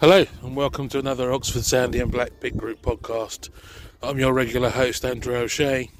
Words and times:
Hello, 0.00 0.24
and 0.44 0.54
welcome 0.54 0.88
to 0.90 1.00
another 1.00 1.32
Oxford 1.32 1.64
Sandy 1.64 1.98
and 1.98 2.12
Black 2.12 2.38
Pig 2.38 2.56
Group 2.56 2.82
podcast. 2.82 3.50
I'm 4.00 4.20
your 4.20 4.32
regular 4.32 4.70
host, 4.70 5.04
Andrew 5.04 5.34
O'Shea. 5.34 5.90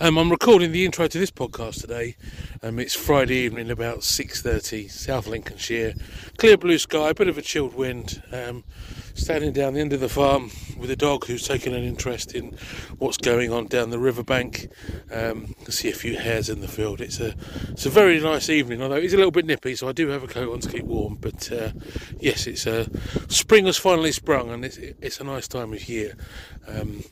Um, 0.00 0.16
I'm 0.16 0.30
recording 0.30 0.72
the 0.72 0.86
intro 0.86 1.06
to 1.06 1.18
this 1.18 1.30
podcast 1.30 1.82
today. 1.82 2.16
Um, 2.62 2.78
it's 2.78 2.94
Friday 2.94 3.34
evening, 3.34 3.70
about 3.70 3.98
6:30, 3.98 4.88
South 4.88 5.26
Lincolnshire. 5.26 5.92
Clear 6.38 6.56
blue 6.56 6.78
sky, 6.78 7.10
a 7.10 7.14
bit 7.14 7.28
of 7.28 7.36
a 7.36 7.42
chilled 7.42 7.74
wind. 7.74 8.22
Um, 8.32 8.64
standing 9.14 9.52
down 9.52 9.74
the 9.74 9.80
end 9.80 9.92
of 9.92 10.00
the 10.00 10.08
farm 10.08 10.50
with 10.76 10.90
a 10.90 10.96
dog 10.96 11.26
who's 11.26 11.46
taken 11.46 11.74
an 11.74 11.84
interest 11.84 12.34
in 12.34 12.56
what's 12.98 13.16
going 13.16 13.52
on 13.52 13.66
down 13.66 13.90
the 13.90 13.98
riverbank. 13.98 14.68
Um, 15.10 15.54
can 15.62 15.72
see 15.72 15.88
a 15.88 15.94
few 15.94 16.18
hares 16.18 16.48
in 16.48 16.60
the 16.60 16.68
field. 16.68 17.00
It's 17.00 17.20
a 17.20 17.34
it's 17.70 17.86
a 17.86 17.90
very 17.90 18.20
nice 18.20 18.48
evening, 18.48 18.82
although 18.82 18.96
it's 18.96 19.14
a 19.14 19.16
little 19.16 19.30
bit 19.30 19.46
nippy, 19.46 19.74
so 19.76 19.88
I 19.88 19.92
do 19.92 20.08
have 20.08 20.22
a 20.22 20.28
coat 20.28 20.52
on 20.52 20.60
to 20.60 20.68
keep 20.68 20.84
warm. 20.84 21.16
But 21.20 21.50
uh, 21.52 21.72
yes, 22.20 22.46
it's 22.46 22.66
a 22.66 22.88
spring 23.28 23.66
has 23.66 23.78
finally 23.78 24.12
sprung, 24.12 24.50
and 24.50 24.64
it's 24.64 24.76
it's 24.78 25.20
a 25.20 25.24
nice 25.24 25.48
time 25.48 25.72
of 25.72 25.88
year. 25.88 26.16
Um, 26.66 27.04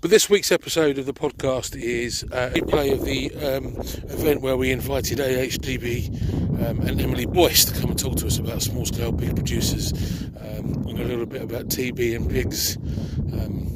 but 0.00 0.10
this 0.10 0.28
week's 0.30 0.50
episode 0.52 0.98
of 0.98 1.06
the 1.06 1.12
podcast 1.12 1.76
is 1.80 2.22
a 2.24 2.50
replay 2.50 2.92
of 2.92 3.04
the 3.04 3.34
um, 3.36 3.76
event 4.12 4.40
where 4.40 4.56
we 4.56 4.70
invited 4.70 5.18
AHDB 5.18 6.68
um, 6.68 6.80
and 6.80 7.00
Emily 7.00 7.26
Boyce 7.26 7.64
to 7.66 7.80
come 7.80 7.90
and 7.90 7.98
talk 7.98 8.16
to 8.16 8.26
us 8.26 8.38
about 8.38 8.62
small 8.62 8.84
scale 8.84 9.12
pig 9.12 9.34
producers 9.34 9.92
um, 10.38 10.86
and 10.88 11.00
a 11.00 11.04
little 11.04 11.26
bit 11.26 11.42
about 11.42 11.68
TB 11.68 12.16
and 12.16 12.30
pigs. 12.30 12.76
Um, 12.76 13.66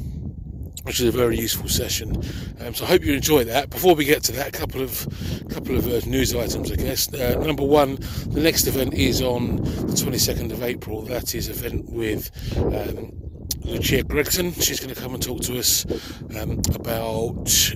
which 0.83 0.99
is 0.99 1.07
a 1.07 1.17
very 1.17 1.35
useful 1.35 1.67
session. 1.67 2.15
Um, 2.59 2.75
so 2.75 2.85
I 2.85 2.89
hope 2.89 3.03
you 3.03 3.13
enjoy 3.13 3.43
that. 3.45 3.71
Before 3.71 3.95
we 3.95 4.05
get 4.05 4.21
to 4.25 4.31
that, 4.33 4.49
a 4.49 4.51
couple 4.51 4.81
of 4.83 5.07
couple 5.49 5.75
of 5.75 5.87
uh, 5.87 6.07
news 6.07 6.35
items, 6.35 6.71
I 6.71 6.75
guess. 6.75 7.11
Uh, 7.11 7.43
number 7.43 7.63
one, 7.63 7.95
the 8.27 8.39
next 8.39 8.67
event 8.67 8.93
is 8.93 9.19
on 9.19 9.55
the 9.55 9.93
22nd 9.93 10.51
of 10.51 10.61
April. 10.61 11.01
That 11.01 11.33
is 11.33 11.49
event 11.49 11.89
with 11.89 12.29
um, 12.57 13.11
Lucia 13.63 14.03
Gregson. 14.03 14.51
She's 14.53 14.79
going 14.79 14.93
to 14.93 14.99
come 14.99 15.13
and 15.13 15.23
talk 15.23 15.41
to 15.43 15.57
us 15.57 15.85
um, 16.39 16.61
about 16.73 17.75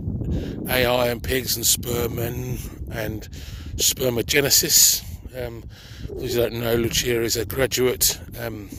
AI 0.69 1.07
and 1.07 1.21
pigs 1.21 1.55
and 1.55 1.65
sperm 1.65 2.19
and, 2.19 2.59
and 2.91 3.27
spermogenesis. 3.75 5.03
Um, 5.35 5.63
those 6.09 6.33
who 6.33 6.41
don't 6.41 6.53
know, 6.53 6.75
Lucia 6.75 7.21
is 7.21 7.37
a 7.37 7.45
graduate 7.45 8.19
um, 8.39 8.69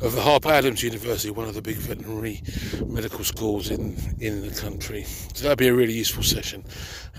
of 0.00 0.12
the 0.14 0.20
Harper 0.20 0.50
Adams 0.50 0.82
University, 0.82 1.30
one 1.30 1.48
of 1.48 1.54
the 1.54 1.62
big 1.62 1.76
veterinary 1.76 2.42
medical 2.86 3.24
schools 3.24 3.70
in, 3.70 3.96
in 4.20 4.46
the 4.46 4.54
country. 4.54 5.04
So 5.34 5.42
that'll 5.42 5.56
be 5.56 5.68
a 5.68 5.74
really 5.74 5.92
useful 5.92 6.22
session. 6.22 6.64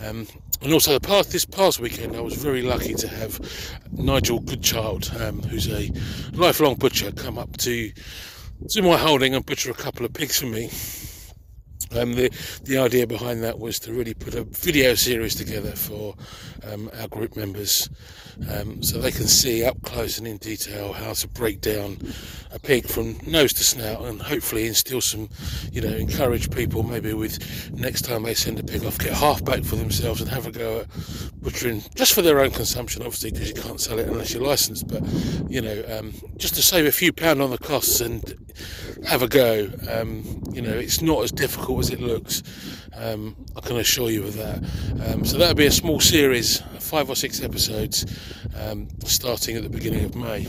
Um, 0.04 0.28
and 0.62 0.74
also, 0.74 0.94
the 0.94 1.00
past, 1.00 1.32
this 1.32 1.46
past 1.46 1.80
weekend, 1.80 2.16
I 2.16 2.22
was 2.22 2.36
very 2.36 2.62
lucky 2.62 2.94
to 2.96 3.08
have 3.08 3.40
Nigel 3.92 4.40
Goodchild, 4.40 5.12
um, 5.20 5.42
who's 5.44 5.70
a 5.70 5.92
lifelong 6.34 6.76
butcher, 6.76 7.12
come 7.12 7.38
up 7.38 7.58
to 7.58 7.92
to 8.68 8.82
my 8.82 8.98
holding 8.98 9.34
and 9.34 9.46
butcher 9.46 9.72
a 9.72 9.74
couple 9.74 10.06
of 10.06 10.14
pigs 10.14 10.40
for 10.40 10.46
me. 10.46 10.70
Um, 11.98 12.14
the 12.14 12.30
the 12.64 12.78
idea 12.78 13.08
behind 13.08 13.44
that 13.44 13.60
was 13.60 13.80
to 13.80 13.94
really 13.94 14.14
put 14.14 14.36
a 14.36 14.44
video 14.44 14.94
series 14.96 15.36
together 15.36 15.72
for 15.72 16.16
um, 16.72 16.90
our 17.00 17.08
group 17.08 17.36
members, 17.36 17.90
um, 18.52 18.84
so 18.84 19.00
they 19.00 19.12
can 19.12 19.28
see 19.28 19.64
up 19.64 19.82
close 19.82 20.18
and 20.20 20.28
in 20.28 20.38
detail 20.38 20.94
how 20.94 21.14
to 21.14 21.28
break 21.28 21.62
down 21.62 21.98
a 22.52 22.60
pig 22.60 22.88
from 22.88 23.18
nose 23.26 23.54
to 23.54 23.64
snout, 23.64 24.02
and 24.02 24.22
hopefully 24.22 24.68
instill 24.68 25.02
some, 25.02 25.30
you 25.72 25.82
know, 25.82 25.90
encourage 25.90 26.52
people 26.52 26.84
maybe 26.84 27.14
with 27.14 27.72
next 27.74 28.04
time 28.04 28.24
they 28.24 28.34
send 28.34 28.60
a 28.60 28.64
pig 28.64 28.86
off, 28.86 29.00
get 29.00 29.14
half 29.14 29.44
back 29.44 29.64
for 29.64 29.76
themselves 29.76 30.22
and 30.22 30.30
have 30.30 30.46
a 30.46 30.52
go 30.52 30.82
at 30.82 30.88
butchering 31.42 31.84
just 31.96 32.14
for 32.14 32.22
their 32.22 32.40
own 32.40 32.52
consumption, 32.52 33.02
obviously 33.02 33.32
because 33.32 33.48
you 33.48 33.56
can't 33.56 33.82
sell 33.82 33.98
it 33.98 34.08
unless 34.08 34.34
you're 34.34 34.44
licensed, 34.44 34.88
but 34.88 35.04
you 35.50 35.62
know, 35.62 35.84
um, 35.90 36.14
just 36.38 36.54
to 36.56 36.62
save 36.62 36.86
a 36.86 36.92
few 36.92 37.12
pound 37.12 37.42
on 37.42 37.50
the 37.50 37.58
costs 37.58 38.00
and 38.00 38.36
have 39.06 39.22
a 39.22 39.28
go. 39.28 39.70
Um, 39.90 40.44
you 40.52 40.62
know, 40.62 40.74
it's 40.74 41.02
not 41.02 41.24
as 41.24 41.32
difficult 41.32 41.79
as 41.80 41.90
it 41.90 42.02
looks. 42.02 42.44
Um, 42.94 43.36
I 43.56 43.62
can 43.62 43.78
assure 43.78 44.10
you 44.10 44.24
of 44.24 44.36
that. 44.36 44.58
Um, 45.08 45.26
so 45.26 45.38
that'll 45.38 45.56
be 45.56 45.66
a 45.66 45.72
small 45.72 46.00
series, 46.00 46.62
five 46.80 47.10
or 47.10 47.16
six 47.16 47.42
episodes, 47.42 48.06
um, 48.56 48.88
starting 49.06 49.56
at 49.56 49.64
the 49.64 49.70
beginning 49.70 50.06
of 50.06 50.16
May. 50.16 50.48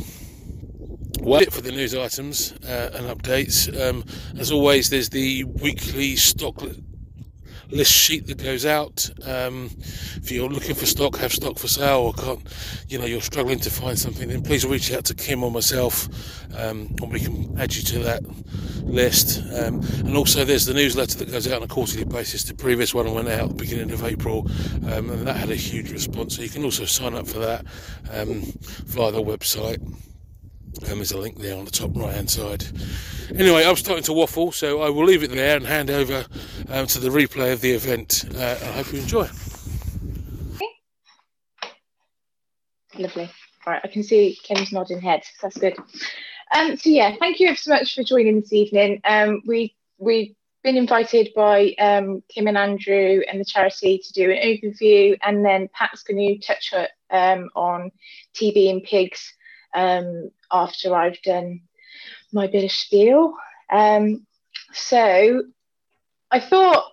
Well, 1.21 1.43
it 1.43 1.53
for 1.53 1.61
the 1.61 1.71
news 1.71 1.95
items 1.95 2.53
uh, 2.67 2.91
and 2.95 3.07
updates. 3.07 3.69
Um, 3.79 4.05
as 4.39 4.51
always, 4.51 4.89
there's 4.89 5.11
the 5.11 5.45
weekly 5.45 6.17
stock 6.17 6.63
list 7.71 7.93
sheet 7.93 8.27
that 8.27 8.43
goes 8.43 8.67
out. 8.67 9.09
Um, 9.25 9.71
if 10.17 10.31
you're 10.31 10.49
looking 10.49 10.75
for 10.75 10.87
stock, 10.87 11.17
have 11.17 11.33
stock 11.33 11.59
for 11.59 11.69
sale, 11.69 12.01
or 12.01 12.13
can't, 12.13 12.41
you 12.89 12.99
know, 12.99 13.07
you're 13.07 13.21
struggling 13.21 13.59
to 13.61 13.71
find 13.71 13.99
something, 13.99 14.29
then 14.29 14.43
please 14.43 14.67
reach 14.67 14.93
out 14.93 15.05
to 15.07 15.15
Kim 15.15 15.43
or 15.43 15.51
myself, 15.51 16.09
um, 16.57 16.95
and 17.01 17.13
we 17.13 17.21
can 17.21 17.59
add 17.59 17.75
you 17.75 17.83
to 17.83 17.99
that 18.01 18.23
list. 18.85 19.39
Um, 19.55 19.81
and 20.05 20.17
also, 20.17 20.45
there's 20.45 20.67
the 20.67 20.75
newsletter 20.75 21.19
that 21.19 21.31
goes 21.31 21.47
out 21.47 21.59
on 21.59 21.63
a 21.63 21.69
quarterly 21.69 22.05
basis. 22.05 22.45
The 22.45 22.55
previous 22.55 22.95
one 22.95 23.13
went 23.15 23.29
out 23.29 23.57
beginning 23.57 23.93
of 23.93 24.05
April, 24.05 24.51
um, 24.93 25.11
and 25.11 25.27
that 25.27 25.37
had 25.37 25.51
a 25.51 25.57
huge 25.57 25.93
response. 25.93 26.37
So 26.37 26.43
you 26.43 26.49
can 26.49 26.65
also 26.65 26.85
sign 26.85 27.15
up 27.15 27.27
for 27.27 27.39
that 27.39 27.65
um, 28.13 28.43
via 28.85 29.13
the 29.13 29.23
website. 29.23 29.81
Um, 30.89 30.97
there's 30.97 31.13
a 31.13 31.19
link 31.19 31.39
there 31.39 31.57
on 31.57 31.65
the 31.65 31.71
top 31.71 31.91
right 31.95 32.15
hand 32.15 32.31
side. 32.31 32.65
Anyway, 33.35 33.65
I'm 33.65 33.77
starting 33.77 34.05
to 34.05 34.13
waffle, 34.13 34.53
so 34.53 34.83
I 34.83 34.91
will 34.91 35.05
leave 35.05 35.23
it 35.23 35.31
there 35.31 35.57
and 35.57 35.67
hand 35.67 35.91
over 35.91 36.25
um, 36.69 36.87
to 36.87 37.01
the 37.01 37.09
replay 37.09 37.53
of 37.53 37.61
the 37.61 37.73
event. 37.73 38.25
Uh, 38.35 38.57
I 38.61 38.73
hope 38.73 38.93
you 38.93 39.01
enjoy. 39.01 39.29
Lovely. 42.97 43.31
All 43.67 43.73
right, 43.73 43.81
I 43.85 43.89
can 43.89 44.03
see 44.03 44.39
Kim's 44.43 44.73
nodding 44.73 45.01
head. 45.01 45.23
That's 45.43 45.59
good. 45.59 45.77
Um, 46.55 46.77
so 46.77 46.91
yeah, 46.91 47.15
thank 47.19 47.41
you 47.41 47.55
so 47.55 47.71
much 47.71 47.95
for 47.95 48.03
joining 48.03 48.41
this 48.41 48.53
evening. 48.53 49.01
Um, 49.05 49.43
we 49.47 49.75
we've 49.99 50.35
been 50.63 50.77
invited 50.77 51.31
by 51.35 51.75
um, 51.79 52.23
Kim 52.29 52.47
and 52.47 52.59
Andrew 52.59 53.23
and 53.29 53.41
the 53.41 53.45
charity 53.45 53.99
to 53.99 54.13
do 54.13 54.31
an 54.31 54.39
overview, 54.39 55.17
and 55.23 55.45
then 55.45 55.69
Pat's 55.73 56.03
going 56.03 56.19
to 56.19 56.47
touch 56.47 56.75
um, 57.11 57.49
on 57.55 57.91
TB 58.35 58.71
and 58.71 58.83
pigs 58.83 59.33
um, 59.75 60.31
after 60.51 60.95
I've 60.95 61.21
done 61.23 61.63
my 62.33 62.47
bit 62.47 62.65
of 62.65 62.73
spiel. 62.73 63.35
Um, 63.71 64.27
so 64.73 65.43
I 66.31 66.41
thought 66.41 66.85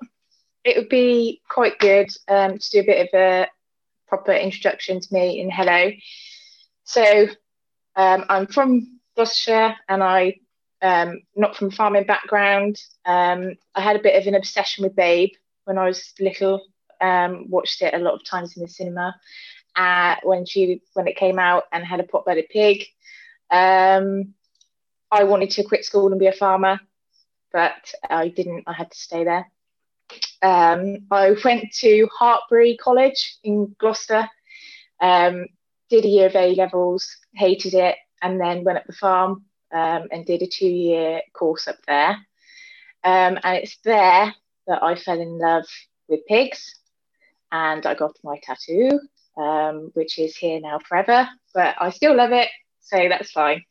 it 0.63 0.77
would 0.77 0.89
be 0.89 1.41
quite 1.49 1.79
good 1.79 2.09
um, 2.27 2.57
to 2.57 2.69
do 2.71 2.79
a 2.79 2.85
bit 2.85 3.07
of 3.07 3.19
a 3.19 3.47
proper 4.07 4.33
introduction 4.33 4.99
to 4.99 5.13
me 5.13 5.41
and 5.41 5.51
hello. 5.51 5.91
So 6.83 7.27
um, 7.95 8.25
I'm 8.29 8.47
from 8.47 8.99
Gloucestershire 9.15 9.75
and 9.89 10.03
I 10.03 10.39
um, 10.81 11.21
not 11.35 11.55
from 11.55 11.71
farming 11.71 12.05
background. 12.05 12.79
Um, 13.05 13.55
I 13.73 13.81
had 13.81 13.95
a 13.95 14.01
bit 14.01 14.15
of 14.15 14.27
an 14.27 14.35
obsession 14.35 14.83
with 14.83 14.95
Babe 14.95 15.31
when 15.65 15.77
I 15.77 15.85
was 15.85 16.13
little. 16.19 16.63
Um, 16.99 17.49
watched 17.49 17.81
it 17.81 17.93
a 17.93 17.99
lot 17.99 18.15
of 18.15 18.23
times 18.23 18.57
in 18.57 18.63
the 18.63 18.69
cinema 18.69 19.15
when 20.23 20.45
she 20.45 20.81
when 20.93 21.07
it 21.07 21.17
came 21.17 21.39
out 21.39 21.63
and 21.71 21.83
had 21.85 21.99
a 21.99 22.03
pot-bellied 22.03 22.49
pig. 22.49 22.85
Um, 23.51 24.33
I 25.11 25.23
wanted 25.23 25.51
to 25.51 25.63
quit 25.63 25.85
school 25.85 26.11
and 26.11 26.19
be 26.19 26.27
a 26.27 26.33
farmer, 26.33 26.79
but 27.53 27.93
I 28.09 28.27
didn't. 28.29 28.63
I 28.67 28.73
had 28.73 28.91
to 28.91 28.97
stay 28.97 29.23
there. 29.23 29.49
Um, 30.41 30.99
I 31.11 31.35
went 31.43 31.71
to 31.79 32.07
Hartpury 32.19 32.77
College 32.77 33.37
in 33.43 33.75
Gloucester, 33.79 34.29
um, 35.01 35.47
did 35.89 36.05
a 36.05 36.09
year 36.09 36.27
of 36.27 36.35
A 36.35 36.55
levels, 36.55 37.17
hated 37.33 37.73
it, 37.73 37.95
and 38.21 38.39
then 38.39 38.63
went 38.63 38.77
up 38.77 38.85
the 38.85 38.93
farm 38.93 39.45
um, 39.71 40.07
and 40.11 40.25
did 40.25 40.41
a 40.41 40.47
two 40.47 40.67
year 40.67 41.21
course 41.33 41.67
up 41.67 41.77
there. 41.87 42.11
Um, 43.03 43.39
and 43.43 43.57
it's 43.57 43.77
there 43.83 44.33
that 44.67 44.83
I 44.83 44.95
fell 44.95 45.19
in 45.19 45.39
love 45.39 45.65
with 46.07 46.25
pigs 46.27 46.75
and 47.51 47.85
I 47.85 47.93
got 47.93 48.15
my 48.23 48.39
tattoo, 48.43 48.99
um, 49.37 49.91
which 49.93 50.19
is 50.19 50.35
here 50.35 50.59
now 50.59 50.79
forever, 50.79 51.27
but 51.53 51.75
I 51.79 51.91
still 51.91 52.15
love 52.15 52.31
it, 52.31 52.49
so 52.81 53.07
that's 53.09 53.31
fine. 53.31 53.63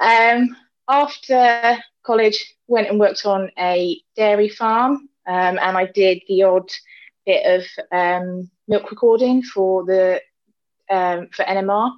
Um, 0.00 0.56
after 0.88 1.78
college, 2.02 2.54
went 2.66 2.88
and 2.88 2.98
worked 2.98 3.26
on 3.26 3.50
a 3.58 4.00
dairy 4.16 4.48
farm, 4.48 5.08
um, 5.26 5.58
and 5.58 5.76
I 5.76 5.86
did 5.86 6.22
the 6.28 6.44
odd 6.44 6.70
bit 7.26 7.44
of 7.46 7.66
um, 7.92 8.50
milk 8.66 8.90
recording 8.90 9.42
for 9.42 9.84
the 9.84 10.20
um, 10.90 11.28
for 11.32 11.44
NMR. 11.44 11.92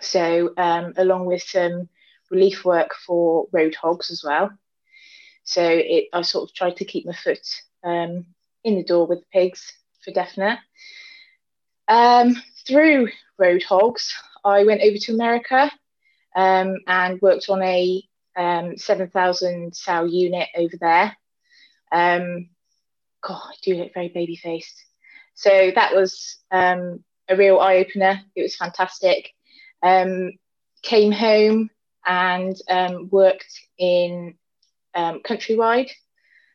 So 0.00 0.52
um, 0.56 0.92
along 0.96 1.26
with 1.26 1.42
some 1.42 1.88
relief 2.30 2.64
work 2.64 2.94
for 3.06 3.46
road 3.52 3.74
hogs 3.74 4.10
as 4.10 4.22
well. 4.24 4.50
So 5.44 5.62
it, 5.62 6.08
I 6.12 6.22
sort 6.22 6.48
of 6.48 6.54
tried 6.54 6.76
to 6.76 6.84
keep 6.84 7.06
my 7.06 7.14
foot 7.14 7.46
in 7.84 8.74
the 8.74 8.84
door 8.84 9.06
with 9.06 9.20
the 9.20 9.26
pigs 9.32 9.72
for 10.04 10.10
definite. 10.10 10.58
Through 12.66 13.08
road 13.38 13.62
hogs, 13.62 14.14
I 14.44 14.64
went 14.64 14.82
over 14.82 14.96
to 14.96 15.14
America 15.14 15.70
um, 16.34 16.76
and 16.86 17.20
worked 17.20 17.48
on 17.48 17.62
a 17.62 18.02
um, 18.36 18.76
7,000 18.76 19.74
sow 19.74 20.04
unit 20.04 20.48
over 20.56 20.76
there. 20.80 21.16
Um, 21.90 22.50
God, 23.22 23.40
I 23.44 23.54
do 23.62 23.74
look 23.74 23.94
very 23.94 24.08
baby 24.08 24.36
faced. 24.36 24.82
So 25.34 25.70
that 25.74 25.94
was 25.94 26.38
um, 26.50 27.04
a 27.28 27.36
real 27.36 27.58
eye 27.60 27.76
opener. 27.76 28.20
It 28.34 28.42
was 28.42 28.56
fantastic. 28.56 29.32
Um, 29.82 30.32
came 30.82 31.12
home 31.12 31.70
and 32.06 32.56
um, 32.70 33.08
worked 33.10 33.60
in 33.78 34.34
um, 34.94 35.20
countrywide. 35.22 35.90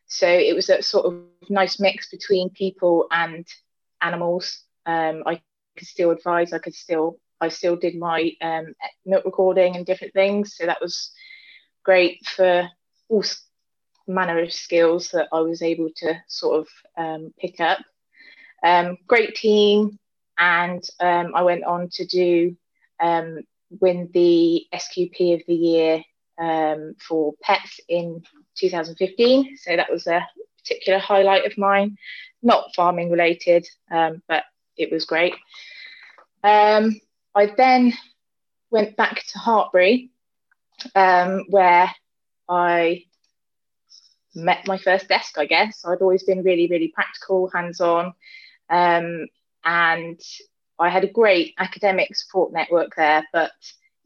So 0.07 0.27
it 0.27 0.55
was 0.55 0.69
a 0.69 0.81
sort 0.81 1.05
of 1.05 1.23
nice 1.49 1.79
mix 1.79 2.09
between 2.09 2.49
people 2.49 3.07
and 3.11 3.47
animals. 4.01 4.63
Um, 4.85 5.23
I 5.25 5.41
could 5.77 5.87
still 5.87 6.11
advise. 6.11 6.53
I 6.53 6.59
could 6.59 6.75
still. 6.75 7.19
I 7.39 7.47
still 7.47 7.75
did 7.75 7.97
my 7.97 8.31
um, 8.41 8.75
milk 9.03 9.25
recording 9.25 9.75
and 9.75 9.83
different 9.83 10.13
things. 10.13 10.55
So 10.55 10.67
that 10.67 10.79
was 10.79 11.11
great 11.83 12.23
for 12.27 12.69
all 13.09 13.23
manner 14.07 14.39
of 14.39 14.53
skills 14.53 15.09
that 15.09 15.27
I 15.31 15.39
was 15.39 15.61
able 15.61 15.89
to 15.97 16.21
sort 16.27 16.59
of 16.59 16.67
um, 16.97 17.33
pick 17.39 17.59
up. 17.59 17.79
Um, 18.63 18.97
great 19.07 19.35
team, 19.35 19.97
and 20.37 20.83
um, 20.99 21.31
I 21.35 21.41
went 21.41 21.63
on 21.63 21.89
to 21.93 22.05
do 22.05 22.55
um, 22.99 23.39
win 23.79 24.09
the 24.13 24.67
SQP 24.73 25.35
of 25.35 25.41
the 25.47 25.55
year 25.55 26.03
um, 26.39 26.95
for 26.99 27.33
pets 27.41 27.79
in 27.87 28.23
2015. 28.57 29.57
So 29.57 29.75
that 29.75 29.91
was 29.91 30.07
a 30.07 30.27
particular 30.59 30.99
highlight 30.99 31.45
of 31.45 31.57
mine, 31.57 31.97
not 32.43 32.75
farming 32.75 33.09
related, 33.09 33.67
but 33.89 34.43
it 34.81 34.91
was 34.91 35.05
great. 35.05 35.35
I 36.43 37.45
then 37.57 37.93
went 38.69 38.97
back 38.97 39.23
to 39.27 39.37
Hartpury, 39.37 40.09
where 40.93 41.91
I 42.49 43.05
met 44.33 44.67
my 44.67 44.77
first 44.77 45.07
desk, 45.07 45.37
I 45.37 45.45
guess. 45.45 45.83
I'd 45.85 46.01
always 46.01 46.23
been 46.23 46.43
really, 46.43 46.67
really 46.67 46.89
practical, 46.89 47.49
hands 47.53 47.81
on. 47.81 48.13
Um, 48.69 49.27
and 49.63 50.19
I 50.79 50.89
had 50.89 51.03
a 51.03 51.11
great 51.11 51.53
academic 51.59 52.15
support 52.15 52.51
network 52.53 52.95
there, 52.95 53.23
but 53.31 53.51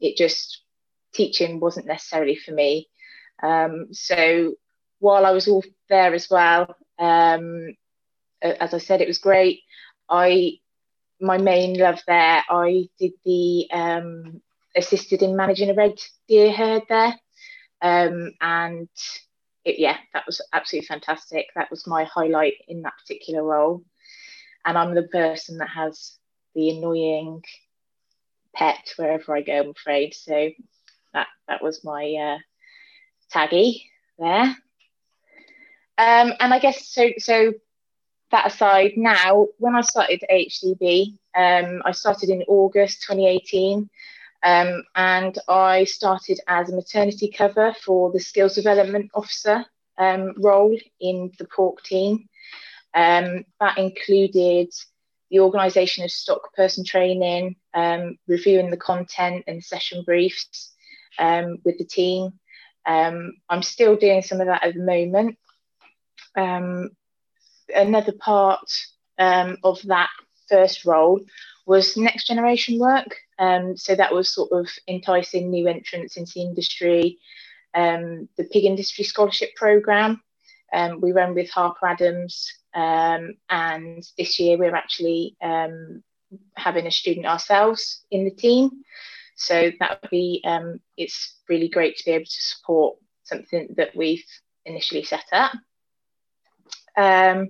it 0.00 0.16
just, 0.16 0.62
teaching 1.14 1.60
wasn't 1.60 1.86
necessarily 1.86 2.36
for 2.36 2.52
me. 2.52 2.88
Um, 3.42 3.88
so 3.92 4.54
while 4.98 5.24
I 5.24 5.30
was 5.30 5.48
all 5.48 5.64
there 5.88 6.12
as 6.12 6.28
well, 6.28 6.76
um, 6.98 7.74
as 8.42 8.74
I 8.74 8.78
said, 8.78 9.00
it 9.00 9.08
was 9.08 9.18
great. 9.18 9.60
I, 10.10 10.58
my 11.20 11.38
main 11.38 11.78
love 11.78 12.00
there, 12.06 12.42
I 12.48 12.88
did 12.98 13.12
the 13.24 13.66
um, 13.72 14.40
assisted 14.76 15.22
in 15.22 15.36
managing 15.36 15.70
a 15.70 15.74
red 15.74 15.94
deer 16.28 16.52
herd 16.52 16.82
there. 16.88 17.14
Um, 17.82 18.32
and 18.40 18.88
it, 19.64 19.78
yeah, 19.78 19.96
that 20.12 20.26
was 20.26 20.40
absolutely 20.52 20.86
fantastic. 20.86 21.46
That 21.54 21.70
was 21.70 21.86
my 21.86 22.04
highlight 22.04 22.54
in 22.68 22.82
that 22.82 22.94
particular 23.00 23.42
role. 23.42 23.82
And 24.64 24.76
I'm 24.76 24.94
the 24.94 25.04
person 25.04 25.58
that 25.58 25.68
has 25.68 26.18
the 26.54 26.70
annoying 26.70 27.42
pet 28.54 28.92
wherever 28.96 29.36
I 29.36 29.42
go, 29.42 29.60
I'm 29.60 29.70
afraid. 29.70 30.14
So 30.14 30.50
that 31.12 31.28
that 31.48 31.62
was 31.62 31.84
my 31.84 32.14
uh, 32.14 32.38
taggy 33.32 33.82
there. 34.18 34.56
Um, 35.98 36.32
and 36.40 36.52
I 36.52 36.58
guess 36.58 36.88
so. 36.88 37.10
So 37.18 37.54
that 38.36 38.52
aside, 38.52 38.92
now 38.96 39.46
when 39.58 39.74
I 39.74 39.80
started 39.80 40.22
HDB, 40.30 41.16
um, 41.34 41.80
I 41.86 41.92
started 41.92 42.28
in 42.28 42.42
August 42.42 43.02
2018. 43.08 43.88
Um, 44.42 44.84
and 44.94 45.38
I 45.48 45.84
started 45.84 46.38
as 46.46 46.70
a 46.70 46.76
maternity 46.76 47.32
cover 47.36 47.74
for 47.82 48.12
the 48.12 48.20
skills 48.20 48.54
development 48.54 49.10
officer 49.14 49.64
um, 49.98 50.34
role 50.36 50.78
in 51.00 51.32
the 51.38 51.46
pork 51.46 51.82
team. 51.82 52.28
Um, 52.94 53.44
that 53.58 53.78
included 53.78 54.68
the 55.30 55.40
organisation 55.40 56.04
of 56.04 56.10
stock 56.10 56.54
person 56.54 56.84
training, 56.84 57.56
um, 57.72 58.18
reviewing 58.28 58.70
the 58.70 58.76
content 58.76 59.44
and 59.46 59.64
session 59.64 60.04
briefs 60.04 60.74
um, 61.18 61.58
with 61.64 61.78
the 61.78 61.84
team. 61.84 62.34
Um, 62.84 63.32
I'm 63.48 63.62
still 63.62 63.96
doing 63.96 64.22
some 64.22 64.40
of 64.42 64.46
that 64.46 64.62
at 64.62 64.74
the 64.74 64.80
moment. 64.80 65.38
Another 67.74 68.12
part 68.12 68.68
of 69.18 69.82
that 69.84 70.10
first 70.48 70.84
role 70.84 71.20
was 71.66 71.96
next 71.96 72.26
generation 72.26 72.78
work. 72.78 73.16
Um, 73.38 73.76
so 73.76 73.94
that 73.94 74.14
was 74.14 74.28
sort 74.28 74.52
of 74.52 74.68
enticing 74.86 75.50
new 75.50 75.66
entrants 75.66 76.16
into 76.16 76.32
the 76.36 76.42
industry. 76.42 77.18
Um, 77.74 78.28
the 78.36 78.44
Pig 78.44 78.64
Industry 78.64 79.04
Scholarship 79.04 79.54
Programme 79.56 80.22
um, 80.72 81.00
we 81.00 81.12
run 81.12 81.34
with 81.34 81.50
Harper 81.50 81.86
Adams, 81.86 82.52
um, 82.74 83.34
and 83.48 84.06
this 84.18 84.38
year 84.38 84.58
we're 84.58 84.74
actually 84.74 85.36
um, 85.40 86.02
having 86.56 86.86
a 86.86 86.90
student 86.90 87.26
ourselves 87.26 88.04
in 88.10 88.24
the 88.24 88.30
team. 88.30 88.70
So 89.36 89.70
that 89.78 90.00
would 90.02 90.10
be 90.10 90.42
um, 90.44 90.80
it's 90.96 91.36
really 91.48 91.68
great 91.68 91.96
to 91.98 92.04
be 92.04 92.12
able 92.12 92.24
to 92.24 92.30
support 92.30 92.98
something 93.22 93.68
that 93.76 93.94
we've 93.94 94.24
initially 94.64 95.04
set 95.04 95.24
up. 95.32 95.52
Um, 96.96 97.48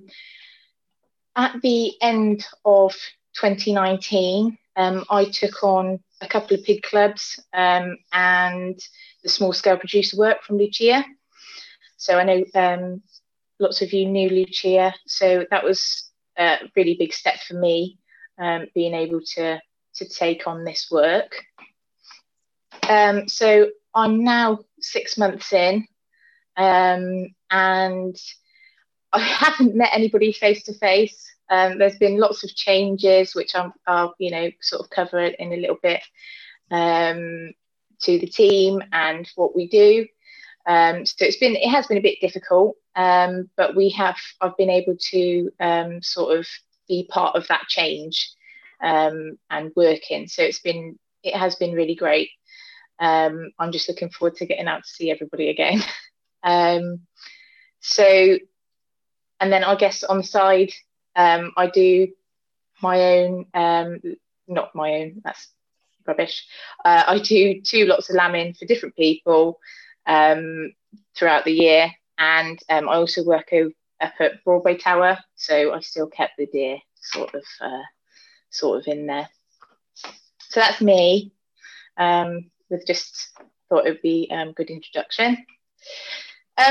at 1.36 1.60
the 1.62 1.92
end 2.00 2.46
of 2.64 2.92
2019, 3.34 4.56
um, 4.76 5.04
I 5.10 5.26
took 5.26 5.62
on 5.62 6.00
a 6.20 6.26
couple 6.26 6.56
of 6.56 6.64
pig 6.64 6.82
clubs 6.82 7.38
um, 7.52 7.96
and 8.12 8.78
the 9.22 9.28
small 9.28 9.52
scale 9.52 9.76
producer 9.76 10.16
work 10.16 10.42
from 10.42 10.58
Lucia. 10.58 11.04
So 11.96 12.18
I 12.18 12.24
know 12.24 12.44
um, 12.54 13.02
lots 13.58 13.82
of 13.82 13.92
you 13.92 14.06
knew 14.06 14.28
Lucia, 14.28 14.94
so 15.06 15.46
that 15.50 15.64
was 15.64 16.10
a 16.38 16.58
really 16.74 16.96
big 16.98 17.12
step 17.12 17.38
for 17.40 17.54
me, 17.54 17.98
um, 18.38 18.66
being 18.74 18.94
able 18.94 19.20
to 19.34 19.60
to 19.96 20.06
take 20.06 20.46
on 20.46 20.62
this 20.62 20.88
work. 20.90 21.42
Um, 22.86 23.28
so 23.28 23.70
I'm 23.94 24.24
now 24.24 24.58
six 24.78 25.16
months 25.16 25.54
in, 25.54 25.86
and 26.56 28.16
I 29.12 29.20
haven't 29.20 29.74
met 29.74 29.90
anybody 29.92 30.32
face 30.32 30.62
to 30.64 30.74
face. 30.74 31.32
There's 31.48 31.98
been 31.98 32.18
lots 32.18 32.44
of 32.44 32.54
changes, 32.54 33.34
which 33.34 33.54
I'm, 33.54 33.72
I'll, 33.86 34.14
you 34.18 34.30
know, 34.30 34.50
sort 34.60 34.82
of 34.82 34.90
cover 34.90 35.20
in 35.24 35.52
a 35.52 35.56
little 35.56 35.78
bit 35.82 36.02
um, 36.70 37.52
to 38.02 38.18
the 38.18 38.26
team 38.26 38.82
and 38.92 39.28
what 39.36 39.54
we 39.54 39.68
do. 39.68 40.06
Um, 40.66 41.06
so 41.06 41.24
it's 41.24 41.36
been, 41.36 41.54
it 41.54 41.70
has 41.70 41.86
been 41.86 41.98
a 41.98 42.02
bit 42.02 42.20
difficult, 42.20 42.76
um, 42.96 43.48
but 43.56 43.76
we 43.76 43.90
have, 43.90 44.16
I've 44.40 44.56
been 44.56 44.70
able 44.70 44.96
to 45.10 45.50
um, 45.60 46.02
sort 46.02 46.38
of 46.38 46.46
be 46.88 47.08
part 47.10 47.36
of 47.36 47.46
that 47.48 47.66
change 47.68 48.32
um, 48.82 49.38
and 49.48 49.72
working. 49.76 50.26
So 50.26 50.42
it's 50.42 50.58
been, 50.58 50.98
it 51.22 51.36
has 51.36 51.54
been 51.54 51.72
really 51.72 51.94
great. 51.94 52.30
Um, 52.98 53.50
I'm 53.58 53.72
just 53.72 53.88
looking 53.88 54.10
forward 54.10 54.36
to 54.36 54.46
getting 54.46 54.66
out 54.66 54.82
to 54.82 54.88
see 54.88 55.10
everybody 55.10 55.50
again. 55.50 55.82
so, 57.80 58.38
and 59.40 59.52
then 59.52 59.64
I 59.64 59.74
guess 59.74 60.04
on 60.04 60.18
the 60.18 60.24
side, 60.24 60.72
um, 61.14 61.52
I 61.56 61.68
do 61.68 62.08
my 62.82 63.00
own, 63.00 63.46
um, 63.54 64.00
not 64.46 64.74
my 64.74 64.94
own, 64.94 65.22
that's 65.24 65.48
rubbish. 66.06 66.46
Uh, 66.84 67.02
I 67.06 67.18
do 67.18 67.60
two 67.60 67.86
lots 67.86 68.08
of 68.10 68.16
lambing 68.16 68.54
for 68.54 68.66
different 68.66 68.96
people 68.96 69.58
um, 70.06 70.72
throughout 71.16 71.44
the 71.44 71.52
year. 71.52 71.90
And 72.18 72.58
um, 72.70 72.88
I 72.88 72.94
also 72.94 73.24
work 73.24 73.52
up 74.00 74.12
at 74.20 74.44
Broadway 74.44 74.76
Tower, 74.76 75.18
so 75.34 75.72
I 75.74 75.80
still 75.80 76.06
kept 76.06 76.34
the 76.38 76.46
deer 76.46 76.78
sort 77.00 77.34
of 77.34 77.44
uh, 77.60 77.82
sort 78.50 78.80
of 78.80 78.88
in 78.88 79.06
there. 79.06 79.28
So 79.94 80.60
that's 80.60 80.80
me. 80.80 81.32
Um, 81.98 82.50
with 82.68 82.86
just 82.86 83.32
thought 83.68 83.86
it 83.86 83.90
would 83.90 84.02
be 84.02 84.28
a 84.30 84.36
um, 84.36 84.52
good 84.52 84.70
introduction. 84.70 85.44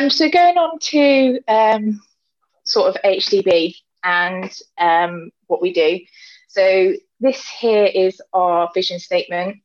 So 0.10 0.30
going 0.30 0.58
on 0.58 0.80
to 0.80 1.40
sort 2.66 2.90
of 2.90 3.02
HDB 3.04 3.76
and 4.04 4.52
um, 4.78 5.32
what 5.48 5.62
we 5.62 5.74
do. 5.74 6.00
So 6.48 6.94
this 7.20 7.48
here 7.48 7.86
is 7.86 8.22
our 8.34 8.70
vision 8.74 9.00
statement. 9.00 9.58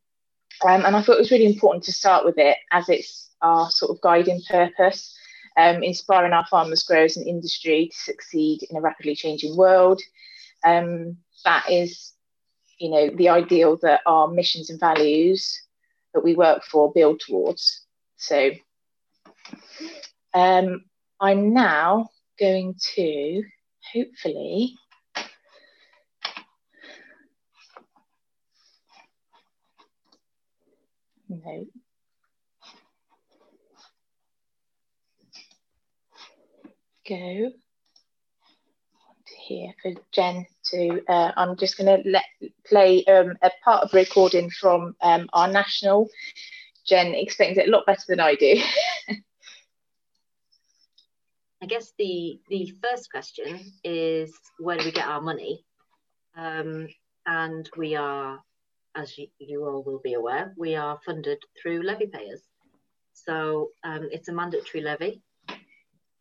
Um, 0.64 0.84
and 0.84 0.94
I 0.94 1.02
thought 1.02 1.16
it 1.16 1.20
was 1.20 1.30
really 1.30 1.46
important 1.46 1.84
to 1.84 1.92
start 1.92 2.24
with 2.24 2.38
it 2.38 2.56
as 2.70 2.88
it's 2.88 3.30
our 3.40 3.70
sort 3.70 3.90
of 3.90 4.00
guiding 4.02 4.42
purpose, 4.48 5.16
um, 5.56 5.82
inspiring 5.82 6.32
our 6.32 6.46
farmers, 6.46 6.82
growers, 6.82 7.16
and 7.16 7.26
industry 7.26 7.88
to 7.90 7.96
succeed 7.96 8.66
in 8.68 8.76
a 8.76 8.80
rapidly 8.80 9.14
changing 9.14 9.56
world. 9.56 10.00
Um, 10.64 11.16
that 11.44 11.70
is, 11.70 12.12
you 12.78 12.90
know, 12.90 13.10
the 13.10 13.30
ideal 13.30 13.78
that 13.82 14.00
our 14.04 14.28
missions 14.28 14.68
and 14.68 14.78
values 14.78 15.62
that 16.12 16.24
we 16.24 16.34
work 16.34 16.64
for 16.64 16.92
build 16.92 17.20
towards. 17.20 17.86
So 18.16 18.50
um, 20.34 20.84
I'm 21.20 21.54
now 21.54 22.10
going 22.40 22.74
to 22.94 23.42
hopefully 23.92 24.74
no 31.28 31.64
go 37.08 37.50
here 39.46 39.72
for 39.82 39.92
Jen 40.12 40.46
to, 40.66 41.00
uh, 41.08 41.32
I'm 41.36 41.56
just 41.56 41.76
going 41.76 42.02
to 42.02 42.08
let 42.08 42.24
play 42.66 43.04
um, 43.06 43.36
a 43.42 43.50
part 43.64 43.84
of 43.84 43.92
recording 43.92 44.50
from 44.50 44.94
um, 45.02 45.28
our 45.32 45.48
national 45.48 46.08
Jen 46.86 47.14
explains 47.14 47.58
it 47.58 47.68
a 47.68 47.70
lot 47.70 47.86
better 47.86 48.02
than 48.08 48.20
I 48.20 48.34
do. 48.34 48.60
I 51.62 51.66
guess 51.66 51.92
the 51.98 52.40
the 52.48 52.72
first 52.82 53.10
question 53.10 53.60
is 53.84 54.32
where 54.58 54.78
do 54.78 54.84
we 54.86 54.92
get 54.92 55.06
our 55.06 55.20
money? 55.20 55.64
Um, 56.36 56.88
and 57.26 57.68
we 57.76 57.96
are, 57.96 58.40
as 58.94 59.16
you, 59.18 59.26
you, 59.38 59.64
all 59.64 59.82
will 59.82 60.00
be 60.02 60.14
aware, 60.14 60.54
we 60.56 60.74
are 60.74 60.98
funded 61.04 61.38
through 61.60 61.82
levy 61.82 62.06
payers. 62.06 62.40
So 63.12 63.70
um, 63.84 64.08
it's 64.10 64.28
a 64.28 64.32
mandatory 64.32 64.82
levy. 64.82 65.22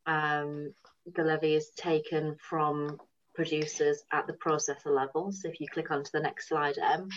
Um, 0.06 0.74
the 1.16 1.24
levy 1.24 1.56
is 1.56 1.70
taken 1.78 2.36
from 2.50 2.98
producers 3.34 4.04
at 4.12 4.28
the 4.28 4.34
processor 4.34 4.94
level. 4.94 5.32
So 5.32 5.48
if 5.48 5.62
you 5.62 5.68
click 5.72 5.92
onto 5.92 6.10
the 6.12 6.20
next 6.20 6.50
slide, 6.50 6.78
M, 6.78 7.08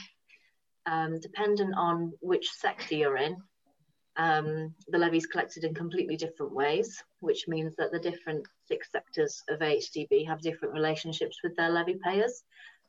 um, 0.87 1.19
dependent 1.19 1.75
on 1.76 2.12
which 2.21 2.50
sector 2.50 2.95
you're 2.95 3.17
in, 3.17 3.37
um, 4.16 4.75
the 4.88 4.99
levy 4.99 5.16
is 5.16 5.26
collected 5.26 5.64
in 5.64 5.75
completely 5.75 6.16
different 6.16 6.52
ways, 6.52 7.02
which 7.21 7.49
means 7.49 7.75
that 7.76 7.92
the 7.92 7.99
different 7.99 8.47
six 8.66 8.90
sectors 8.92 9.42
of 9.49 9.61
HDB 9.61 10.26
have 10.26 10.40
different 10.40 10.75
relationships 10.75 11.38
with 11.42 11.57
their 11.57 11.71
levy 11.71 11.99
payers. 12.02 12.42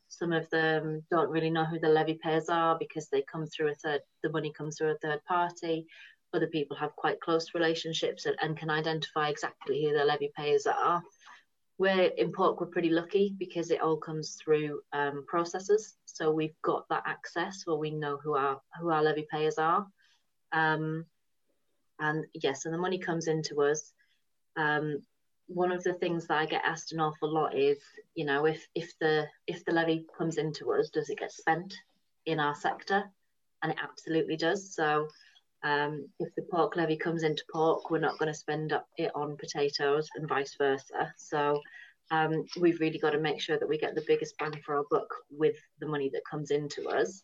Some 0.10 0.34
of 0.34 0.50
them 0.50 1.04
don't 1.10 1.30
really 1.30 1.50
know 1.50 1.66
who 1.66 1.80
the 1.80 1.88
levy 1.88 2.20
payers 2.22 2.50
are 2.50 2.78
because 2.78 3.08
they 3.08 3.22
come 3.22 3.48
through 3.48 3.72
a 3.72 3.76
third, 3.76 4.02
the 4.22 4.30
money 4.30 4.52
comes 4.52 4.78
through 4.78 4.92
a 4.92 4.98
third 4.98 5.24
party. 5.26 5.88
Other 6.34 6.48
people 6.48 6.76
have 6.78 6.96
quite 6.96 7.22
close 7.22 7.54
relationships 7.54 8.26
and, 8.26 8.36
and 8.42 8.58
can 8.58 8.70
identify 8.70 9.30
exactly 9.30 9.84
who 9.84 9.94
their 9.94 10.06
levy 10.06 10.32
payers 10.36 10.68
are. 10.68 11.02
We're 11.78 12.12
in 12.18 12.32
Pork, 12.32 12.60
we're 12.60 12.68
pretty 12.68 12.90
lucky 12.90 13.34
because 13.38 13.72
it 13.72 13.82
all 13.82 13.98
comes 13.98 14.36
through 14.44 14.82
um. 14.92 15.26
So 16.06 16.32
we've 16.32 16.62
got 16.62 16.88
that 16.90 17.04
access 17.08 17.64
where 17.66 17.78
we 17.78 17.92
know 17.92 18.18
who 18.24 18.36
our 18.36 18.62
who 18.80 18.92
our 18.92 19.02
levy 19.02 19.26
payers 19.32 19.58
are. 19.58 19.88
Um, 20.52 21.06
and 22.04 22.26
yes, 22.34 22.66
and 22.66 22.74
the 22.74 22.78
money 22.78 22.98
comes 22.98 23.28
into 23.28 23.62
us. 23.62 23.94
Um, 24.58 25.02
one 25.48 25.72
of 25.72 25.84
the 25.84 25.94
things 25.94 26.28
that 26.28 26.38
I 26.38 26.46
get 26.46 26.64
asked 26.66 26.92
an 26.92 27.00
awful 27.00 27.34
lot 27.34 27.56
is, 27.58 27.80
you 28.16 28.26
know, 28.26 28.46
if 28.46 28.68
if 28.76 28.98
the 29.00 29.26
if 29.48 29.64
the 29.66 29.72
levy 29.72 30.06
comes 30.18 30.38
into 30.38 30.74
us, 30.74 30.90
does 30.90 31.10
it 31.10 31.20
get 31.20 31.32
spent 31.32 31.74
in 32.26 32.40
our 32.40 32.56
sector? 32.56 33.04
And 33.62 33.72
it 33.72 33.78
absolutely 33.82 34.36
does. 34.36 34.76
So 34.76 35.08
um, 35.64 36.10
if 36.20 36.36
the 36.36 36.42
pork 36.52 36.76
levy 36.76 36.98
comes 36.98 37.24
into 37.24 37.44
pork, 37.52 37.90
we're 37.90 38.00
not 38.00 38.20
going 38.20 38.32
to 38.32 38.38
spend 38.38 38.74
it 38.98 39.12
on 39.16 39.38
potatoes 39.38 40.10
and 40.16 40.28
vice 40.28 40.56
versa. 40.58 41.14
So 41.18 41.62
um, 42.12 42.46
we've 42.60 42.82
really 42.82 43.00
got 43.00 43.12
to 43.12 43.20
make 43.20 43.40
sure 43.40 43.58
that 43.58 43.70
we 43.70 43.78
get 43.78 43.96
the 43.96 44.04
biggest 44.06 44.38
bang 44.38 44.60
for 44.66 44.76
our 44.76 44.84
buck 44.92 45.08
with 45.32 45.56
the 45.80 45.88
money 45.88 46.10
that 46.14 46.30
comes 46.30 46.52
into 46.52 46.90
us. 46.90 47.24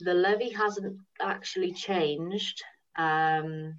The 0.00 0.12
levy 0.12 0.50
hasn't 0.50 0.98
actually 1.22 1.72
changed 1.72 2.62
um, 2.96 3.76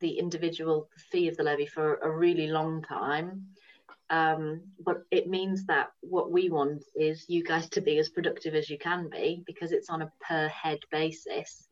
the 0.00 0.18
individual 0.18 0.88
fee 1.10 1.28
of 1.28 1.36
the 1.36 1.42
levy 1.42 1.66
for 1.66 1.96
a 1.96 2.10
really 2.10 2.46
long 2.46 2.82
time. 2.82 3.46
Um, 4.10 4.62
but 4.84 5.02
it 5.10 5.28
means 5.28 5.64
that 5.66 5.90
what 6.00 6.30
we 6.30 6.50
want 6.50 6.84
is 6.94 7.24
you 7.28 7.42
guys 7.42 7.68
to 7.70 7.80
be 7.80 7.98
as 7.98 8.10
productive 8.10 8.54
as 8.54 8.68
you 8.68 8.78
can 8.78 9.08
be 9.08 9.42
because 9.46 9.72
it's 9.72 9.88
on 9.90 10.02
a 10.02 10.12
per 10.20 10.48
head 10.48 10.80
basis. 10.90 11.68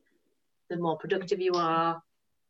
The 0.70 0.78
more 0.78 0.96
productive 0.96 1.40
you 1.40 1.52
are, 1.54 2.02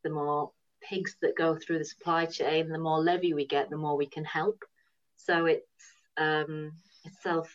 the 0.05 0.11
more 0.11 0.53
pigs 0.83 1.17
that 1.23 1.37
go 1.37 1.57
through 1.57 1.79
the 1.79 1.85
supply 1.85 2.27
chain, 2.27 2.69
the 2.69 2.79
more 2.79 3.01
levy 3.01 3.35
we 3.35 3.47
get, 3.47 3.71
the 3.71 3.77
more 3.77 3.97
we 3.97 4.07
can 4.07 4.25
help. 4.25 4.65
So 5.17 5.47
it's 5.47 5.67
um, 6.17 6.73
it's 7.05 7.23
self 7.23 7.53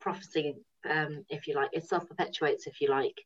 prophecy, 0.00 0.56
um, 0.88 1.24
if 1.28 1.46
you 1.46 1.54
like. 1.54 1.70
It 1.72 1.84
self 1.84 2.08
perpetuates, 2.08 2.66
if 2.66 2.80
you 2.80 2.88
like. 2.88 3.20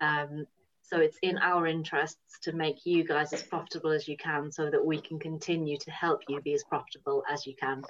Um, 0.00 0.46
so 0.88 1.00
it's 1.00 1.18
in 1.22 1.36
our 1.38 1.66
interests 1.66 2.38
to 2.42 2.52
make 2.52 2.86
you 2.86 3.04
guys 3.04 3.32
as 3.32 3.42
profitable 3.42 3.90
as 3.90 4.06
you 4.06 4.16
can 4.16 4.52
so 4.52 4.70
that 4.70 4.84
we 4.84 5.00
can 5.00 5.18
continue 5.18 5.76
to 5.78 5.90
help 5.90 6.22
you 6.28 6.40
be 6.40 6.54
as 6.54 6.62
profitable 6.62 7.24
as 7.28 7.44
you 7.44 7.54
can, 7.60 7.82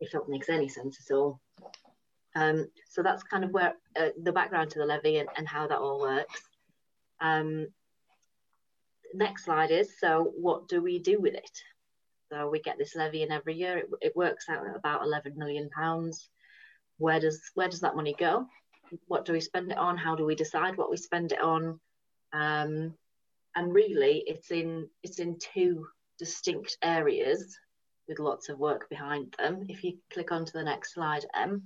if 0.00 0.10
that 0.12 0.28
makes 0.28 0.48
any 0.48 0.68
sense 0.68 0.98
at 1.08 1.14
all. 1.14 1.40
Um, 2.34 2.66
so 2.88 3.02
that's 3.02 3.22
kind 3.22 3.44
of 3.44 3.50
where 3.50 3.74
uh, 3.96 4.08
the 4.20 4.32
background 4.32 4.70
to 4.70 4.80
the 4.80 4.84
levy 4.84 5.18
and, 5.18 5.28
and 5.36 5.46
how 5.46 5.68
that 5.68 5.78
all 5.78 6.00
works. 6.00 6.42
Um, 7.20 7.68
next 9.14 9.44
slide 9.44 9.70
is, 9.70 10.00
so 10.00 10.32
what 10.36 10.66
do 10.68 10.82
we 10.82 10.98
do 10.98 11.20
with 11.20 11.34
it? 11.34 11.62
So 12.32 12.48
we 12.48 12.60
get 12.60 12.78
this 12.78 12.96
levy 12.96 13.22
in 13.22 13.30
every 13.30 13.54
year. 13.54 13.78
It, 13.78 13.86
it 14.00 14.16
works 14.16 14.48
out 14.48 14.66
at 14.66 14.76
about 14.76 15.04
11 15.04 15.34
million 15.36 15.70
pounds. 15.70 16.28
Where 16.98 17.20
does 17.20 17.40
where 17.54 17.68
does 17.68 17.80
that 17.80 17.96
money 17.96 18.14
go? 18.18 18.46
What 19.06 19.24
do 19.24 19.32
we 19.32 19.40
spend 19.40 19.70
it 19.70 19.78
on? 19.78 19.96
How 19.96 20.16
do 20.16 20.24
we 20.24 20.34
decide 20.34 20.76
what 20.76 20.90
we 20.90 20.96
spend 20.96 21.32
it 21.32 21.40
on? 21.40 21.80
Um, 22.32 22.94
and 23.56 23.74
really, 23.74 24.22
it's 24.26 24.50
in 24.50 24.88
it's 25.02 25.18
in 25.18 25.38
two 25.38 25.88
distinct 26.18 26.76
areas 26.82 27.58
with 28.08 28.18
lots 28.18 28.48
of 28.48 28.58
work 28.58 28.88
behind 28.88 29.34
them. 29.38 29.66
If 29.68 29.82
you 29.84 29.98
click 30.12 30.32
onto 30.32 30.52
the 30.52 30.64
next 30.64 30.94
slide, 30.94 31.24
M, 31.34 31.62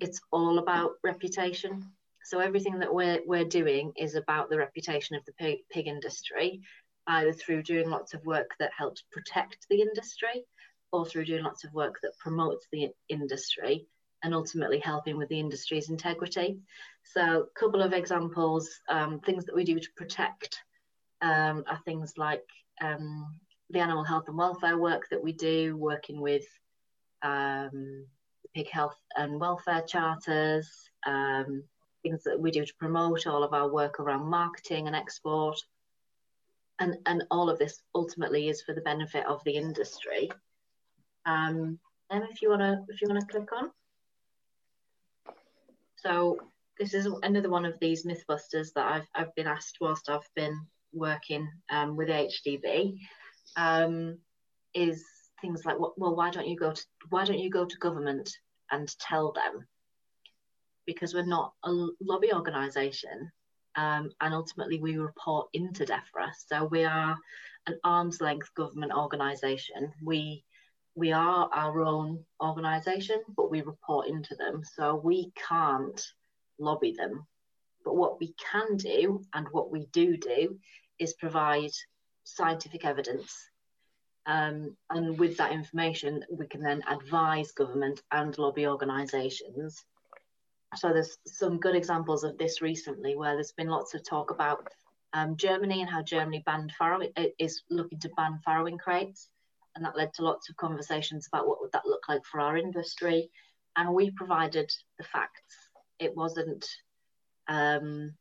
it's 0.00 0.20
all 0.30 0.58
about 0.58 0.92
reputation. 1.02 1.90
So 2.24 2.38
everything 2.38 2.78
that 2.78 2.92
we're 2.92 3.20
we're 3.26 3.44
doing 3.44 3.92
is 3.96 4.14
about 4.14 4.48
the 4.48 4.58
reputation 4.58 5.16
of 5.16 5.24
the 5.24 5.32
pig, 5.32 5.58
pig 5.70 5.86
industry, 5.86 6.62
either 7.06 7.32
through 7.32 7.64
doing 7.64 7.90
lots 7.90 8.14
of 8.14 8.24
work 8.24 8.50
that 8.58 8.70
helps 8.76 9.02
protect 9.10 9.66
the 9.68 9.82
industry, 9.82 10.44
or 10.92 11.04
through 11.04 11.26
doing 11.26 11.42
lots 11.42 11.64
of 11.64 11.72
work 11.74 11.98
that 12.02 12.18
promotes 12.18 12.66
the 12.72 12.90
industry 13.08 13.86
and 14.22 14.34
ultimately 14.34 14.78
helping 14.78 15.16
with 15.16 15.28
the 15.28 15.40
industry's 15.40 15.90
integrity. 15.90 16.58
So, 17.02 17.42
a 17.42 17.58
couple 17.58 17.82
of 17.82 17.92
examples, 17.92 18.70
um, 18.88 19.20
things 19.20 19.44
that 19.46 19.54
we 19.54 19.64
do 19.64 19.78
to 19.78 19.88
protect 19.96 20.60
um, 21.20 21.64
are 21.68 21.80
things 21.84 22.14
like 22.16 22.44
um, 22.80 23.34
the 23.70 23.80
animal 23.80 24.04
health 24.04 24.28
and 24.28 24.36
welfare 24.36 24.78
work 24.78 25.08
that 25.10 25.22
we 25.22 25.32
do, 25.32 25.76
working 25.76 26.20
with 26.20 26.44
um, 27.22 28.06
pig 28.54 28.68
health 28.68 28.96
and 29.16 29.40
welfare 29.40 29.82
charters, 29.82 30.68
um, 31.06 31.64
things 32.02 32.22
that 32.24 32.38
we 32.38 32.50
do 32.50 32.64
to 32.64 32.74
promote 32.78 33.26
all 33.26 33.42
of 33.42 33.54
our 33.54 33.68
work 33.68 34.00
around 34.00 34.28
marketing 34.28 34.86
and 34.86 34.96
export. 34.96 35.58
And, 36.78 36.96
and 37.06 37.24
all 37.30 37.48
of 37.48 37.58
this 37.58 37.80
ultimately 37.94 38.48
is 38.48 38.62
for 38.62 38.74
the 38.74 38.80
benefit 38.80 39.24
of 39.26 39.42
the 39.44 39.52
industry. 39.52 40.30
Um, 41.26 41.78
Emma, 42.10 42.26
if 42.30 42.42
you 42.42 42.50
wanna 42.50 42.84
if 42.88 43.00
you 43.00 43.08
wanna 43.08 43.24
click 43.24 43.48
on. 43.52 43.70
So 46.02 46.36
this 46.78 46.94
is 46.94 47.08
another 47.22 47.48
one 47.48 47.64
of 47.64 47.78
these 47.80 48.04
mythbusters 48.04 48.72
that 48.74 48.86
I've, 48.86 49.06
I've 49.14 49.34
been 49.36 49.46
asked 49.46 49.78
whilst 49.80 50.08
I've 50.08 50.28
been 50.34 50.66
working 50.92 51.48
um, 51.70 51.96
with 51.96 52.08
HDB 52.08 52.98
um, 53.56 54.18
is 54.74 55.04
things 55.40 55.64
like, 55.64 55.76
well, 55.78 56.16
why 56.16 56.30
don't 56.30 56.48
you 56.48 56.56
go 56.56 56.72
to 56.72 56.82
why 57.10 57.24
don't 57.24 57.38
you 57.38 57.50
go 57.50 57.64
to 57.64 57.76
government 57.78 58.30
and 58.70 58.88
tell 58.98 59.32
them? 59.32 59.66
Because 60.86 61.14
we're 61.14 61.24
not 61.24 61.52
a 61.64 61.70
lobby 62.00 62.32
organisation, 62.32 63.30
um, 63.76 64.10
and 64.20 64.34
ultimately 64.34 64.80
we 64.80 64.96
report 64.96 65.48
into 65.52 65.84
DEFRA. 65.84 66.32
So 66.48 66.64
we 66.64 66.84
are 66.84 67.16
an 67.68 67.78
arm's 67.84 68.20
length 68.20 68.52
government 68.54 68.92
organisation. 68.92 69.92
We 70.02 70.44
we 70.94 71.12
are 71.12 71.48
our 71.52 71.82
own 71.82 72.24
organisation, 72.40 73.22
but 73.36 73.50
we 73.50 73.62
report 73.62 74.08
into 74.08 74.34
them. 74.34 74.62
So 74.76 74.94
we 74.96 75.32
can't 75.48 76.00
lobby 76.58 76.94
them. 76.96 77.26
But 77.84 77.96
what 77.96 78.20
we 78.20 78.34
can 78.50 78.76
do 78.76 79.24
and 79.34 79.46
what 79.50 79.70
we 79.70 79.86
do 79.92 80.16
do 80.16 80.58
is 80.98 81.14
provide 81.14 81.72
scientific 82.24 82.84
evidence. 82.84 83.34
Um, 84.26 84.76
and 84.90 85.18
with 85.18 85.36
that 85.38 85.52
information, 85.52 86.24
we 86.30 86.46
can 86.46 86.62
then 86.62 86.82
advise 86.88 87.50
government 87.52 88.02
and 88.12 88.36
lobby 88.38 88.66
organisations. 88.66 89.84
So 90.76 90.92
there's 90.92 91.18
some 91.26 91.58
good 91.58 91.74
examples 91.74 92.22
of 92.22 92.38
this 92.38 92.62
recently 92.62 93.16
where 93.16 93.34
there's 93.34 93.52
been 93.52 93.68
lots 93.68 93.94
of 93.94 94.04
talk 94.04 94.30
about 94.30 94.68
um, 95.12 95.36
Germany 95.36 95.80
and 95.80 95.90
how 95.90 96.02
Germany 96.02 96.42
banned 96.46 96.72
farrow 96.78 97.00
is 97.38 97.62
looking 97.68 97.98
to 98.00 98.10
ban 98.10 98.40
farrowing 98.46 98.78
crates 98.78 99.28
and 99.74 99.84
that 99.84 99.96
led 99.96 100.12
to 100.14 100.22
lots 100.22 100.48
of 100.48 100.56
conversations 100.56 101.26
about 101.26 101.48
what 101.48 101.60
would 101.60 101.72
that 101.72 101.86
look 101.86 102.08
like 102.08 102.24
for 102.24 102.40
our 102.40 102.56
industry. 102.56 103.30
And 103.76 103.94
we 103.94 104.10
provided 104.10 104.70
the 104.98 105.04
facts. 105.04 105.56
It 105.98 106.14
wasn't 106.16 106.66
um, 107.48 108.14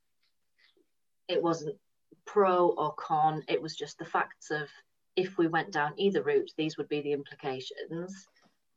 it 1.27 1.41
wasn't 1.41 1.77
pro 2.25 2.69
or 2.69 2.93
con. 2.93 3.43
It 3.47 3.61
was 3.61 3.75
just 3.75 3.97
the 3.97 4.05
facts 4.05 4.51
of 4.51 4.69
if 5.15 5.37
we 5.37 5.47
went 5.47 5.71
down 5.71 5.93
either 5.97 6.23
route 6.23 6.51
these 6.57 6.77
would 6.77 6.89
be 6.89 7.01
the 7.01 7.13
implications. 7.13 8.27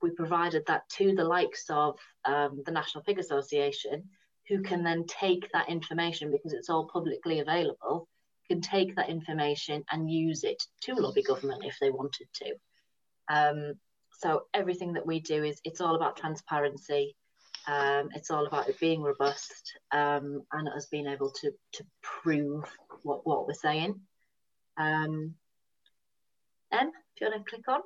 We 0.02 0.10
provided 0.10 0.64
that 0.66 0.88
to 0.90 1.14
the 1.14 1.24
likes 1.24 1.66
of 1.70 1.98
um, 2.24 2.62
the 2.66 2.72
national 2.72 3.04
pig 3.04 3.18
association 3.18 4.04
who 4.48 4.60
can 4.60 4.82
then 4.82 5.04
take 5.06 5.50
that 5.52 5.68
information 5.68 6.30
because 6.30 6.52
it's 6.52 6.68
all 6.68 6.86
publicly 6.86 7.40
available 7.40 8.08
can 8.48 8.60
take 8.60 8.96
that 8.96 9.08
information 9.08 9.84
and 9.90 10.10
use 10.10 10.44
it 10.44 10.62
to 10.82 10.94
lobby 10.94 11.22
government 11.22 11.64
if 11.64 11.76
they 11.80 11.90
wanted 11.90 12.28
to. 12.34 12.54
Um, 13.28 13.74
so 14.12 14.42
everything 14.54 14.92
that 14.94 15.06
we 15.06 15.20
do 15.20 15.44
is 15.44 15.60
it's 15.64 15.80
all 15.80 15.96
about 15.96 16.16
transparency. 16.16 17.16
Um, 17.66 18.10
it's 18.14 18.30
all 18.30 18.46
about 18.46 18.68
it 18.68 18.78
being 18.78 19.02
robust 19.02 19.72
um, 19.90 20.42
and 20.52 20.68
us 20.68 20.86
being 20.86 21.06
able 21.06 21.30
to 21.30 21.50
to 21.72 21.84
prove 22.02 22.64
what, 23.02 23.26
what 23.26 23.46
we're 23.46 23.54
saying. 23.54 24.00
Um, 24.76 25.34
if 27.14 27.20
you 27.20 27.28
want 27.28 27.44
to 27.44 27.50
click 27.50 27.68
on. 27.68 27.80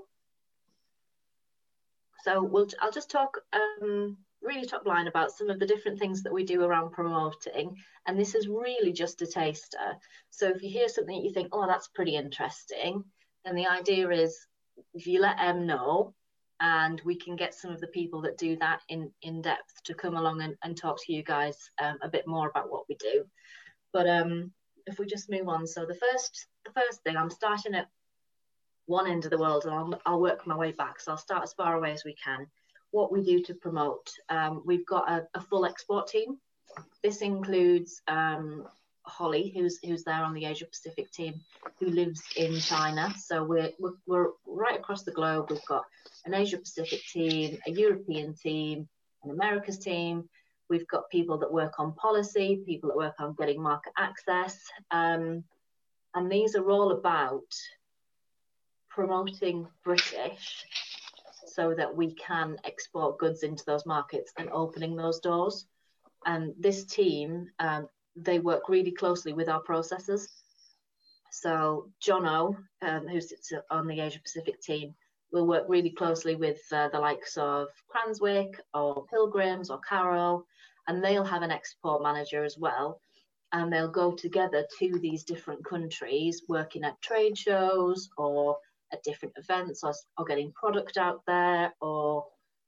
So 2.24 2.42
we'll, 2.42 2.68
I'll 2.80 2.92
just 2.92 3.10
talk 3.10 3.38
um, 3.52 4.16
really 4.42 4.66
top 4.66 4.86
line 4.86 5.08
about 5.08 5.32
some 5.32 5.50
of 5.50 5.58
the 5.58 5.66
different 5.66 5.98
things 5.98 6.22
that 6.22 6.32
we 6.32 6.44
do 6.44 6.62
around 6.62 6.92
promoting. 6.92 7.76
And 8.06 8.18
this 8.18 8.34
is 8.34 8.48
really 8.48 8.92
just 8.92 9.22
a 9.22 9.26
taster. 9.26 9.96
So 10.30 10.48
if 10.48 10.62
you 10.62 10.70
hear 10.70 10.88
something 10.88 11.16
that 11.16 11.24
you 11.24 11.32
think, 11.32 11.48
oh, 11.52 11.66
that's 11.66 11.88
pretty 11.88 12.16
interesting, 12.16 13.04
then 13.44 13.54
the 13.54 13.66
idea 13.66 14.08
is 14.10 14.46
if 14.94 15.06
you 15.06 15.20
let 15.20 15.40
M 15.40 15.66
know, 15.66 16.14
and 16.60 17.00
we 17.04 17.14
can 17.14 17.36
get 17.36 17.54
some 17.54 17.70
of 17.70 17.80
the 17.80 17.86
people 17.86 18.20
that 18.22 18.36
do 18.36 18.56
that 18.56 18.80
in, 18.88 19.12
in 19.22 19.40
depth 19.42 19.82
to 19.84 19.94
come 19.94 20.16
along 20.16 20.42
and, 20.42 20.56
and 20.64 20.76
talk 20.76 20.98
to 21.04 21.12
you 21.12 21.22
guys 21.22 21.70
um, 21.80 21.98
a 22.02 22.08
bit 22.08 22.26
more 22.26 22.48
about 22.48 22.70
what 22.70 22.84
we 22.88 22.96
do. 22.96 23.24
But 23.92 24.08
um, 24.08 24.52
if 24.86 24.98
we 24.98 25.06
just 25.06 25.30
move 25.30 25.48
on, 25.48 25.66
so 25.66 25.86
the 25.86 25.94
first 25.94 26.46
the 26.64 26.72
first 26.72 27.02
thing 27.02 27.16
I'm 27.16 27.30
starting 27.30 27.74
at 27.74 27.88
one 28.86 29.08
end 29.08 29.24
of 29.24 29.30
the 29.30 29.38
world 29.38 29.66
and 29.66 29.74
I'll, 29.74 30.00
I'll 30.04 30.20
work 30.20 30.46
my 30.46 30.56
way 30.56 30.72
back. 30.72 31.00
So 31.00 31.12
I'll 31.12 31.18
start 31.18 31.42
as 31.44 31.52
far 31.52 31.76
away 31.76 31.92
as 31.92 32.04
we 32.04 32.14
can. 32.22 32.46
What 32.90 33.12
we 33.12 33.22
do 33.22 33.42
to 33.44 33.54
promote, 33.54 34.10
um, 34.28 34.62
we've 34.64 34.86
got 34.86 35.10
a, 35.10 35.26
a, 35.34 35.40
full 35.40 35.66
export 35.66 36.08
team. 36.08 36.38
This 37.02 37.20
includes 37.20 38.00
um, 38.08 38.66
Holly, 39.02 39.52
who's 39.54 39.78
who's 39.84 40.04
there 40.04 40.22
on 40.22 40.34
the 40.34 40.46
Asia 40.46 40.66
Pacific 40.66 41.10
team, 41.12 41.40
who 41.78 41.86
lives 41.86 42.22
in 42.36 42.58
China. 42.60 43.12
So 43.18 43.44
we're, 43.44 43.70
we're, 43.78 43.92
we're 44.06 44.28
right 44.46 44.78
across 44.78 45.02
the 45.02 45.12
globe. 45.12 45.50
We've 45.50 45.64
got 45.66 45.84
an 46.24 46.34
Asia 46.34 46.58
Pacific 46.58 47.00
team, 47.12 47.58
a 47.66 47.70
European 47.70 48.34
team, 48.34 48.88
an 49.24 49.30
Americas 49.30 49.78
team. 49.78 50.28
We've 50.70 50.86
got 50.88 51.10
people 51.10 51.38
that 51.38 51.52
work 51.52 51.78
on 51.78 51.94
policy, 51.94 52.62
people 52.66 52.88
that 52.90 52.96
work 52.96 53.14
on 53.18 53.34
getting 53.38 53.62
market 53.62 53.92
access. 53.96 54.58
Um, 54.90 55.44
and 56.14 56.30
these 56.30 56.54
are 56.56 56.70
all 56.70 56.92
about 56.92 57.44
promoting 58.88 59.66
British 59.84 60.64
so 61.58 61.74
that 61.74 61.96
we 61.96 62.14
can 62.14 62.56
export 62.64 63.18
goods 63.18 63.42
into 63.42 63.64
those 63.66 63.84
markets 63.84 64.32
and 64.38 64.48
opening 64.50 64.94
those 64.94 65.18
doors. 65.18 65.66
And 66.24 66.54
this 66.56 66.84
team, 66.84 67.48
um, 67.58 67.88
they 68.14 68.38
work 68.38 68.68
really 68.68 68.92
closely 68.92 69.32
with 69.32 69.48
our 69.48 69.62
processors. 69.62 70.28
So 71.32 71.90
Jono, 72.00 72.56
um, 72.82 73.08
who 73.08 73.20
sits 73.20 73.52
on 73.72 73.88
the 73.88 74.00
Asia 74.00 74.20
Pacific 74.22 74.60
team, 74.60 74.94
will 75.32 75.48
work 75.48 75.64
really 75.66 75.90
closely 75.90 76.36
with 76.36 76.60
uh, 76.70 76.90
the 76.90 77.00
likes 77.00 77.36
of 77.36 77.66
Cranswick 77.90 78.54
or 78.72 79.04
Pilgrims 79.06 79.68
or 79.68 79.80
Karro, 79.80 80.44
and 80.86 81.02
they'll 81.02 81.24
have 81.24 81.42
an 81.42 81.50
export 81.50 82.04
manager 82.04 82.44
as 82.44 82.56
well. 82.56 83.00
And 83.50 83.72
they'll 83.72 83.90
go 83.90 84.12
together 84.12 84.64
to 84.78 84.98
these 85.00 85.24
different 85.24 85.64
countries, 85.64 86.44
working 86.48 86.84
at 86.84 87.00
trade 87.02 87.36
shows 87.36 88.08
or 88.16 88.58
at 88.98 89.10
different 89.10 89.34
events 89.36 89.82
or, 89.84 89.92
or 90.16 90.24
getting 90.24 90.52
product 90.52 90.96
out 90.96 91.22
there 91.26 91.72
or 91.80 92.24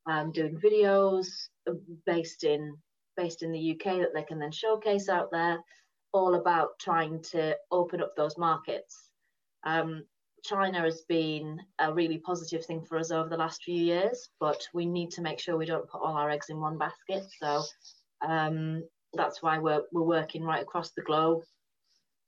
um, 0.07 0.33
doing 0.33 0.57
videos 0.57 1.27
based 2.07 2.45
in 2.45 2.77
based 3.17 3.43
in 3.43 3.53
the 3.53 3.73
UK 3.73 3.99
that 3.99 4.15
they 4.15 4.23
can 4.23 4.39
then 4.39 4.53
showcase 4.53 5.09
out 5.09 5.31
there, 5.31 5.59
all 6.13 6.37
about 6.37 6.79
trying 6.81 7.21
to 7.23 7.55
open 7.71 8.01
up 8.01 8.15
those 8.17 8.39
markets. 8.39 9.11
Um, 9.65 10.05
China 10.43 10.81
has 10.81 11.03
been 11.07 11.61
a 11.81 11.93
really 11.93 12.17
positive 12.17 12.65
thing 12.65 12.83
for 12.83 12.97
us 12.97 13.11
over 13.11 13.29
the 13.29 13.37
last 13.37 13.63
few 13.63 13.75
years, 13.75 14.31
but 14.39 14.67
we 14.73 14.87
need 14.87 15.11
to 15.11 15.21
make 15.21 15.39
sure 15.39 15.59
we 15.59 15.67
don't 15.67 15.89
put 15.89 16.01
all 16.01 16.17
our 16.17 16.31
eggs 16.31 16.47
in 16.49 16.61
one 16.61 16.79
basket. 16.79 17.25
So 17.43 17.63
um, 18.27 18.83
that's 19.13 19.43
why 19.43 19.59
we're, 19.59 19.83
we're 19.93 20.03
working 20.03 20.43
right 20.43 20.63
across 20.63 20.93
the 20.93 21.03
globe 21.03 21.43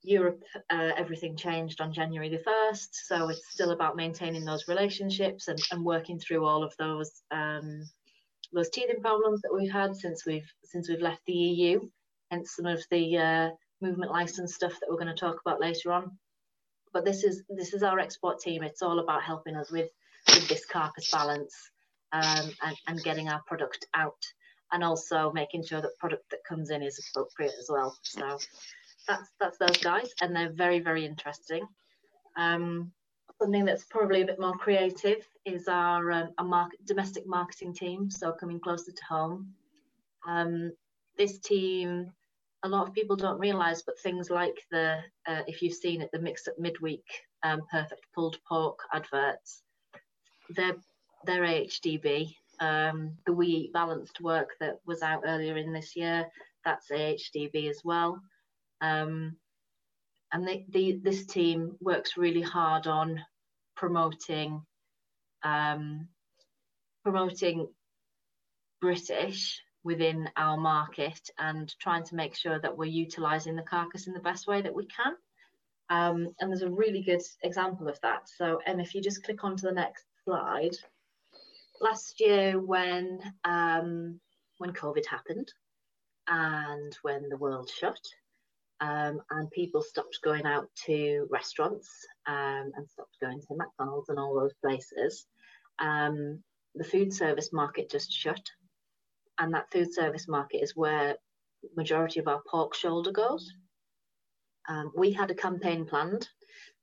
Europe, 0.03 0.43
uh, 0.69 0.91
everything 0.97 1.35
changed 1.35 1.79
on 1.79 1.93
January 1.93 2.29
the 2.29 2.43
1st. 2.43 2.89
So 2.91 3.29
it's 3.29 3.49
still 3.49 3.71
about 3.71 3.95
maintaining 3.95 4.43
those 4.43 4.67
relationships 4.67 5.47
and, 5.47 5.59
and 5.71 5.83
working 5.83 6.19
through 6.19 6.45
all 6.45 6.63
of 6.63 6.73
those 6.77 7.11
um, 7.31 7.83
those 8.51 8.69
teething 8.69 9.01
problems 9.01 9.41
that 9.41 9.53
we've 9.53 9.71
had 9.71 9.95
since 9.95 10.25
we've 10.25 10.47
since 10.63 10.87
we've 10.87 11.01
left 11.01 11.21
the 11.25 11.33
EU, 11.33 11.79
and 12.31 12.45
some 12.47 12.65
of 12.65 12.83
the 12.91 13.17
uh, 13.17 13.49
movement 13.81 14.11
license 14.11 14.53
stuff 14.55 14.73
that 14.73 14.87
we're 14.89 14.97
going 14.97 15.07
to 15.07 15.13
talk 15.13 15.39
about 15.45 15.61
later 15.61 15.91
on. 15.91 16.17
But 16.91 17.05
this 17.05 17.23
is 17.23 17.43
this 17.49 17.73
is 17.73 17.81
our 17.81 17.99
export 17.99 18.39
team. 18.39 18.61
It's 18.61 18.81
all 18.81 18.99
about 18.99 19.23
helping 19.23 19.55
us 19.55 19.71
with 19.71 19.89
with 20.27 20.47
this 20.47 20.65
carcass 20.65 21.09
balance 21.11 21.55
um, 22.11 22.51
and, 22.61 22.77
and 22.87 23.03
getting 23.03 23.29
our 23.29 23.41
product 23.47 23.87
out, 23.93 24.21
and 24.71 24.83
also 24.83 25.31
making 25.31 25.63
sure 25.65 25.81
that 25.81 25.97
product 25.97 26.29
that 26.31 26.43
comes 26.47 26.69
in 26.69 26.83
is 26.83 26.99
appropriate 27.09 27.53
as 27.57 27.67
well. 27.69 27.97
So 28.03 28.37
that's 29.07 29.29
that's 29.39 29.57
those 29.57 29.77
guys, 29.77 30.11
and 30.21 30.35
they're 30.35 30.51
very 30.53 30.79
very 30.79 31.05
interesting. 31.05 31.67
Um, 32.37 32.91
something 33.41 33.65
that's 33.65 33.85
probably 33.85 34.21
a 34.21 34.25
bit 34.25 34.39
more 34.39 34.57
creative 34.57 35.27
is 35.45 35.67
our 35.67 36.11
um, 36.11 36.29
a 36.37 36.43
market, 36.43 36.85
domestic 36.85 37.27
marketing 37.27 37.73
team, 37.73 38.09
so 38.09 38.31
coming 38.31 38.59
closer 38.59 38.91
to 38.91 39.03
home. 39.07 39.53
Um, 40.27 40.71
this 41.17 41.39
team, 41.39 42.11
a 42.63 42.69
lot 42.69 42.87
of 42.87 42.93
people 42.93 43.15
don't 43.15 43.39
realise, 43.39 43.81
but 43.81 43.99
things 43.99 44.29
like 44.29 44.57
the 44.71 44.99
uh, 45.27 45.41
if 45.47 45.61
you've 45.61 45.73
seen 45.73 46.01
it, 46.01 46.09
the 46.13 46.19
mix 46.19 46.47
up 46.47 46.57
midweek 46.57 47.05
um, 47.43 47.61
perfect 47.71 48.05
pulled 48.15 48.37
pork 48.47 48.79
adverts, 48.93 49.63
they're 50.55 50.77
they're 51.25 51.43
AHDB. 51.43 52.35
Um, 52.59 53.17
the 53.25 53.33
We 53.33 53.47
Eat 53.47 53.73
Balanced 53.73 54.21
work 54.21 54.51
that 54.59 54.79
was 54.85 55.01
out 55.01 55.23
earlier 55.25 55.57
in 55.57 55.73
this 55.73 55.95
year, 55.95 56.27
that's 56.63 56.89
AHDB 56.91 57.69
as 57.69 57.81
well. 57.83 58.21
Um, 58.83 59.37
and 60.33 60.47
they, 60.47 60.65
the, 60.69 60.99
this 61.01 61.25
team 61.25 61.77
works 61.79 62.17
really 62.17 62.41
hard 62.41 62.85
on 62.85 63.21
promoting 63.75 64.61
um, 65.43 66.07
promoting 67.03 67.67
British 68.81 69.61
within 69.83 70.29
our 70.37 70.57
market 70.57 71.19
and 71.37 71.73
trying 71.79 72.03
to 72.03 72.15
make 72.15 72.35
sure 72.35 72.59
that 72.59 72.77
we're 72.77 72.85
utilising 72.85 73.55
the 73.55 73.61
carcass 73.61 74.07
in 74.07 74.13
the 74.13 74.19
best 74.19 74.47
way 74.47 74.61
that 74.61 74.73
we 74.73 74.85
can. 74.85 75.13
Um, 75.89 76.33
and 76.39 76.49
there's 76.49 76.61
a 76.61 76.69
really 76.69 77.01
good 77.01 77.21
example 77.43 77.87
of 77.89 77.99
that. 78.01 78.29
So, 78.37 78.59
and 78.65 78.79
if 78.79 78.95
you 78.95 79.01
just 79.01 79.23
click 79.23 79.43
on 79.43 79.57
to 79.57 79.65
the 79.65 79.73
next 79.73 80.05
slide, 80.23 80.75
last 81.81 82.19
year 82.19 82.59
when 82.59 83.19
um, 83.43 84.19
when 84.57 84.71
COVID 84.71 85.05
happened 85.05 85.51
and 86.27 86.97
when 87.01 87.27
the 87.27 87.37
world 87.37 87.69
shut, 87.69 87.99
um, 88.83 89.21
and 89.31 89.49
people 89.51 89.81
stopped 89.81 90.19
going 90.23 90.45
out 90.45 90.67
to 90.85 91.25
restaurants 91.31 91.89
um, 92.27 92.71
and 92.75 92.89
stopped 92.89 93.15
going 93.21 93.39
to 93.39 93.55
McDonald's 93.55 94.09
and 94.09 94.19
all 94.19 94.37
those 94.37 94.53
places. 94.61 95.25
Um, 95.79 96.43
the 96.75 96.83
food 96.83 97.13
service 97.13 97.53
market 97.53 97.89
just 97.89 98.11
shut, 98.11 98.41
and 99.39 99.53
that 99.53 99.71
food 99.71 99.93
service 99.93 100.27
market 100.27 100.57
is 100.57 100.75
where 100.75 101.15
majority 101.77 102.19
of 102.19 102.27
our 102.27 102.41
pork 102.51 102.75
shoulder 102.75 103.13
goes. 103.13 103.49
Um, 104.67 104.91
we 104.97 105.13
had 105.13 105.31
a 105.31 105.35
campaign 105.35 105.85
planned 105.85 106.27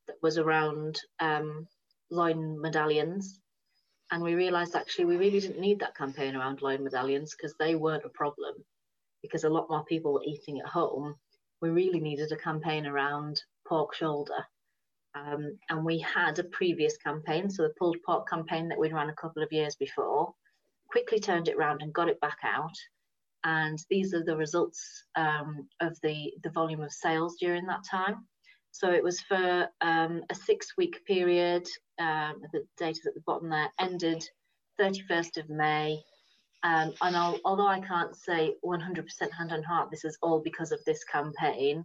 that 0.07 0.17
was 0.23 0.39
around 0.39 0.99
um, 1.19 1.67
loin 2.11 2.59
medallions, 2.63 3.41
and 4.11 4.23
we 4.23 4.35
realised 4.35 4.75
actually 4.75 5.05
we 5.05 5.19
really 5.19 5.41
didn't 5.41 5.61
need 5.61 5.81
that 5.81 5.97
campaign 5.97 6.35
around 6.35 6.63
loin 6.63 6.83
medallions 6.83 7.35
because 7.37 7.55
they 7.59 7.75
weren't 7.75 8.07
a 8.07 8.11
problem 8.11 8.55
because 9.21 9.45
a 9.45 9.51
lot 9.51 9.69
more 9.69 9.85
people 9.85 10.15
were 10.15 10.25
eating 10.25 10.61
at 10.61 10.67
home 10.67 11.15
we 11.61 11.70
really 11.70 12.01
needed 12.01 12.33
a 12.33 12.37
campaign 12.37 12.87
around 12.87 13.42
pork 13.66 13.94
shoulder. 13.94 14.44
Um, 15.14 15.59
and 15.68 15.85
we 15.85 15.99
had 15.99 16.38
a 16.38 16.44
previous 16.44 16.96
campaign, 16.96 17.51
so 17.51 17.62
the 17.62 17.75
pulled 17.79 17.96
pork 18.07 18.29
campaign 18.29 18.68
that 18.68 18.79
we'd 18.79 18.92
run 18.92 19.11
a 19.11 19.14
couple 19.14 19.42
of 19.42 19.53
years 19.53 19.75
before, 19.77 20.33
quickly 20.88 21.18
turned 21.18 21.49
it 21.49 21.57
around 21.57 21.83
and 21.83 21.92
got 21.92 22.09
it 22.09 22.20
back 22.20 22.38
out. 22.44 22.75
And 23.42 23.79
these 23.88 24.14
are 24.14 24.25
the 24.25 24.37
results 24.37 25.05
um, 25.16 25.66
of 25.81 25.99
the, 26.03 26.33
the 26.44 26.51
volume 26.51 26.83
of 26.83 26.92
sales 26.92 27.37
during 27.40 27.66
that 27.66 27.85
time. 27.90 28.27
So 28.70 28.92
it 28.92 29.03
was 29.03 29.20
for 29.20 29.68
um, 29.81 30.23
a 30.31 30.35
six 30.35 30.75
week 30.77 31.05
period. 31.07 31.66
Um, 31.99 32.42
the 32.53 32.64
data's 32.77 33.07
at 33.07 33.14
the 33.14 33.23
bottom 33.27 33.49
there, 33.51 33.70
ended 33.81 34.25
31st 34.81 35.38
of 35.38 35.51
May 35.51 36.01
um, 36.62 36.92
and 37.01 37.16
I'll, 37.16 37.38
although 37.44 37.66
I 37.66 37.81
can't 37.81 38.14
say 38.14 38.55
100% 38.64 39.31
hand 39.31 39.53
on 39.53 39.62
heart, 39.62 39.90
this 39.90 40.05
is 40.05 40.18
all 40.23 40.40
because 40.40 40.73
of 40.73 40.85
this 40.85 41.05
campaign. 41.05 41.85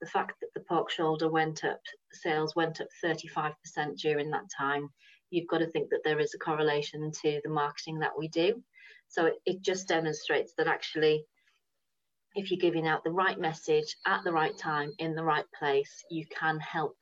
The 0.00 0.08
fact 0.08 0.40
that 0.40 0.52
the 0.54 0.64
pork 0.68 0.90
shoulder 0.90 1.30
went 1.30 1.64
up, 1.64 1.80
sales 2.12 2.56
went 2.56 2.80
up 2.80 2.88
35% 3.04 3.54
during 3.98 4.30
that 4.30 4.50
time, 4.56 4.90
you've 5.30 5.48
got 5.48 5.58
to 5.58 5.66
think 5.66 5.90
that 5.90 6.02
there 6.04 6.18
is 6.18 6.34
a 6.34 6.38
correlation 6.38 7.10
to 7.22 7.40
the 7.44 7.50
marketing 7.50 8.00
that 8.00 8.18
we 8.18 8.28
do. 8.28 8.62
So 9.08 9.26
it, 9.26 9.34
it 9.46 9.62
just 9.62 9.88
demonstrates 9.88 10.52
that 10.58 10.66
actually, 10.66 11.24
if 12.34 12.50
you're 12.50 12.60
giving 12.60 12.86
out 12.86 13.04
the 13.04 13.10
right 13.10 13.38
message 13.38 13.96
at 14.06 14.24
the 14.24 14.32
right 14.32 14.56
time 14.58 14.92
in 14.98 15.14
the 15.14 15.24
right 15.24 15.46
place, 15.56 16.04
you 16.10 16.26
can 16.26 16.58
help 16.58 16.96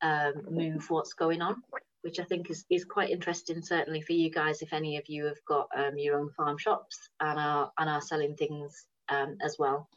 um, 0.00 0.32
move 0.50 0.88
what's 0.90 1.12
going 1.12 1.42
on 1.42 1.62
which 2.06 2.20
I 2.20 2.24
think 2.24 2.50
is, 2.50 2.64
is 2.70 2.84
quite 2.84 3.10
interesting, 3.10 3.60
certainly 3.60 4.00
for 4.00 4.12
you 4.12 4.30
guys, 4.30 4.62
if 4.62 4.72
any 4.72 4.96
of 4.96 5.08
you 5.08 5.24
have 5.24 5.44
got 5.44 5.66
um, 5.76 5.98
your 5.98 6.20
own 6.20 6.30
farm 6.36 6.56
shops 6.56 6.96
and 7.18 7.36
are, 7.36 7.72
and 7.76 7.90
are 7.90 8.00
selling 8.00 8.36
things 8.36 8.86
um, 9.08 9.36
as 9.44 9.56
well. 9.58 9.88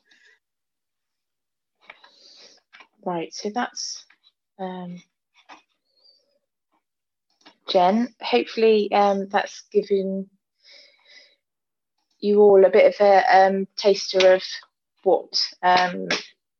Right, 3.05 3.31
so 3.31 3.51
that's 3.53 4.07
um, 4.57 5.03
Jen. 7.69 8.15
Hopefully 8.21 8.91
um, 8.91 9.27
that's 9.29 9.65
given 9.71 10.31
you 12.19 12.41
all 12.41 12.65
a 12.65 12.71
bit 12.71 12.95
of 12.95 13.05
a 13.05 13.45
um, 13.45 13.67
taster 13.77 14.33
of 14.33 14.43
what, 15.03 15.39
um, 15.61 16.07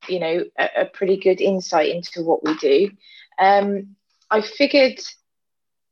you 0.07 0.19
know, 0.19 0.43
a, 0.59 0.81
a, 0.81 0.85
pretty 0.85 1.17
good 1.17 1.41
insight 1.41 1.89
into 1.89 2.21
what 2.21 2.45
we 2.45 2.55
do. 2.57 2.91
I 4.31 4.41
figured 4.41 4.99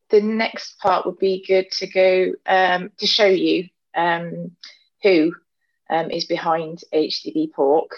the 0.10 0.22
next 0.22 0.80
part 0.80 1.06
would 1.06 1.20
be 1.20 1.44
good 1.46 1.72
to 1.72 1.88
go 1.88 2.34
um, 2.46 2.92
to 2.98 3.08
show 3.08 3.26
you 3.26 3.68
um, 3.96 4.52
who 5.04 5.34
um, 5.90 6.12
is 6.12 6.26
behind 6.26 6.84
HDB 6.94 7.52
Pork 7.54 7.92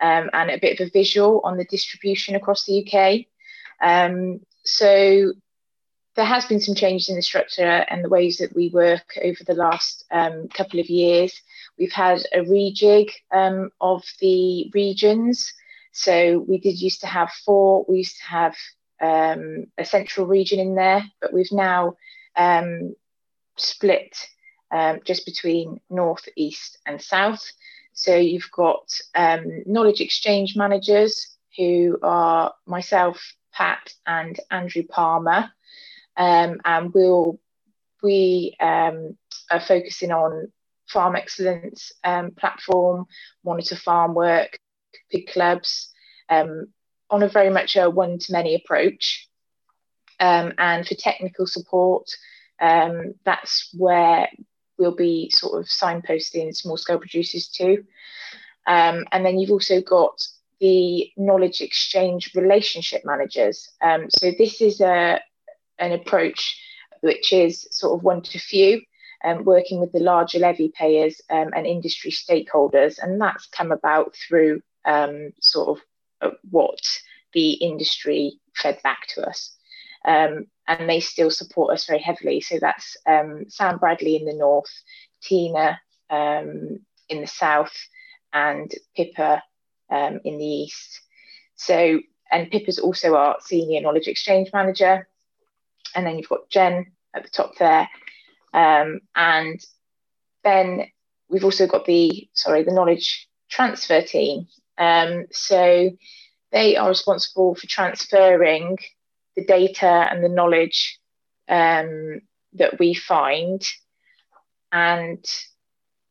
um, 0.00 0.30
and 0.32 0.50
a 0.50 0.58
bit 0.58 0.80
of 0.80 0.88
a 0.88 0.90
visual 0.90 1.40
on 1.44 1.56
the 1.56 1.64
distribution 1.64 2.34
across 2.34 2.64
the 2.64 2.84
UK. 2.84 3.26
Um, 3.80 4.40
so 4.64 5.32
there 6.14 6.24
has 6.24 6.44
been 6.46 6.60
some 6.60 6.74
changes 6.74 7.08
in 7.08 7.16
the 7.16 7.22
structure 7.22 7.62
and 7.62 8.04
the 8.04 8.08
ways 8.08 8.38
that 8.38 8.54
we 8.54 8.68
work 8.68 9.16
over 9.22 9.42
the 9.46 9.54
last 9.54 10.04
couple 10.10 10.78
of 10.78 10.90
years. 10.90 11.40
We've 11.78 11.92
had 11.92 12.22
a 12.34 12.40
rejig 12.40 13.10
of 13.32 14.04
the 14.20 14.70
regions. 14.74 15.52
So 15.92 16.44
we 16.48 16.58
did 16.58 16.80
used 16.80 17.00
to 17.00 17.06
have 17.06 17.30
four. 17.44 17.84
We 17.88 17.98
used 17.98 18.18
to 18.18 18.24
have 18.24 18.56
um, 19.02 19.66
a 19.76 19.84
central 19.84 20.26
region 20.26 20.60
in 20.60 20.74
there, 20.74 21.04
but 21.20 21.32
we've 21.32 21.52
now 21.52 21.96
um, 22.36 22.94
split 23.56 24.16
um, 24.70 25.00
just 25.04 25.26
between 25.26 25.80
north, 25.90 26.26
east, 26.36 26.78
and 26.86 27.02
south. 27.02 27.44
So 27.92 28.16
you've 28.16 28.50
got 28.52 28.88
um, 29.14 29.64
knowledge 29.66 30.00
exchange 30.00 30.56
managers 30.56 31.36
who 31.58 31.98
are 32.02 32.54
myself, 32.66 33.34
Pat, 33.52 33.92
and 34.06 34.38
Andrew 34.50 34.84
Palmer, 34.84 35.50
um, 36.16 36.60
and 36.64 36.94
we'll 36.94 37.38
we 38.02 38.56
um, 38.58 39.16
are 39.50 39.60
focusing 39.60 40.10
on 40.10 40.50
farm 40.88 41.16
excellence 41.16 41.92
platform, 42.36 43.06
monitor 43.44 43.76
farm 43.76 44.14
work, 44.14 44.58
pig 45.10 45.28
clubs, 45.28 45.90
um, 46.28 46.66
on 47.12 47.22
a 47.22 47.28
very 47.28 47.50
much 47.50 47.76
a 47.76 47.88
one 47.88 48.18
to 48.18 48.32
many 48.32 48.54
approach. 48.54 49.28
Um, 50.18 50.54
and 50.56 50.86
for 50.86 50.94
technical 50.94 51.46
support, 51.46 52.08
um, 52.60 53.14
that's 53.24 53.68
where 53.76 54.28
we'll 54.78 54.96
be 54.96 55.30
sort 55.30 55.60
of 55.60 55.66
signposting 55.66 56.54
small 56.56 56.76
scale 56.76 56.98
producers 56.98 57.48
too. 57.48 57.84
Um, 58.66 59.04
and 59.12 59.26
then 59.26 59.38
you've 59.38 59.50
also 59.50 59.82
got 59.82 60.20
the 60.60 61.10
knowledge 61.16 61.60
exchange 61.60 62.32
relationship 62.34 63.02
managers. 63.04 63.68
Um, 63.82 64.08
so 64.10 64.32
this 64.36 64.60
is 64.60 64.80
a 64.80 65.20
an 65.78 65.92
approach 65.92 66.58
which 67.00 67.32
is 67.32 67.66
sort 67.72 67.98
of 67.98 68.04
one 68.04 68.22
to 68.22 68.38
few, 68.38 68.80
um, 69.24 69.44
working 69.44 69.80
with 69.80 69.90
the 69.90 69.98
larger 69.98 70.38
levy 70.38 70.72
payers 70.72 71.20
um, 71.30 71.50
and 71.54 71.66
industry 71.66 72.12
stakeholders, 72.12 72.98
and 73.02 73.20
that's 73.20 73.46
come 73.46 73.72
about 73.72 74.14
through 74.14 74.62
sort 75.40 75.68
of 75.68 75.84
what 76.50 76.80
the 77.32 77.52
industry 77.52 78.38
fed 78.54 78.80
back 78.82 79.06
to 79.14 79.26
us. 79.26 79.56
Um, 80.04 80.46
and 80.66 80.88
they 80.88 81.00
still 81.00 81.30
support 81.30 81.72
us 81.72 81.86
very 81.86 82.00
heavily. 82.00 82.40
So 82.40 82.58
that's 82.60 82.96
um, 83.06 83.44
Sam 83.48 83.78
Bradley 83.78 84.16
in 84.16 84.24
the 84.24 84.34
north, 84.34 84.70
Tina 85.22 85.80
um, 86.10 86.80
in 87.08 87.20
the 87.20 87.26
south, 87.26 87.74
and 88.32 88.70
Pippa 88.96 89.42
um, 89.90 90.20
in 90.24 90.38
the 90.38 90.44
east. 90.44 91.00
So, 91.56 92.00
and 92.30 92.50
Pippa's 92.50 92.78
also 92.78 93.14
our 93.14 93.36
senior 93.40 93.80
knowledge 93.80 94.08
exchange 94.08 94.50
manager. 94.52 95.08
And 95.94 96.06
then 96.06 96.16
you've 96.16 96.28
got 96.28 96.48
Jen 96.50 96.86
at 97.14 97.22
the 97.22 97.28
top 97.28 97.52
there. 97.58 97.88
Um, 98.54 99.00
and 99.14 99.60
Ben, 100.42 100.86
we've 101.28 101.44
also 101.44 101.66
got 101.66 101.84
the, 101.84 102.28
sorry, 102.32 102.62
the 102.62 102.72
knowledge 102.72 103.28
transfer 103.50 104.02
team. 104.02 104.46
Um, 104.78 105.26
so 105.30 105.90
they 106.50 106.76
are 106.76 106.88
responsible 106.88 107.54
for 107.54 107.66
transferring 107.66 108.78
the 109.36 109.44
data 109.44 109.86
and 110.10 110.22
the 110.22 110.28
knowledge 110.28 110.98
um, 111.48 112.20
that 112.54 112.78
we 112.78 112.94
find 112.94 113.62
and 114.70 115.24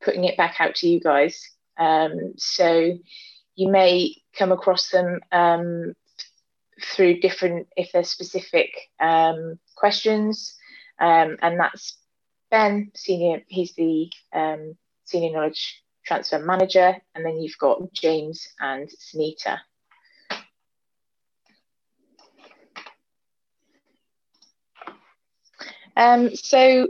putting 0.01 0.23
it 0.25 0.37
back 0.37 0.55
out 0.59 0.75
to 0.75 0.87
you 0.87 0.99
guys. 0.99 1.39
Um, 1.77 2.33
so 2.37 2.97
you 3.55 3.69
may 3.69 4.15
come 4.37 4.51
across 4.51 4.89
them 4.89 5.19
um, 5.31 5.93
through 6.81 7.19
different, 7.19 7.67
if 7.75 7.91
they're 7.91 8.03
specific 8.03 8.71
um, 8.99 9.59
questions, 9.75 10.55
um, 10.99 11.37
and 11.41 11.59
that's 11.59 11.97
Ben, 12.49 12.91
senior. 12.95 13.41
He's 13.47 13.73
the 13.73 14.09
um, 14.33 14.75
senior 15.05 15.31
knowledge 15.31 15.80
transfer 16.05 16.39
manager, 16.39 16.95
and 17.15 17.25
then 17.25 17.39
you've 17.39 17.57
got 17.57 17.91
James 17.93 18.47
and 18.59 18.89
Sunita. 18.89 19.59
Um, 25.95 26.35
so 26.35 26.87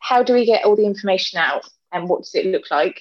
how 0.00 0.22
do 0.22 0.34
we 0.34 0.44
get 0.44 0.64
all 0.64 0.76
the 0.76 0.86
information 0.86 1.38
out 1.38 1.66
and 1.90 2.08
what 2.08 2.20
does 2.20 2.34
it 2.34 2.46
look 2.46 2.70
like? 2.70 3.00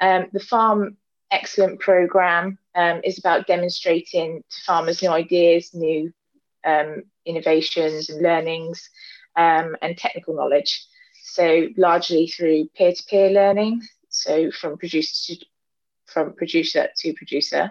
Um, 0.00 0.26
the 0.32 0.40
Farm 0.40 0.96
Excellence 1.30 1.78
program 1.80 2.58
um, 2.74 3.00
is 3.04 3.18
about 3.18 3.46
demonstrating 3.46 4.42
to 4.48 4.56
farmers 4.64 5.02
new 5.02 5.10
ideas, 5.10 5.74
new 5.74 6.12
um, 6.64 7.02
innovations 7.26 8.10
and 8.10 8.22
learnings 8.22 8.88
um, 9.36 9.76
and 9.82 9.96
technical 9.96 10.34
knowledge. 10.34 10.86
So 11.24 11.68
largely 11.76 12.26
through 12.26 12.68
peer-to-peer 12.76 13.30
learning, 13.30 13.82
so 14.12 14.50
from 14.52 14.78
producer 14.78 15.34
to, 15.34 15.46
from 16.06 16.34
producer 16.34 16.88
to 16.98 17.14
producer. 17.14 17.70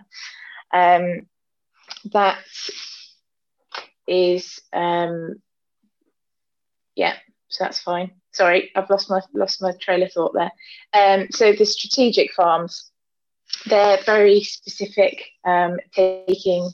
Um, 0.73 1.27
that 2.11 2.39
is 4.07 4.59
um, 4.73 5.41
yeah, 6.95 7.15
so 7.47 7.63
that's 7.63 7.79
fine. 7.79 8.11
Sorry, 8.31 8.71
I've 8.75 8.89
lost 8.89 9.09
my 9.09 9.21
lost 9.33 9.61
my 9.61 9.71
trail 9.79 10.03
of 10.03 10.11
thought 10.11 10.33
there. 10.33 10.51
Um, 10.93 11.27
so 11.31 11.53
the 11.53 11.65
strategic 11.65 12.33
farms, 12.33 12.91
they're 13.65 13.99
very 14.05 14.41
specific, 14.43 15.23
um, 15.45 15.77
taking 15.93 16.69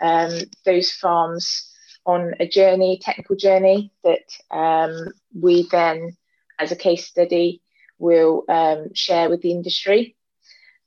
um, 0.00 0.32
those 0.64 0.92
farms 0.92 1.72
on 2.04 2.34
a 2.40 2.46
journey, 2.46 3.00
technical 3.02 3.36
journey 3.36 3.92
that 4.04 4.56
um, 4.56 5.08
we 5.34 5.68
then, 5.70 6.16
as 6.58 6.72
a 6.72 6.76
case 6.76 7.06
study, 7.06 7.62
will 7.98 8.44
um, 8.48 8.92
share 8.94 9.28
with 9.28 9.42
the 9.42 9.50
industry. 9.50 10.16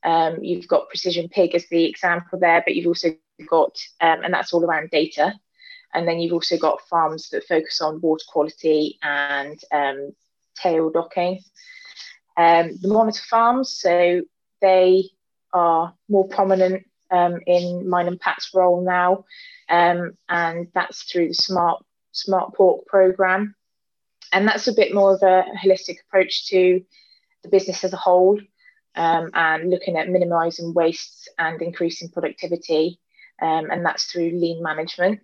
Um, 0.02 0.38
you've 0.42 0.68
got 0.68 0.88
Precision 0.88 1.28
Pig 1.28 1.54
as 1.54 1.66
the 1.68 1.84
example 1.84 2.38
there, 2.38 2.62
but 2.64 2.74
you've 2.74 2.86
also 2.86 3.10
got, 3.48 3.76
and 4.00 4.32
that's 4.32 4.52
all 4.52 4.64
around 4.64 4.90
data. 4.90 5.34
And 5.92 6.06
then 6.06 6.20
you've 6.20 6.32
also 6.32 6.56
got 6.56 6.86
farms 6.88 7.30
that 7.30 7.44
focus 7.44 7.80
on 7.80 8.00
water 8.00 8.24
quality 8.28 8.98
and 9.02 9.58
um, 9.72 10.12
tail 10.56 10.90
docking. 10.90 11.40
Um, 12.36 12.78
the 12.80 12.88
monitor 12.88 13.22
farms, 13.28 13.76
so 13.78 14.22
they 14.60 15.10
are 15.52 15.94
more 16.08 16.28
prominent 16.28 16.86
um, 17.10 17.40
in 17.46 17.88
mine 17.88 18.06
and 18.06 18.20
Pat's 18.20 18.50
role 18.54 18.82
now, 18.82 19.24
um, 19.68 20.12
and 20.28 20.68
that's 20.74 21.02
through 21.02 21.28
the 21.28 21.34
Smart 21.34 21.84
Smart 22.12 22.54
Pork 22.54 22.86
program, 22.86 23.54
and 24.32 24.46
that's 24.46 24.68
a 24.68 24.74
bit 24.74 24.94
more 24.94 25.14
of 25.14 25.22
a 25.22 25.44
holistic 25.62 25.96
approach 26.06 26.48
to 26.48 26.82
the 27.42 27.48
business 27.48 27.84
as 27.84 27.92
a 27.92 27.96
whole, 27.96 28.40
um, 28.94 29.30
and 29.34 29.70
looking 29.70 29.96
at 29.96 30.08
minimising 30.08 30.74
wastes 30.74 31.28
and 31.38 31.60
increasing 31.62 32.08
productivity, 32.10 33.00
um, 33.40 33.70
and 33.70 33.84
that's 33.84 34.04
through 34.04 34.30
lean 34.30 34.62
management. 34.62 35.20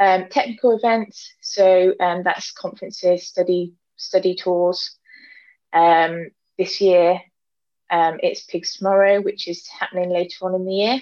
Um, 0.00 0.28
technical 0.28 0.76
events, 0.76 1.32
so 1.40 1.92
um, 1.98 2.22
that's 2.22 2.52
conferences, 2.52 3.26
study 3.26 3.74
study 3.96 4.36
tours. 4.36 4.96
Um, 5.72 6.30
this 6.56 6.80
year, 6.80 7.20
um, 7.90 8.18
it's 8.22 8.44
Pigs 8.44 8.76
Tomorrow, 8.76 9.20
which 9.22 9.48
is 9.48 9.66
happening 9.66 10.10
later 10.10 10.36
on 10.42 10.54
in 10.54 10.64
the 10.64 10.74
year, 10.74 11.00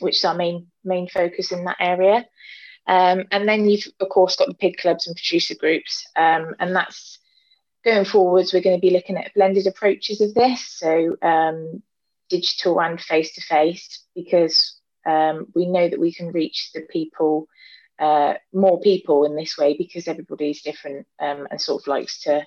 which 0.00 0.16
is 0.16 0.24
our 0.24 0.34
main 0.34 0.68
main 0.82 1.08
focus 1.08 1.52
in 1.52 1.64
that 1.64 1.76
area. 1.78 2.26
Um, 2.86 3.24
and 3.30 3.48
then 3.48 3.68
you've 3.68 3.86
of 4.00 4.08
course 4.08 4.36
got 4.36 4.48
the 4.48 4.54
pig 4.54 4.76
clubs 4.76 5.06
and 5.06 5.16
producer 5.16 5.54
groups, 5.54 6.06
um, 6.16 6.54
and 6.58 6.74
that's 6.74 7.18
going 7.84 8.04
forwards. 8.04 8.52
We're 8.52 8.62
going 8.62 8.76
to 8.76 8.80
be 8.80 8.90
looking 8.90 9.16
at 9.16 9.34
blended 9.34 9.66
approaches 9.66 10.20
of 10.20 10.34
this, 10.34 10.66
so 10.66 11.16
digital 12.28 12.80
and 12.80 13.00
face 13.00 13.34
to 13.34 13.42
face, 13.42 14.04
because 14.14 14.80
um, 15.06 15.46
we 15.54 15.66
know 15.66 15.88
that 15.88 16.00
we 16.00 16.12
can 16.12 16.32
reach 16.32 16.70
the 16.74 16.80
people 16.80 17.46
uh, 17.98 18.34
more 18.52 18.80
people 18.80 19.24
in 19.24 19.36
this 19.36 19.56
way 19.56 19.76
because 19.76 20.08
everybody's 20.08 20.62
different 20.62 21.06
um, 21.20 21.46
and 21.50 21.60
sort 21.60 21.82
of 21.82 21.86
likes 21.86 22.22
to 22.22 22.44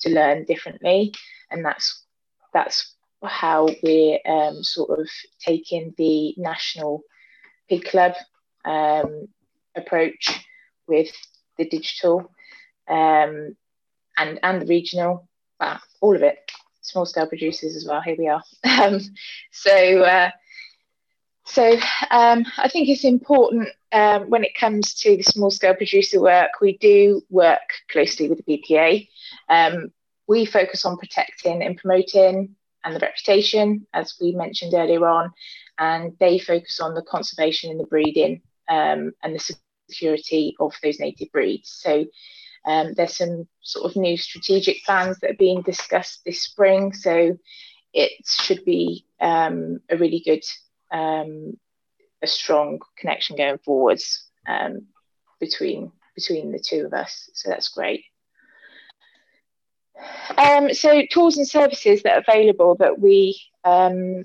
to 0.00 0.10
learn 0.10 0.44
differently, 0.44 1.12
and 1.50 1.64
that's 1.64 2.04
that's 2.52 2.94
how 3.24 3.68
we're 3.82 4.18
um, 4.26 4.62
sort 4.62 4.98
of 4.98 5.08
taking 5.40 5.94
the 5.96 6.34
national 6.36 7.02
pig 7.68 7.84
club 7.84 8.14
um, 8.64 9.28
approach 9.78 10.44
with 10.86 11.10
the 11.56 11.68
digital 11.68 12.30
um, 12.88 13.56
and 14.16 14.40
and 14.42 14.62
the 14.62 14.66
regional, 14.66 15.28
well, 15.60 15.80
all 16.00 16.16
of 16.16 16.22
it, 16.22 16.38
small 16.80 17.06
scale 17.06 17.26
producers 17.26 17.76
as 17.76 17.86
well. 17.86 18.00
Here 18.00 18.16
we 18.18 18.28
are. 18.28 18.42
Um, 18.80 19.00
so. 19.50 20.02
Uh, 20.02 20.30
so 21.44 21.78
um, 22.10 22.44
I 22.58 22.68
think 22.68 22.90
it's 22.90 23.04
important 23.04 23.70
um, 23.90 24.28
when 24.28 24.44
it 24.44 24.54
comes 24.54 24.92
to 24.96 25.16
the 25.16 25.22
small 25.22 25.50
scale 25.50 25.74
producer 25.74 26.20
work, 26.20 26.50
we 26.60 26.76
do 26.76 27.22
work 27.30 27.62
closely 27.90 28.28
with 28.28 28.44
the 28.44 28.58
BPA. 28.58 29.08
Um, 29.48 29.90
we 30.26 30.44
focus 30.44 30.84
on 30.84 30.98
protecting 30.98 31.62
and 31.62 31.78
promoting 31.78 32.54
and 32.84 32.94
the 32.94 33.00
reputation, 33.00 33.86
as 33.94 34.14
we 34.20 34.32
mentioned 34.32 34.74
earlier 34.74 35.06
on, 35.06 35.32
and 35.78 36.12
they 36.20 36.38
focus 36.38 36.80
on 36.80 36.94
the 36.94 37.02
conservation 37.02 37.70
and 37.70 37.80
the 37.80 37.86
breeding 37.86 38.42
um, 38.68 39.12
and 39.22 39.34
the 39.34 39.38
security 39.88 40.54
of 40.60 40.74
those 40.82 41.00
native 41.00 41.30
breeds. 41.32 41.70
So 41.82 42.06
um, 42.66 42.94
there's 42.94 43.16
some 43.16 43.48
sort 43.62 43.90
of 43.90 43.96
new 43.96 44.16
strategic 44.16 44.84
plans 44.84 45.18
that 45.20 45.30
are 45.30 45.38
being 45.38 45.62
discussed 45.62 46.22
this 46.24 46.42
spring. 46.42 46.92
So 46.92 47.38
it 47.92 48.12
should 48.26 48.64
be 48.64 49.06
um, 49.20 49.80
a 49.88 49.96
really 49.96 50.22
good 50.24 50.44
um, 50.90 51.54
a 52.22 52.26
strong 52.26 52.80
connection 52.98 53.36
going 53.36 53.58
forwards 53.58 54.28
um, 54.46 54.86
between 55.40 55.92
between 56.14 56.52
the 56.52 56.58
two 56.58 56.84
of 56.84 56.92
us. 56.92 57.30
So 57.34 57.48
that's 57.48 57.68
great. 57.68 58.04
Um, 60.36 60.72
so 60.74 61.02
tools 61.10 61.36
and 61.38 61.48
services 61.48 62.02
that 62.02 62.16
are 62.16 62.24
available 62.26 62.76
that 62.76 62.98
we 62.98 63.40
um, 63.64 64.24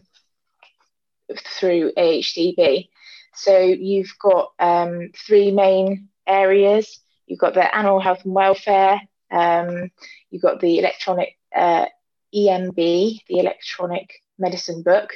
through 1.59 1.91
AHDB. 1.97 2.89
So 3.35 3.57
you've 3.59 4.13
got 4.21 4.51
um, 4.59 5.11
three 5.15 5.51
main 5.51 6.09
areas. 6.27 6.99
You've 7.25 7.39
got 7.39 7.53
the 7.53 7.75
animal 7.75 7.99
health 7.99 8.23
and 8.25 8.33
welfare. 8.33 9.01
Um, 9.31 9.91
you've 10.29 10.41
got 10.41 10.59
the 10.59 10.79
electronic 10.79 11.37
uh, 11.55 11.85
EMB, 12.33 12.75
the 12.75 13.39
electronic 13.39 14.09
medicine 14.37 14.83
book, 14.83 15.13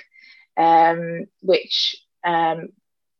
um, 0.55 1.25
which 1.41 1.97
um, 2.23 2.69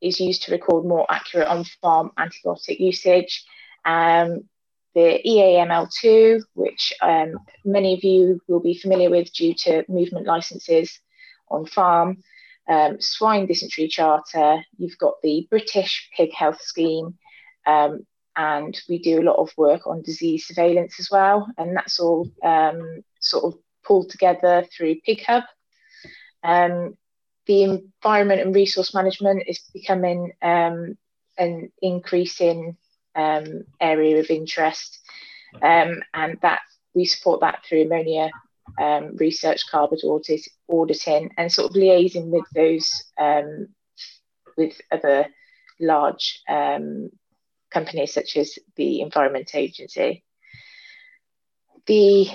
is 0.02 0.20
used 0.20 0.44
to 0.44 0.52
record 0.52 0.86
more 0.86 1.06
accurate 1.10 1.48
on 1.48 1.64
farm 1.82 2.12
antibiotic 2.18 2.80
usage. 2.80 3.46
Um, 3.86 4.48
the 4.96 5.22
EAML2, 5.24 6.42
which 6.56 6.92
um, 7.04 7.38
many 7.64 7.94
of 7.94 8.04
you 8.04 8.42
will 8.48 8.60
be 8.60 8.74
familiar 8.74 9.12
with 9.12 9.32
due 9.32 9.54
to 9.54 9.86
movement 9.88 10.26
licenses 10.26 11.00
on 11.50 11.68
farm, 11.68 12.24
um, 12.68 13.00
swine 13.00 13.46
dysentery 13.46 13.88
charter, 13.88 14.62
you've 14.78 14.98
got 14.98 15.16
the 15.24 15.48
British 15.50 16.10
Pig 16.16 16.34
Health 16.34 16.62
Scheme, 16.62 17.18
um, 17.66 18.06
and 18.36 18.80
we 18.90 19.00
do 19.00 19.20
a 19.20 19.24
lot 19.24 19.38
of 19.38 19.52
work 19.58 19.88
on 19.88 20.02
disease 20.02 20.46
surveillance 20.46 21.00
as 21.00 21.10
well, 21.10 21.48
and 21.58 21.76
that's 21.76 22.00
all 22.00 22.30
um, 22.44 23.04
sort 23.20 23.46
of 23.46 23.60
pulled 23.84 24.10
together 24.10 24.66
through 24.76 25.02
Pig 25.06 25.24
Hub. 25.26 25.44
Um, 26.44 26.98
the 27.46 27.64
environment 27.64 28.42
and 28.42 28.54
resource 28.54 28.94
management 28.94 29.44
is 29.48 29.60
becoming 29.74 30.34
um, 30.42 30.98
an 31.38 31.72
increasing 31.82 32.76
um, 33.16 33.64
area 33.80 34.20
of 34.20 34.30
interest, 34.30 35.00
and 35.62 36.04
that 36.42 36.60
we 36.94 37.06
support 37.06 37.42
that 37.42 37.64
through 37.64 37.84
ammonia 37.84 38.30
um, 38.80 39.16
research, 39.18 39.70
carbon 39.70 40.00
audit, 40.04 40.48
auditing, 40.70 41.32
and 41.38 41.52
sort 41.52 41.70
of 41.70 41.76
liaising 41.76 42.28
with 42.30 42.46
those 42.54 42.90
um, 43.18 43.68
with 44.58 44.80
other 44.92 45.28
large 45.80 46.42
um, 46.50 47.10
companies 47.72 48.14
such 48.14 48.38
as 48.38 48.58
the 48.76 49.02
Environment 49.02 49.50
Agency. 49.54 50.24
The 51.86 52.28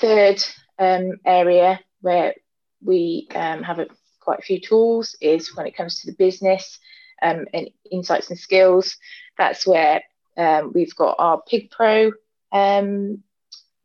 third 0.00 0.42
area 0.78 1.80
where 2.00 2.34
we 2.82 3.26
have 3.32 3.78
a 3.78 3.86
quite 4.28 4.40
a 4.40 4.42
few 4.42 4.60
tools 4.60 5.16
is 5.22 5.56
when 5.56 5.66
it 5.66 5.74
comes 5.74 6.00
to 6.00 6.10
the 6.10 6.16
business 6.18 6.78
um, 7.22 7.46
and 7.54 7.70
insights 7.90 8.28
and 8.28 8.38
skills. 8.38 8.98
That's 9.38 9.66
where 9.66 10.02
um, 10.36 10.72
we've 10.74 10.94
got 10.94 11.16
our 11.18 11.40
Pig 11.48 11.70
Pro 11.70 12.12
um, 12.52 13.22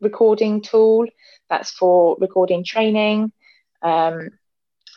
recording 0.01 0.61
tool. 0.61 1.05
That's 1.53 1.69
for 1.69 2.17
recording 2.19 2.63
training. 2.63 3.31
Um, 3.83 4.31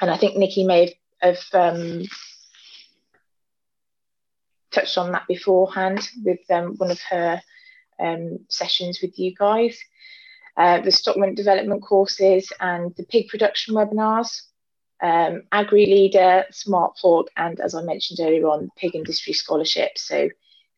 and 0.00 0.10
I 0.10 0.16
think 0.16 0.38
Nikki 0.38 0.64
may 0.64 0.96
have, 1.20 1.38
have 1.52 1.76
um, 1.76 2.04
touched 4.70 4.96
on 4.96 5.12
that 5.12 5.26
beforehand 5.28 6.08
with 6.24 6.40
um, 6.48 6.76
one 6.78 6.90
of 6.90 6.98
her 7.10 7.42
sessions 8.48 9.00
with 9.02 9.18
you 9.18 9.34
guys. 9.34 9.78
Uh, 10.56 10.80
the 10.80 10.90
stockman 10.90 11.34
development 11.34 11.82
courses 11.82 12.50
and 12.58 12.94
the 12.96 13.04
pig 13.04 13.28
production 13.28 13.74
webinars 13.74 14.40
um, 15.02 15.42
Agri 15.52 15.84
Leader, 15.84 16.46
Smart 16.52 16.96
Pork, 16.96 17.26
and 17.36 17.60
as 17.60 17.74
I 17.74 17.82
mentioned 17.82 18.18
earlier 18.18 18.48
on, 18.48 18.70
Pig 18.78 18.94
Industry 18.94 19.34
Scholarship. 19.34 19.98
So, 19.98 20.30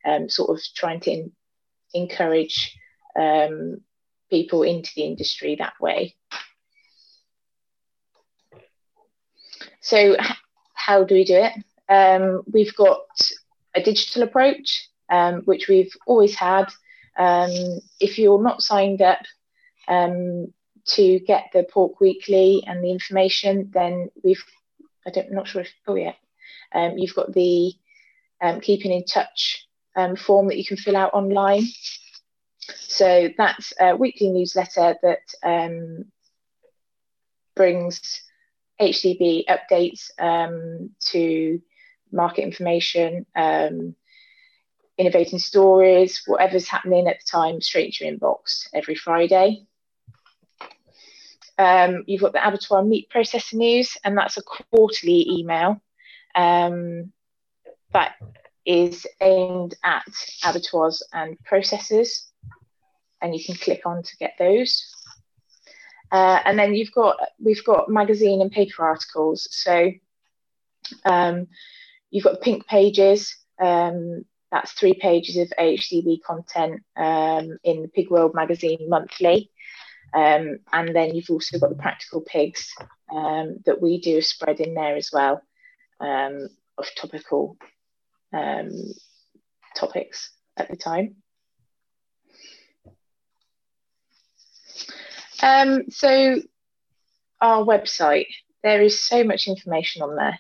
um, 0.05 0.29
sort 0.29 0.51
of 0.51 0.61
trying 0.75 0.99
to 1.03 1.13
in, 1.13 1.33
encourage 1.95 2.77
um, 3.15 3.81
people 4.31 4.63
into 4.63 4.91
the 4.95 5.03
industry 5.03 5.57
that 5.57 5.75
way. 5.81 6.15
So, 9.81 10.17
how 10.75 11.05
do 11.05 11.15
we 11.15 11.25
do 11.25 11.37
it? 11.37 11.53
Um, 11.89 12.43
we've 12.53 12.75
got 12.75 13.07
a 13.75 13.83
digital 13.83 14.23
approach, 14.23 14.89
um, 15.11 15.43
which 15.43 15.69
we've 15.69 15.93
always 16.07 16.35
had. 16.35 16.71
Um, 17.19 17.81
if 18.01 18.19
you're 18.19 18.43
not 18.43 18.63
signed 18.63 19.03
up, 19.03 19.23
um, 19.89 20.53
to 20.89 21.21
get 21.21 21.51
the 21.53 21.65
pork 21.65 22.01
weekly 22.01 22.65
and 22.67 22.83
the 22.83 22.91
information, 22.91 23.71
then 23.73 24.11
we've 24.23 24.43
I 25.07 25.11
don't, 25.11 25.29
I'm 25.29 25.35
not 25.35 25.49
sure 25.49 25.63
if 25.63 25.73
oh 25.87 25.95
yeah, 25.95 26.15
um, 26.75 26.99
you've 26.99 27.15
got 27.15 27.33
the 27.33 27.73
um, 28.41 28.61
keeping 28.61 28.93
in 28.93 29.05
touch 29.05 29.67
form 30.17 30.47
that 30.47 30.57
you 30.57 30.65
can 30.65 30.77
fill 30.77 30.97
out 30.97 31.13
online. 31.13 31.65
So 32.77 33.31
that's 33.37 33.73
a 33.81 33.97
weekly 33.97 34.31
newsletter 34.31 34.97
that 35.03 35.35
um, 35.43 36.07
brings 37.55 38.23
HDB 38.81 39.45
updates 39.47 40.11
um, 40.19 40.91
to 41.11 41.61
market 42.13 42.43
information, 42.43 43.27
um, 43.35 43.95
innovating 44.97 45.39
stories, 45.39 46.23
whatever's 46.27 46.69
happening 46.69 47.07
at 47.09 47.19
the 47.21 47.27
time, 47.31 47.61
straight 47.61 47.95
to 47.95 48.05
your 48.05 48.15
inbox 48.15 48.69
every 48.75 48.95
Friday. 48.95 49.67
Um, 51.59 52.05
you've 52.07 52.21
got 52.21 52.33
the 52.33 52.47
abattoir 52.47 52.85
meat 52.85 53.09
processor 53.13 53.55
news, 53.55 53.97
and 54.05 54.17
that's 54.17 54.37
a 54.37 54.43
quarterly 54.43 55.29
email 55.29 55.81
um, 56.35 57.13
that 57.93 58.15
is 58.65 59.07
aimed 59.21 59.75
at 59.83 60.05
abattoirs 60.45 61.03
and 61.13 61.37
processors, 61.51 62.27
and 63.21 63.35
you 63.35 63.45
can 63.45 63.57
click 63.57 63.83
on 63.85 64.03
to 64.03 64.17
get 64.19 64.35
those. 64.39 64.95
Uh, 66.11 66.41
and 66.45 66.59
then 66.59 66.75
you've 66.75 66.93
got 66.93 67.19
we've 67.39 67.65
got 67.65 67.89
magazine 67.89 68.41
and 68.41 68.51
paper 68.51 68.85
articles. 68.85 69.47
So 69.51 69.93
um, 71.05 71.49
you've 72.11 72.25
got 72.25 72.41
pink 72.41 72.67
pages. 72.67 73.37
Um, 73.61 74.25
that's 74.51 74.73
three 74.73 74.95
pages 74.95 75.37
of 75.37 75.53
HDB 75.59 76.23
content 76.23 76.83
um, 76.97 77.59
in 77.65 77.83
the 77.83 77.91
Pig 77.95 78.11
World 78.11 78.35
magazine 78.35 78.89
monthly. 78.89 79.51
Um, 80.15 80.61
and 80.73 80.97
then 80.97 81.15
you've 81.15 81.29
also 81.29 81.59
got 81.59 81.69
the 81.69 81.77
practical 81.77 82.23
pigs 82.23 82.73
um, 83.15 83.59
that 83.67 83.83
we 83.83 84.01
do 84.01 84.23
spread 84.23 84.61
in 84.61 84.73
there 84.73 84.97
as 84.97 85.11
well 85.13 85.43
um, 86.01 86.49
of 86.79 86.87
topical 86.97 87.59
topics 89.75 90.31
at 90.57 90.71
the 90.71 90.77
time. 90.77 91.17
Um, 95.43 95.91
so 95.91 96.41
our 97.41 97.65
website, 97.65 98.27
there 98.63 98.83
is 98.83 99.01
so 99.01 99.25
much 99.25 99.47
information 99.47 100.03
on 100.03 100.17
there. 100.17 100.39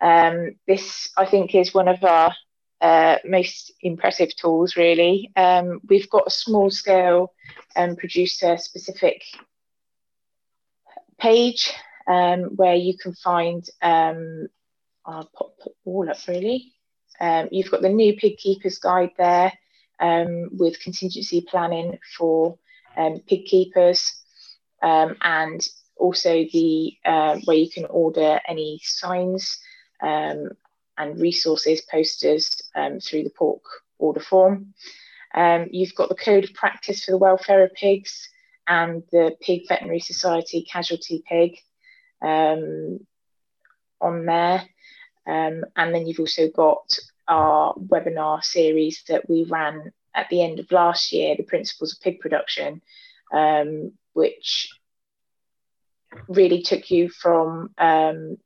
Um, 0.00 0.56
this, 0.66 1.10
I 1.16 1.26
think, 1.26 1.54
is 1.54 1.74
one 1.74 1.88
of 1.88 2.02
our 2.04 2.34
uh, 2.80 3.18
most 3.24 3.72
impressive 3.80 4.34
tools, 4.34 4.76
really. 4.76 5.30
Um, 5.36 5.80
we've 5.88 6.10
got 6.10 6.26
a 6.26 6.30
small 6.30 6.70
scale 6.70 7.32
um, 7.76 7.96
producer 7.96 8.56
specific 8.56 9.22
page 11.18 11.72
um, 12.08 12.56
where 12.56 12.74
you 12.74 12.96
can 12.98 13.14
find, 13.14 13.64
um, 13.80 14.48
I'll 15.06 15.30
pop 15.32 15.54
all 15.84 16.10
up 16.10 16.16
really. 16.26 16.72
Um, 17.20 17.48
you've 17.52 17.70
got 17.70 17.82
the 17.82 17.88
new 17.88 18.16
pig 18.16 18.38
keepers 18.38 18.78
guide 18.78 19.12
there 19.16 19.52
um, 20.00 20.48
with 20.52 20.80
contingency 20.80 21.40
planning 21.48 21.98
for 22.16 22.58
um, 22.96 23.20
pig 23.26 23.44
keepers 23.46 24.22
um, 24.82 25.16
and 25.22 25.66
also 25.96 26.44
the 26.52 26.96
uh, 27.04 27.36
where 27.44 27.56
you 27.56 27.70
can 27.70 27.86
order 27.86 28.40
any 28.46 28.80
signs 28.82 29.58
um, 30.02 30.50
and 30.98 31.20
resources 31.20 31.80
posters 31.82 32.62
um, 32.74 33.00
through 33.00 33.24
the 33.24 33.30
pork 33.30 33.62
order 33.98 34.20
form. 34.20 34.74
Um, 35.34 35.68
you've 35.70 35.94
got 35.94 36.08
the 36.08 36.14
code 36.14 36.44
of 36.44 36.54
practice 36.54 37.04
for 37.04 37.12
the 37.12 37.18
welfare 37.18 37.64
of 37.64 37.72
pigs 37.74 38.28
and 38.66 39.02
the 39.12 39.34
Pig 39.40 39.62
Veterinary 39.68 40.00
Society 40.00 40.66
casualty 40.70 41.22
pig 41.26 41.56
um, 42.20 43.00
on 44.00 44.26
there. 44.26 44.64
And 45.24 45.64
then 45.76 46.06
you've 46.06 46.20
also 46.20 46.48
got 46.48 46.98
our 47.28 47.74
webinar 47.74 48.44
series 48.44 49.02
that 49.08 49.28
we 49.28 49.44
ran 49.44 49.92
at 50.14 50.28
the 50.28 50.42
end 50.42 50.60
of 50.60 50.70
last 50.70 51.12
year, 51.12 51.34
the 51.36 51.42
Principles 51.42 51.94
of 51.94 52.00
Pig 52.00 52.20
Production, 52.20 52.82
um, 53.32 53.92
which 54.12 54.68
really 56.28 56.62
took 56.62 56.90
you 56.90 57.08
from 57.08 57.70
um, 57.78 58.36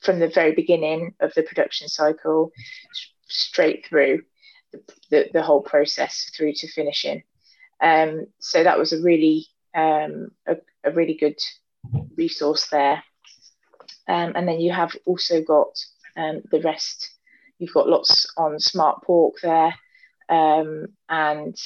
from 0.00 0.18
the 0.18 0.28
very 0.28 0.52
beginning 0.52 1.14
of 1.20 1.32
the 1.34 1.42
production 1.42 1.88
cycle 1.88 2.52
straight 3.28 3.86
through 3.86 4.22
the, 4.72 4.82
the, 5.10 5.30
the 5.32 5.42
whole 5.42 5.62
process 5.62 6.30
through 6.36 6.52
to 6.52 6.68
finishing. 6.68 7.22
Um, 7.80 8.26
so 8.38 8.62
that 8.62 8.78
was 8.78 8.92
a 8.92 9.02
really 9.02 9.46
um, 9.74 10.30
a, 10.46 10.56
a, 10.84 10.92
really 10.92 11.14
good 11.14 11.38
resource 12.16 12.68
there. 12.70 13.02
Um, 14.06 14.32
and 14.36 14.46
then 14.46 14.60
you 14.60 14.72
have 14.72 14.94
also 15.04 15.42
got 15.42 15.76
um, 16.16 16.42
the 16.50 16.60
rest. 16.60 17.10
You've 17.58 17.74
got 17.74 17.88
lots 17.88 18.26
on 18.36 18.60
Smart 18.60 19.02
Pork 19.02 19.36
there, 19.42 19.74
um, 20.28 20.86
and 21.08 21.56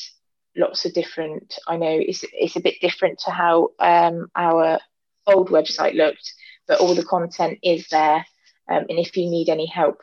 lots 0.57 0.85
of 0.85 0.95
different. 0.95 1.59
I 1.67 1.77
know 1.77 1.91
it's 1.91 2.25
it's 2.33 2.57
a 2.57 2.61
bit 2.61 2.81
different 2.81 3.21
to 3.21 3.31
how 3.31 3.71
um, 3.79 4.29
our 4.35 4.79
old 5.27 5.51
website 5.51 5.95
looked, 5.95 6.33
but 6.67 6.81
all 6.81 6.95
the 6.95 7.05
content 7.05 7.59
is 7.63 7.89
there. 7.89 8.25
Um, 8.71 8.85
and 8.89 8.99
if 8.99 9.17
you 9.17 9.31
need 9.31 9.49
any 9.49 9.67
help 9.67 10.03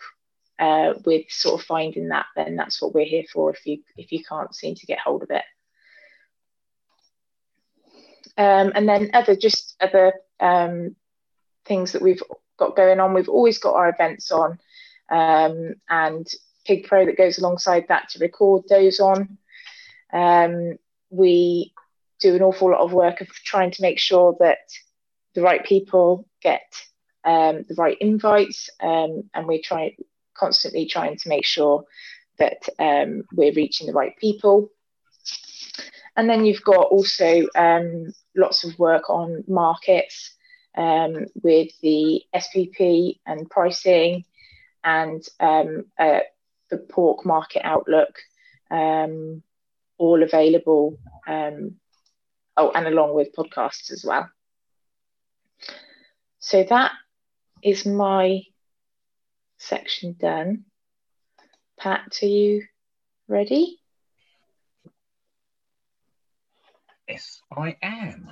uh, 0.59 0.93
with 1.05 1.25
sort 1.29 1.59
of 1.59 1.67
finding 1.67 2.09
that, 2.09 2.25
then 2.35 2.55
that's 2.55 2.81
what 2.81 2.93
we're 2.93 3.05
here 3.05 3.25
for. 3.31 3.51
If 3.51 3.65
you 3.65 3.79
if 3.97 4.11
you 4.11 4.23
can't 4.23 4.55
seem 4.55 4.75
to 4.75 4.85
get 4.85 4.99
hold 4.99 5.23
of 5.23 5.29
it, 5.31 5.43
um, 8.37 8.71
and 8.75 8.87
then 8.87 9.11
other 9.13 9.35
just 9.35 9.75
other 9.81 10.13
um, 10.39 10.95
things 11.65 11.91
that 11.91 12.01
we've 12.01 12.23
got 12.57 12.75
going 12.75 12.99
on. 12.99 13.13
We've 13.13 13.29
always 13.29 13.57
got 13.57 13.75
our 13.75 13.89
events 13.89 14.31
on, 14.31 14.59
um, 15.11 15.75
and 15.89 16.27
Pig 16.65 16.85
Pro 16.87 17.05
that 17.05 17.17
goes 17.17 17.37
alongside 17.37 17.85
that 17.87 18.09
to 18.09 18.19
record 18.19 18.63
those 18.69 18.99
on. 18.99 19.37
Um, 20.13 20.77
we 21.09 21.73
do 22.19 22.35
an 22.35 22.41
awful 22.41 22.71
lot 22.71 22.81
of 22.81 22.93
work 22.93 23.21
of 23.21 23.27
trying 23.29 23.71
to 23.71 23.81
make 23.81 23.99
sure 23.99 24.35
that 24.39 24.59
the 25.33 25.41
right 25.41 25.63
people 25.65 26.27
get 26.41 26.63
um, 27.23 27.65
the 27.67 27.75
right 27.75 27.97
invites, 27.99 28.69
um, 28.81 29.29
and 29.33 29.47
we're 29.47 29.61
trying 29.63 29.95
constantly 30.35 30.85
trying 30.85 31.17
to 31.17 31.29
make 31.29 31.45
sure 31.45 31.85
that 32.37 32.67
um, 32.79 33.23
we're 33.33 33.53
reaching 33.53 33.87
the 33.87 33.93
right 33.93 34.15
people. 34.17 34.69
And 36.17 36.29
then 36.29 36.45
you've 36.45 36.63
got 36.63 36.87
also 36.87 37.45
um, 37.55 38.13
lots 38.35 38.63
of 38.63 38.77
work 38.79 39.09
on 39.09 39.43
markets 39.47 40.35
um, 40.77 41.25
with 41.41 41.69
the 41.81 42.21
SPP 42.33 43.19
and 43.25 43.49
pricing 43.49 44.23
and 44.83 45.23
um, 45.39 45.85
uh, 45.97 46.19
the 46.75 46.83
pork 46.83 47.25
market 47.25 47.61
outlook, 47.63 48.19
all 49.97 50.23
available. 50.23 50.97
oh, 51.27 52.71
and 52.73 52.87
along 52.87 53.13
with 53.13 53.35
podcasts 53.35 53.91
as 53.91 54.03
well. 54.05 54.29
So 56.39 56.63
that 56.63 56.91
is 57.63 57.85
my 57.85 58.41
section 59.57 60.15
done. 60.19 60.65
Pat, 61.79 62.19
are 62.21 62.25
you 62.25 62.63
ready? 63.27 63.79
Yes, 67.07 67.41
I 67.51 67.77
am. 67.81 68.31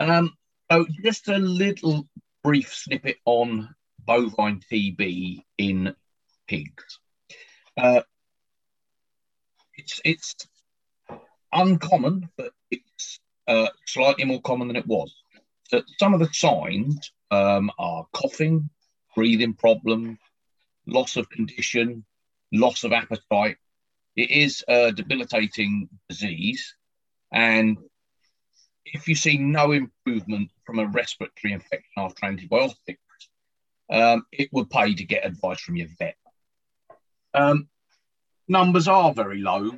Um, 0.00 0.32
so 0.70 0.86
just 1.02 1.28
a 1.28 1.38
little 1.38 2.08
brief 2.44 2.72
snippet 2.72 3.16
on 3.24 3.74
bovine 4.08 4.60
TB 4.72 5.44
in 5.58 5.94
pigs. 6.48 6.98
Uh, 7.76 8.00
it's 9.74 10.00
it's 10.04 10.34
uncommon, 11.52 12.28
but 12.36 12.52
it's 12.70 13.20
uh, 13.46 13.68
slightly 13.86 14.24
more 14.24 14.42
common 14.42 14.68
than 14.68 14.76
it 14.76 14.86
was 14.86 15.14
some 15.98 16.14
of 16.14 16.20
the 16.20 16.28
signs 16.32 17.12
um, 17.30 17.70
are 17.78 18.06
coughing, 18.12 18.70
breathing 19.14 19.54
problems, 19.54 20.18
loss 20.86 21.16
of 21.16 21.28
condition, 21.30 22.04
loss 22.52 22.84
of 22.84 22.92
appetite. 22.92 23.56
It 24.16 24.30
is 24.30 24.64
a 24.68 24.92
debilitating 24.92 25.88
disease. 26.08 26.74
And 27.32 27.78
if 28.84 29.06
you 29.06 29.14
see 29.14 29.38
no 29.38 29.72
improvement 29.72 30.50
from 30.64 30.78
a 30.78 30.86
respiratory 30.86 31.52
infection 31.52 31.92
after 31.98 32.26
antibiotics, 32.26 33.00
um, 33.90 34.24
it 34.32 34.48
would 34.52 34.70
pay 34.70 34.94
to 34.94 35.04
get 35.04 35.26
advice 35.26 35.60
from 35.60 35.76
your 35.76 35.88
vet. 35.98 36.16
Um, 37.34 37.68
numbers 38.46 38.88
are 38.88 39.12
very 39.12 39.38
low, 39.38 39.72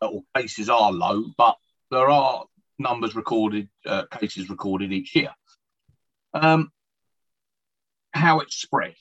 or 0.00 0.22
cases 0.36 0.68
are 0.68 0.92
low, 0.92 1.24
but 1.36 1.56
there 1.90 2.08
are 2.08 2.44
numbers 2.78 3.14
recorded, 3.16 3.68
uh, 3.86 4.04
cases 4.06 4.50
recorded 4.50 4.92
each 4.92 5.14
year. 5.14 5.34
Um, 6.34 6.70
how 8.12 8.40
it's 8.40 8.56
spread. 8.56 8.94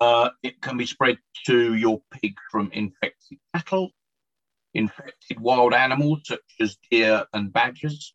Uh, 0.00 0.30
it 0.42 0.60
can 0.60 0.76
be 0.76 0.86
spread 0.86 1.18
to 1.46 1.74
your 1.74 2.02
pig 2.10 2.34
from 2.50 2.70
infected 2.72 3.38
cattle, 3.54 3.90
infected 4.74 5.38
wild 5.38 5.74
animals 5.74 6.22
such 6.24 6.40
as 6.60 6.76
deer 6.90 7.24
and 7.32 7.52
badgers, 7.52 8.14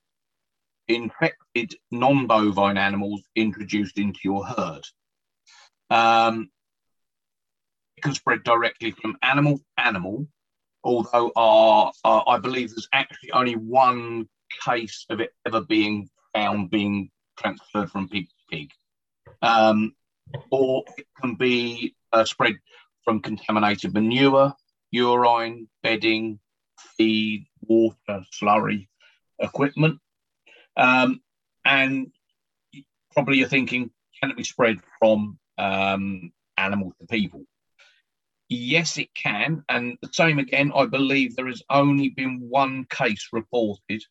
infected 0.87 1.75
non 1.91 2.27
bovine 2.27 2.77
animals 2.77 3.21
introduced 3.35 3.97
into 3.97 4.19
your 4.23 4.45
herd. 4.45 4.85
Um, 5.89 6.49
it 7.97 8.01
can 8.01 8.13
spread 8.13 8.43
directly 8.43 8.91
from 8.91 9.17
animal 9.21 9.57
to 9.57 9.63
animal 9.77 10.27
although 10.87 11.31
our, 11.35 11.91
our, 12.05 12.23
I 12.27 12.39
believe 12.39 12.69
there's 12.69 12.87
actually 12.93 13.31
only 13.31 13.55
one 13.55 14.27
case 14.65 15.05
of 15.09 15.19
it 15.19 15.31
ever 15.45 15.61
being 15.61 16.09
found 16.33 16.69
being 16.69 17.09
transferred 17.37 17.91
from 17.91 18.07
pig 18.07 18.29
to 18.29 18.35
pig. 18.49 18.71
Um, 19.41 19.93
or 20.49 20.85
it 20.97 21.07
can 21.21 21.35
be 21.35 21.95
uh, 22.13 22.23
spread 22.23 22.55
from 23.03 23.21
contaminated 23.21 23.93
manure, 23.93 24.53
urine, 24.91 25.67
bedding, 25.83 26.39
feed, 26.97 27.45
water, 27.61 28.23
slurry, 28.33 28.87
equipment. 29.39 29.99
Um, 30.77 31.21
and 31.65 32.11
probably 33.11 33.37
you're 33.37 33.47
thinking, 33.47 33.89
can 34.21 34.31
it 34.31 34.37
be 34.37 34.43
spread 34.43 34.77
from 34.99 35.39
um, 35.57 36.31
animals 36.57 36.93
to 37.01 37.07
people? 37.07 37.43
Yes, 38.47 38.97
it 38.97 39.13
can. 39.13 39.63
And 39.67 39.97
the 40.01 40.09
same 40.13 40.39
again, 40.39 40.71
I 40.73 40.85
believe 40.85 41.35
there 41.35 41.47
has 41.47 41.63
only 41.69 42.09
been 42.09 42.47
one 42.47 42.85
case 42.89 43.29
reported, 43.33 44.03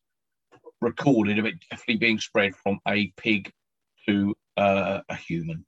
recorded 0.81 1.39
of 1.39 1.45
it 1.45 1.55
definitely 1.71 1.97
being 1.97 2.19
spread 2.19 2.55
from 2.55 2.79
a 2.87 3.11
pig 3.17 3.51
to 4.07 4.35
uh, 4.57 4.99
a 5.09 5.15
human. 5.15 5.65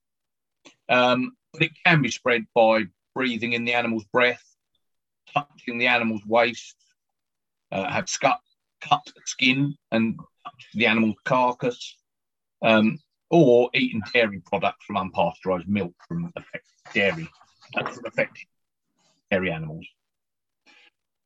Um, 0.88 1.32
but 1.54 1.64
it 1.64 1.72
can 1.86 2.02
be 2.02 2.12
spread 2.12 2.46
by 2.54 2.84
breathing 3.16 3.54
in 3.54 3.66
the 3.66 3.74
animal's 3.74 4.06
breath, 4.06 4.44
touching 5.34 5.78
the 5.78 5.88
animal's 5.88 6.26
waste, 6.28 6.76
uh, 7.72 7.90
have 7.90 8.10
scut, 8.10 8.40
cut 8.82 9.02
skin 9.26 9.76
and 9.92 10.20
the 10.74 10.86
animal 10.86 11.14
carcass, 11.24 11.98
um, 12.62 13.00
or 13.30 13.70
eating 13.74 14.02
dairy 14.14 14.42
products 14.46 14.86
from 14.86 14.96
unpasteurized 14.96 15.68
milk 15.68 15.94
from 16.08 16.32
affected 16.36 16.94
dairy, 16.94 17.28
uh, 17.76 17.96
affected 18.06 18.48
dairy 19.30 19.52
animals. 19.52 19.88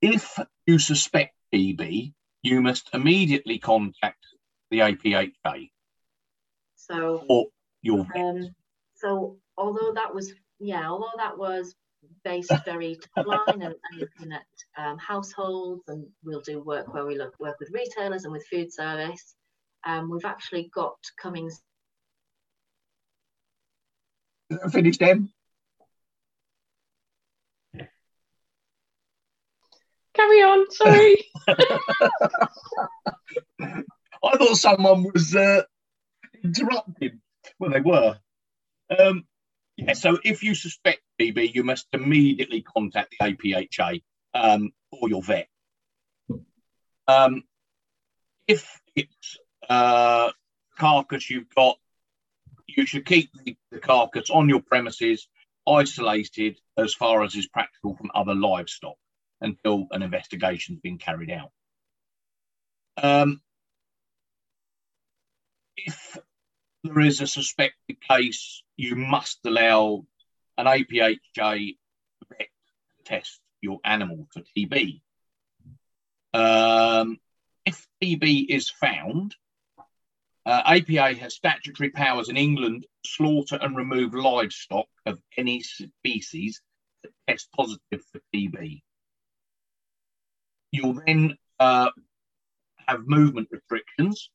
If 0.02 0.38
you 0.66 0.80
suspect 0.80 1.36
TB, 1.54 2.14
you 2.42 2.62
must 2.62 2.90
immediately 2.94 3.58
contact 3.58 4.26
the 4.70 4.80
APHA. 4.80 5.70
So, 6.76 7.24
or 7.30 7.46
your 7.82 8.06
um, 8.16 8.54
so 8.96 9.38
although 9.58 9.94
that 9.94 10.14
was 10.14 10.34
yeah, 10.60 10.90
although 10.90 11.18
that 11.18 11.38
was 11.38 11.76
based 12.24 12.52
very 12.66 12.98
top 13.16 13.26
line 13.26 13.62
and, 13.62 13.64
and 13.64 14.00
looking 14.00 14.32
at 14.32 14.46
um, 14.78 14.98
households 14.98 15.84
and 15.88 16.06
we'll 16.24 16.42
do 16.42 16.60
work 16.60 16.94
where 16.94 17.06
we 17.06 17.18
look 17.18 17.34
work 17.40 17.60
with 17.60 17.70
retailers 17.72 18.24
and 18.24 18.34
with 18.34 18.46
food 18.48 18.74
service. 18.74 19.36
Um, 19.86 20.10
we've 20.10 20.26
actually 20.26 20.70
got 20.74 20.96
coming 21.22 21.52
finished 24.72 25.02
in. 25.02 25.30
carry 30.14 30.44
on 30.44 30.72
sorry. 30.72 31.18
I 34.24 34.38
thought 34.38 34.58
someone 34.58 35.04
was 35.14 35.36
uh, 35.36 35.64
interrupting. 36.44 37.20
Well 37.60 37.72
they 37.72 37.82
were. 37.82 38.18
Um, 38.98 39.26
yeah 39.78 39.94
so 39.94 40.18
if 40.24 40.44
you 40.44 40.56
suspect 40.56 41.02
TB, 41.20 41.54
you 41.54 41.64
must 41.64 41.88
immediately 41.94 42.62
contact 42.62 43.14
the 43.20 43.26
APHA 43.26 44.02
um, 44.34 44.72
or 44.92 45.10
your 45.10 45.22
vet. 45.22 45.48
Um, 47.08 47.44
if 48.48 48.80
it's 48.96 49.38
uh, 49.70 50.32
carcass 50.78 51.30
you've 51.30 51.54
got, 51.54 51.78
you 52.68 52.86
should 52.86 53.06
keep 53.06 53.30
the, 53.44 53.56
the 53.72 53.80
carcass 53.80 54.30
on 54.30 54.50
your 54.50 54.62
premises 54.62 55.28
isolated 55.68 56.60
as 56.78 56.94
far 56.94 57.24
as 57.24 57.36
is 57.36 57.48
practical 57.48 57.96
from 57.96 58.12
other 58.14 58.36
livestock 58.36 58.96
until 59.42 59.88
an 59.92 60.02
investigation's 60.02 60.80
been 60.80 60.98
carried 60.98 61.32
out. 61.32 61.52
Um, 63.02 63.42
if 65.78 66.18
there 66.84 67.00
is 67.00 67.22
a 67.22 67.28
suspected 67.28 67.98
case, 68.02 68.64
you 68.78 68.96
must 68.96 69.40
allow 69.46 70.06
an 70.58 70.66
APHA 70.66 71.76
vet 72.30 72.48
test 73.06 73.40
your 73.62 73.80
animal 73.84 74.28
for 74.32 74.42
TB. 74.56 75.02
Um, 76.34 77.20
if 77.66 77.88
TB 78.02 78.48
is 78.50 78.70
found, 78.70 79.36
uh, 80.46 80.64
APHA 80.64 81.18
has 81.20 81.36
statutory 81.36 81.90
powers 81.90 82.30
in 82.30 82.38
England 82.38 82.86
slaughter 83.06 83.58
and 83.62 83.76
remove 83.76 84.14
livestock 84.14 84.88
of 85.06 85.20
any 85.38 85.62
species 85.62 86.62
that 87.04 87.12
test 87.28 87.50
positive 87.56 88.04
for 88.12 88.22
TB. 88.34 88.82
You'll 90.72 91.00
then 91.06 91.38
uh, 91.60 91.92
have 92.88 93.08
movement 93.08 93.48
restrictions 93.52 94.30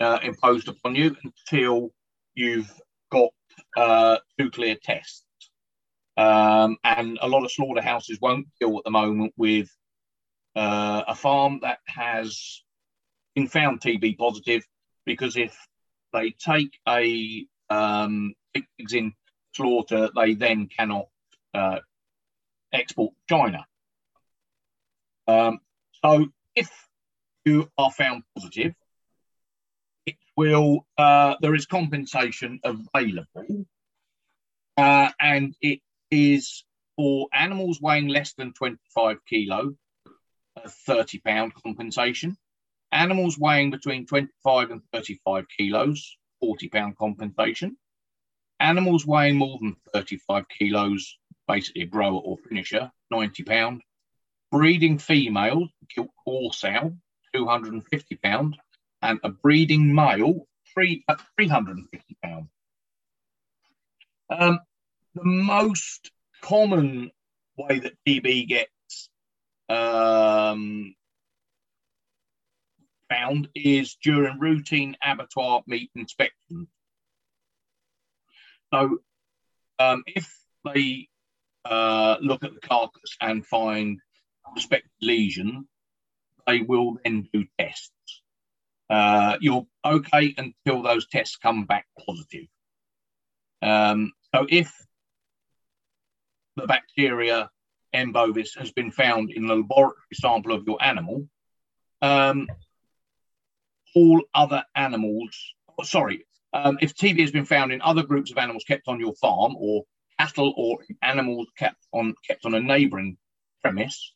uh, 0.00 0.18
imposed 0.22 0.68
upon 0.68 0.94
you 0.94 1.16
until 1.22 1.90
you've 2.34 2.72
got 3.10 3.30
uh, 3.76 4.18
two 4.38 4.50
clear 4.50 4.76
tests. 4.82 5.24
Um, 6.18 6.78
and 6.82 7.16
a 7.22 7.28
lot 7.28 7.44
of 7.44 7.52
slaughterhouses 7.52 8.18
won't 8.20 8.48
deal 8.60 8.76
at 8.76 8.84
the 8.84 8.90
moment 8.90 9.32
with 9.36 9.70
uh, 10.56 11.04
a 11.06 11.14
farm 11.14 11.60
that 11.62 11.78
has 11.86 12.64
been 13.36 13.46
found 13.46 13.80
TB 13.80 14.18
positive 14.18 14.66
because 15.06 15.36
if 15.36 15.56
they 16.12 16.30
take 16.32 16.76
a 16.88 17.46
um, 17.70 18.34
pigs 18.52 18.94
in 18.94 19.12
slaughter, 19.54 20.10
they 20.16 20.34
then 20.34 20.66
cannot 20.66 21.06
uh, 21.54 21.78
export 22.72 23.14
China. 23.28 23.64
Um, 25.28 25.60
so 26.04 26.26
if 26.56 26.68
you 27.44 27.70
are 27.78 27.92
found 27.92 28.24
positive, 28.36 28.74
it 30.04 30.16
will 30.36 30.84
uh, 30.96 31.36
there 31.40 31.54
is 31.54 31.66
compensation 31.66 32.58
available, 32.64 33.66
uh, 34.76 35.10
and 35.20 35.54
it 35.60 35.80
is 36.10 36.64
for 36.96 37.28
animals 37.32 37.80
weighing 37.80 38.08
less 38.08 38.32
than 38.34 38.52
25 38.52 39.18
kilo, 39.28 39.74
a 40.56 40.68
30 40.68 41.20
pound 41.20 41.54
compensation. 41.54 42.36
Animals 42.90 43.38
weighing 43.38 43.70
between 43.70 44.06
25 44.06 44.70
and 44.70 44.82
35 44.92 45.44
kilos, 45.56 46.16
40 46.40 46.68
pound 46.68 46.96
compensation. 46.96 47.76
Animals 48.60 49.06
weighing 49.06 49.36
more 49.36 49.58
than 49.60 49.76
35 49.92 50.46
kilos, 50.48 51.18
basically 51.46 51.82
a 51.82 51.86
grower 51.86 52.20
or 52.20 52.36
finisher, 52.48 52.90
90 53.10 53.44
pound. 53.44 53.82
Breeding 54.50 54.98
female, 54.98 55.68
gilt 55.94 56.08
or 56.24 56.52
sow, 56.52 56.96
250 57.34 58.16
pound. 58.16 58.56
And 59.02 59.20
a 59.22 59.28
breeding 59.28 59.94
male, 59.94 60.48
three, 60.74 61.04
uh, 61.06 61.16
350 61.36 62.16
pound. 62.24 62.48
Um, 64.30 64.58
the 65.14 65.24
most 65.24 66.10
common 66.42 67.10
way 67.56 67.80
that 67.80 67.94
TB 68.06 68.48
gets 68.48 69.10
um, 69.68 70.94
found 73.10 73.48
is 73.54 73.96
during 74.02 74.38
routine 74.38 74.96
abattoir 75.02 75.62
meat 75.66 75.90
inspection. 75.94 76.68
So, 78.72 78.98
um, 79.78 80.02
if 80.06 80.32
they 80.64 81.08
uh, 81.64 82.16
look 82.20 82.44
at 82.44 82.54
the 82.54 82.60
carcass 82.60 83.16
and 83.20 83.46
find 83.46 83.98
suspected 84.56 84.90
lesion, 85.00 85.66
they 86.46 86.60
will 86.60 86.98
then 87.04 87.28
do 87.32 87.44
tests. 87.58 87.92
Uh, 88.90 89.36
you're 89.40 89.66
okay 89.84 90.34
until 90.36 90.82
those 90.82 91.06
tests 91.08 91.36
come 91.36 91.64
back 91.64 91.86
positive. 92.06 92.46
Um, 93.62 94.12
so, 94.34 94.46
if 94.48 94.72
the 96.58 96.66
bacteria 96.66 97.50
M. 97.92 98.12
bovis 98.12 98.54
has 98.54 98.70
been 98.72 98.90
found 98.90 99.30
in 99.30 99.46
the 99.46 99.56
laboratory 99.56 99.94
sample 100.14 100.52
of 100.52 100.64
your 100.66 100.82
animal, 100.82 101.26
um, 102.02 102.48
all 103.94 104.22
other 104.34 104.64
animals, 104.74 105.54
oh, 105.78 105.82
sorry, 105.82 106.26
um, 106.52 106.78
if 106.80 106.94
TB 106.94 107.20
has 107.20 107.30
been 107.30 107.44
found 107.44 107.72
in 107.72 107.82
other 107.82 108.02
groups 108.02 108.30
of 108.30 108.38
animals 108.38 108.64
kept 108.64 108.88
on 108.88 109.00
your 109.00 109.14
farm 109.14 109.54
or 109.58 109.84
cattle 110.18 110.52
or 110.56 110.78
animals 111.02 111.48
kept 111.56 111.86
on 111.92 112.14
kept 112.26 112.44
on 112.44 112.54
a 112.54 112.60
neighbouring 112.60 113.16
premise, 113.62 114.14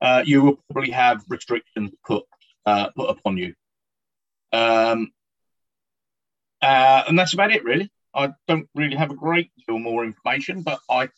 uh, 0.00 0.22
you 0.24 0.42
will 0.42 0.58
probably 0.70 0.90
have 0.90 1.22
restrictions 1.28 1.90
put 2.06 2.24
uh, 2.66 2.90
put 2.96 3.10
upon 3.10 3.36
you. 3.36 3.54
Um, 4.52 5.12
uh, 6.62 7.04
and 7.08 7.18
that's 7.18 7.32
about 7.32 7.52
it, 7.52 7.64
really. 7.64 7.90
I 8.14 8.32
don't 8.48 8.68
really 8.74 8.96
have 8.96 9.10
a 9.10 9.16
great 9.16 9.50
deal 9.66 9.78
more 9.78 10.04
information, 10.04 10.62
but 10.62 10.80
I 10.90 11.08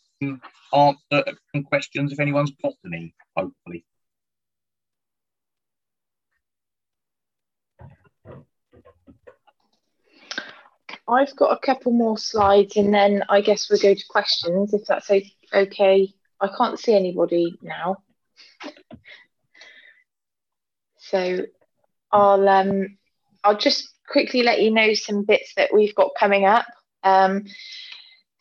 answer 0.73 1.37
some 1.55 1.65
questions 1.65 2.13
if 2.13 2.21
anyone's 2.21 2.53
got 2.63 2.75
any, 2.85 3.15
hopefully. 3.37 3.85
I've 11.09 11.35
got 11.37 11.53
a 11.53 11.59
couple 11.59 11.93
more 11.93 12.17
slides 12.17 12.77
and 12.77 12.95
then 12.95 13.25
I 13.29 13.41
guess 13.41 13.69
we'll 13.69 13.81
go 13.81 13.95
to 13.95 14.05
questions 14.09 14.73
if 14.73 14.83
that's 14.87 15.11
okay. 15.53 16.09
I 16.41 16.49
can't 16.57 16.79
see 16.79 16.95
anybody 16.95 17.57
now. 17.63 17.99
So 20.99 21.41
I'll 22.11 22.49
um 22.49 22.97
I'll 23.45 23.59
just 23.59 23.89
quickly 24.09 24.43
let 24.43 24.63
you 24.63 24.71
know 24.71 24.95
some 24.95 25.25
bits 25.25 25.55
that 25.57 25.75
we've 25.75 25.95
got 25.95 26.13
coming 26.19 26.45
up. 26.45 26.67
Um, 27.03 27.45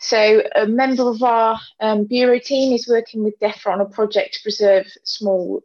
so 0.02 0.42
a 0.56 0.66
member 0.66 1.08
of 1.08 1.22
our 1.22 1.60
um, 1.80 2.06
bureau 2.06 2.40
team 2.40 2.74
is 2.74 2.88
working 2.88 3.24
with 3.24 3.40
DEFRA 3.40 3.74
on 3.74 3.82
a 3.82 3.86
project 3.86 4.34
to 4.34 4.42
preserve 4.42 4.88
small 5.04 5.62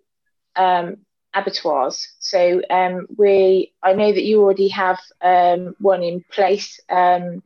um, 0.56 0.98
abattoirs. 1.32 2.06
So 2.18 2.60
um, 2.68 3.06
we, 3.16 3.72
I 3.82 3.94
know 3.94 4.12
that 4.12 4.24
you 4.24 4.42
already 4.42 4.68
have 4.68 4.98
um, 5.22 5.74
one 5.80 6.02
in 6.02 6.22
place 6.30 6.78
um, 6.90 7.42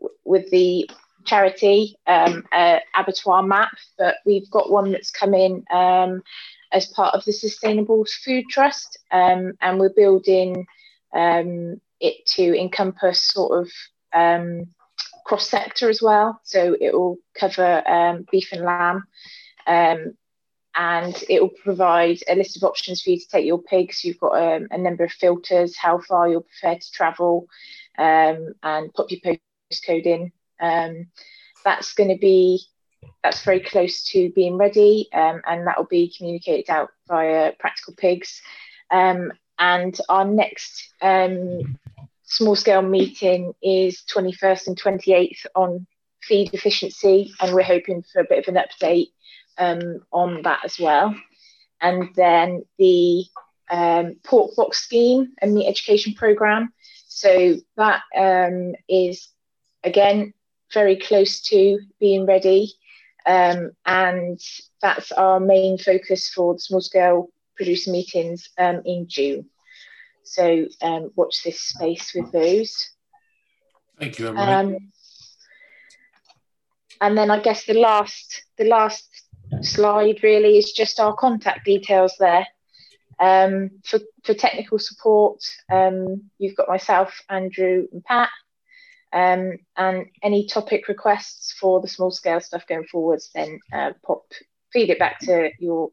w- 0.00 0.18
with 0.24 0.50
the 0.50 0.90
charity 1.24 1.96
uh, 2.08 2.40
abattoir 2.96 3.44
map, 3.44 3.76
but 3.96 4.16
we've 4.26 4.50
got 4.50 4.72
one 4.72 4.90
that's 4.90 5.12
come 5.12 5.34
in 5.34 5.64
as 6.72 6.86
part 6.86 7.14
of 7.14 7.24
the 7.24 7.32
Sustainable 7.32 8.04
Food 8.24 8.46
Trust, 8.50 8.98
and 9.12 9.54
we're 9.78 9.94
building 9.94 10.66
it 11.14 12.26
to 12.26 12.60
encompass 12.60 13.22
sort 13.22 13.62
of 13.62 13.70
cross 15.24 15.48
sector 15.48 15.88
as 15.88 16.00
well. 16.02 16.40
So 16.44 16.76
it 16.80 16.92
will 16.92 17.18
cover 17.38 18.24
beef 18.30 18.52
and 18.52 18.64
lamb. 18.64 19.04
Um, 19.66 20.14
and 20.74 21.22
it 21.28 21.40
will 21.40 21.52
provide 21.62 22.18
a 22.28 22.34
list 22.34 22.56
of 22.56 22.64
options 22.64 23.02
for 23.02 23.10
you 23.10 23.18
to 23.18 23.28
take 23.28 23.46
your 23.46 23.62
pigs. 23.62 24.04
You've 24.04 24.18
got 24.18 24.36
um, 24.36 24.68
a 24.70 24.78
number 24.78 25.04
of 25.04 25.12
filters, 25.12 25.76
how 25.76 26.00
far 26.00 26.28
you're 26.28 26.40
prepared 26.40 26.82
to 26.82 26.90
travel, 26.90 27.46
um, 27.96 28.54
and 28.62 28.92
pop 28.92 29.10
your 29.10 29.20
postcode 29.20 30.06
in. 30.06 30.32
Um, 30.60 31.06
that's 31.64 31.94
going 31.94 32.10
to 32.10 32.18
be 32.18 32.60
that's 33.22 33.44
very 33.44 33.60
close 33.60 34.04
to 34.04 34.30
being 34.34 34.56
ready, 34.56 35.08
um, 35.12 35.40
and 35.46 35.66
that 35.66 35.78
will 35.78 35.86
be 35.86 36.12
communicated 36.16 36.70
out 36.70 36.90
via 37.08 37.52
Practical 37.58 37.94
Pigs. 37.96 38.42
Um, 38.90 39.32
and 39.58 39.96
our 40.08 40.24
next 40.24 40.92
um, 41.00 41.78
small 42.34 42.56
scale 42.56 42.82
meeting 42.82 43.52
is 43.62 44.02
21st 44.12 44.66
and 44.66 44.80
28th 44.80 45.46
on 45.54 45.86
feed 46.20 46.52
efficiency, 46.52 47.32
and 47.40 47.54
we're 47.54 47.62
hoping 47.62 48.02
for 48.02 48.20
a 48.20 48.26
bit 48.28 48.46
of 48.46 48.54
an 48.54 48.60
update 48.60 49.08
um, 49.58 50.00
on 50.12 50.42
that 50.42 50.60
as 50.64 50.78
well. 50.78 51.14
And 51.80 52.08
then 52.16 52.64
the 52.78 53.24
um, 53.70 54.16
pork 54.24 54.56
box 54.56 54.82
scheme 54.82 55.32
and 55.40 55.56
the 55.56 55.66
education 55.68 56.14
program. 56.14 56.72
So 57.06 57.56
that 57.76 58.02
um, 58.16 58.74
is 58.88 59.28
again 59.84 60.34
very 60.72 60.96
close 60.96 61.40
to 61.42 61.78
being 62.00 62.26
ready. 62.26 62.72
Um, 63.26 63.70
and 63.86 64.40
that's 64.82 65.12
our 65.12 65.38
main 65.38 65.78
focus 65.78 66.28
for 66.30 66.54
the 66.54 66.60
small 66.60 66.80
scale 66.80 67.28
producer 67.56 67.92
meetings 67.92 68.50
um, 68.58 68.82
in 68.84 69.06
June. 69.08 69.48
So 70.24 70.66
um, 70.82 71.10
watch 71.16 71.42
this 71.42 71.60
space 71.60 72.12
with 72.14 72.32
those. 72.32 72.90
Thank 73.98 74.18
you, 74.18 74.28
Emily. 74.28 74.42
Um, 74.42 74.92
and 77.00 77.18
then 77.18 77.30
I 77.30 77.40
guess 77.40 77.64
the 77.64 77.74
last 77.74 78.42
the 78.56 78.64
last 78.64 79.08
slide 79.60 80.22
really 80.22 80.58
is 80.58 80.72
just 80.72 81.00
our 81.00 81.14
contact 81.14 81.64
details 81.64 82.14
there. 82.18 82.46
Um, 83.20 83.70
for, 83.84 84.00
for 84.24 84.34
technical 84.34 84.78
support, 84.78 85.40
um, 85.70 86.30
you've 86.38 86.56
got 86.56 86.68
myself, 86.68 87.22
Andrew, 87.28 87.86
and 87.92 88.02
Pat. 88.04 88.30
Um, 89.12 89.58
and 89.76 90.06
any 90.22 90.48
topic 90.48 90.88
requests 90.88 91.52
for 91.52 91.80
the 91.80 91.86
small 91.86 92.10
scale 92.10 92.40
stuff 92.40 92.66
going 92.66 92.86
forwards, 92.90 93.30
then 93.32 93.60
uh, 93.72 93.92
pop 94.04 94.24
feed 94.72 94.90
it 94.90 94.98
back 94.98 95.20
to 95.20 95.50
your 95.60 95.90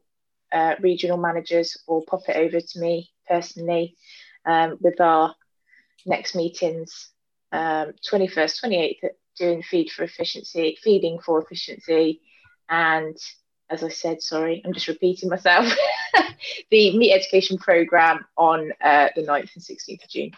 uh, 0.50 0.74
regional 0.80 1.16
managers 1.16 1.76
or 1.86 2.02
pop 2.04 2.28
it 2.28 2.36
over 2.36 2.60
to 2.60 2.80
me 2.80 3.10
personally 3.28 3.96
um, 4.46 4.78
with 4.80 5.00
our 5.00 5.34
next 6.06 6.34
meetings, 6.34 7.10
um, 7.52 7.92
21st, 8.10 8.64
28th, 8.64 9.10
doing 9.38 9.62
feed 9.62 9.90
for 9.90 10.02
efficiency, 10.02 10.78
feeding 10.82 11.18
for 11.18 11.40
efficiency, 11.42 12.20
and 12.68 13.16
as 13.70 13.82
I 13.82 13.88
said, 13.88 14.22
sorry, 14.22 14.62
I'm 14.64 14.74
just 14.74 14.88
repeating 14.88 15.30
myself, 15.30 15.72
the 16.70 16.96
meat 16.96 17.12
education 17.12 17.56
program 17.56 18.24
on 18.36 18.72
uh, 18.84 19.08
the 19.16 19.22
9th 19.22 19.50
and 19.54 19.64
16th 19.64 20.04
of 20.04 20.10
June. 20.10 20.32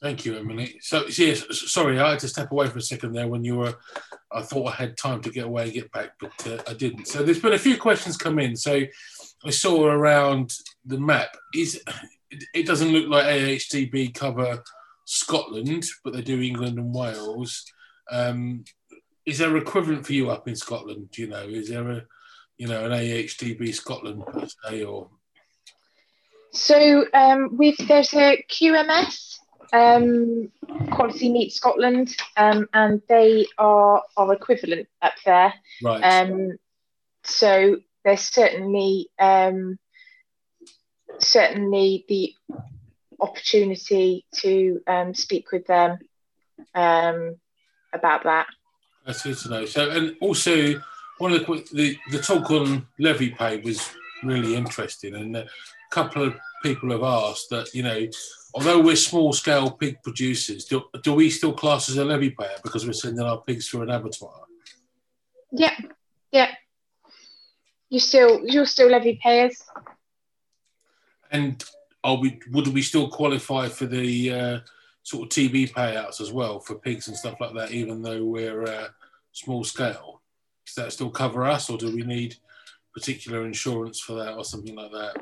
Thank 0.00 0.24
you, 0.24 0.38
Emily. 0.38 0.78
So, 0.80 1.04
yes, 1.08 1.44
sorry, 1.70 2.00
I 2.00 2.12
had 2.12 2.20
to 2.20 2.28
step 2.28 2.50
away 2.50 2.68
for 2.68 2.78
a 2.78 2.82
second 2.82 3.12
there 3.12 3.28
when 3.28 3.44
you 3.44 3.56
were. 3.56 3.74
I 4.32 4.40
thought 4.40 4.68
I 4.68 4.74
had 4.74 4.96
time 4.96 5.20
to 5.20 5.30
get 5.30 5.44
away 5.44 5.64
and 5.64 5.72
get 5.74 5.92
back, 5.92 6.12
but 6.18 6.46
uh, 6.46 6.62
I 6.66 6.72
didn't. 6.72 7.06
So, 7.06 7.22
there's 7.22 7.40
been 7.40 7.52
a 7.52 7.58
few 7.58 7.76
questions 7.76 8.16
come 8.16 8.38
in. 8.38 8.56
So, 8.56 8.80
I 9.44 9.50
saw 9.50 9.84
around 9.84 10.54
the 10.86 10.98
map. 10.98 11.36
Is 11.54 11.82
it 12.54 12.66
doesn't 12.66 12.92
look 12.92 13.08
like 13.08 13.26
AHDB 13.26 14.14
cover 14.14 14.62
Scotland, 15.04 15.84
but 16.04 16.12
they 16.12 16.22
do 16.22 16.40
England 16.40 16.78
and 16.78 16.94
Wales. 16.94 17.64
Um, 18.10 18.64
is 19.26 19.38
there 19.38 19.56
equivalent 19.56 20.06
for 20.06 20.12
you 20.12 20.30
up 20.30 20.48
in 20.48 20.56
Scotland? 20.56 21.10
Do 21.10 21.22
you 21.22 21.28
know? 21.28 21.42
Is 21.42 21.68
there 21.68 21.88
a, 21.90 22.02
you 22.58 22.66
know, 22.66 22.84
an 22.84 22.92
AHDB 22.92 23.74
Scotland 23.74 24.24
per 24.26 24.46
se, 24.46 24.84
or? 24.84 25.10
So 26.52 27.04
um, 27.14 27.56
we've 27.56 27.76
there's 27.86 28.12
a 28.14 28.44
QMS 28.50 29.38
um, 29.72 30.50
Quality 30.90 31.30
Meat 31.30 31.52
Scotland, 31.52 32.14
um, 32.36 32.68
and 32.72 33.02
they 33.08 33.46
are 33.58 34.02
are 34.16 34.32
equivalent 34.32 34.88
up 35.02 35.14
there. 35.24 35.54
Right. 35.82 36.00
Um, 36.02 36.56
so 37.24 37.76
there's 38.04 38.22
certainly 38.22 39.08
um, 39.18 39.78
certainly 41.22 42.04
the 42.08 42.34
opportunity 43.20 44.24
to 44.36 44.80
um, 44.86 45.14
speak 45.14 45.52
with 45.52 45.66
them 45.66 45.98
um, 46.74 47.36
about 47.92 48.24
that. 48.24 48.46
That's 49.06 49.22
good 49.22 49.38
to 49.38 49.48
know. 49.50 49.64
So, 49.66 49.90
and 49.90 50.16
also 50.20 50.80
one 51.18 51.32
of 51.32 51.46
the 51.46 51.68
the, 51.72 51.98
the 52.10 52.22
talk 52.22 52.50
on 52.50 52.86
levy 52.98 53.30
pay 53.30 53.58
was 53.60 53.90
really 54.22 54.54
interesting, 54.54 55.14
and 55.14 55.36
a 55.36 55.46
couple 55.90 56.22
of 56.22 56.34
people 56.62 56.90
have 56.90 57.02
asked 57.02 57.50
that 57.50 57.74
you 57.74 57.82
know 57.82 58.06
although 58.54 58.80
we're 58.80 58.96
small 58.96 59.32
scale 59.32 59.70
pig 59.70 60.02
producers, 60.02 60.64
do, 60.64 60.82
do 61.02 61.14
we 61.14 61.30
still 61.30 61.52
class 61.52 61.88
as 61.88 61.96
a 61.96 62.04
levy 62.04 62.30
payer 62.30 62.56
because 62.62 62.86
we're 62.86 62.92
sending 62.92 63.24
our 63.24 63.40
pigs 63.42 63.68
through 63.68 63.82
an 63.82 63.90
abattoir? 63.90 64.44
Yeah, 65.52 65.76
yeah. 66.32 66.50
You 67.88 68.00
still 68.00 68.40
you're 68.44 68.66
still 68.66 68.90
levy 68.90 69.18
payers. 69.22 69.62
And 71.30 71.62
are 72.02 72.16
we 72.16 72.40
would 72.50 72.68
we 72.68 72.82
still 72.82 73.08
qualify 73.08 73.68
for 73.68 73.86
the 73.86 74.32
uh, 74.32 74.58
sort 75.02 75.24
of 75.24 75.28
TB 75.28 75.72
payouts 75.72 76.20
as 76.20 76.32
well 76.32 76.60
for 76.60 76.76
pigs 76.76 77.08
and 77.08 77.16
stuff 77.16 77.40
like 77.40 77.54
that, 77.54 77.72
even 77.72 78.02
though 78.02 78.24
we're 78.24 78.64
uh, 78.64 78.88
small 79.32 79.64
scale? 79.64 80.22
Does 80.66 80.74
that 80.76 80.92
still 80.92 81.10
cover 81.10 81.44
us, 81.44 81.70
or 81.70 81.78
do 81.78 81.94
we 81.94 82.02
need 82.02 82.36
particular 82.94 83.46
insurance 83.46 84.00
for 84.00 84.14
that 84.14 84.34
or 84.34 84.44
something 84.44 84.74
like 84.74 84.92
that? 84.92 85.16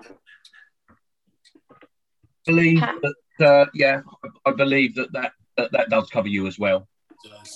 believe 2.48 2.80
that, 2.80 3.46
uh, 3.46 3.66
yeah, 3.74 4.00
I, 4.44 4.52
believe 4.52 4.94
that 4.96 5.12
that, 5.12 5.32
that 5.56 5.72
that 5.72 5.90
does 5.90 6.08
cover 6.08 6.28
you 6.28 6.46
as 6.46 6.58
well. 6.58 6.88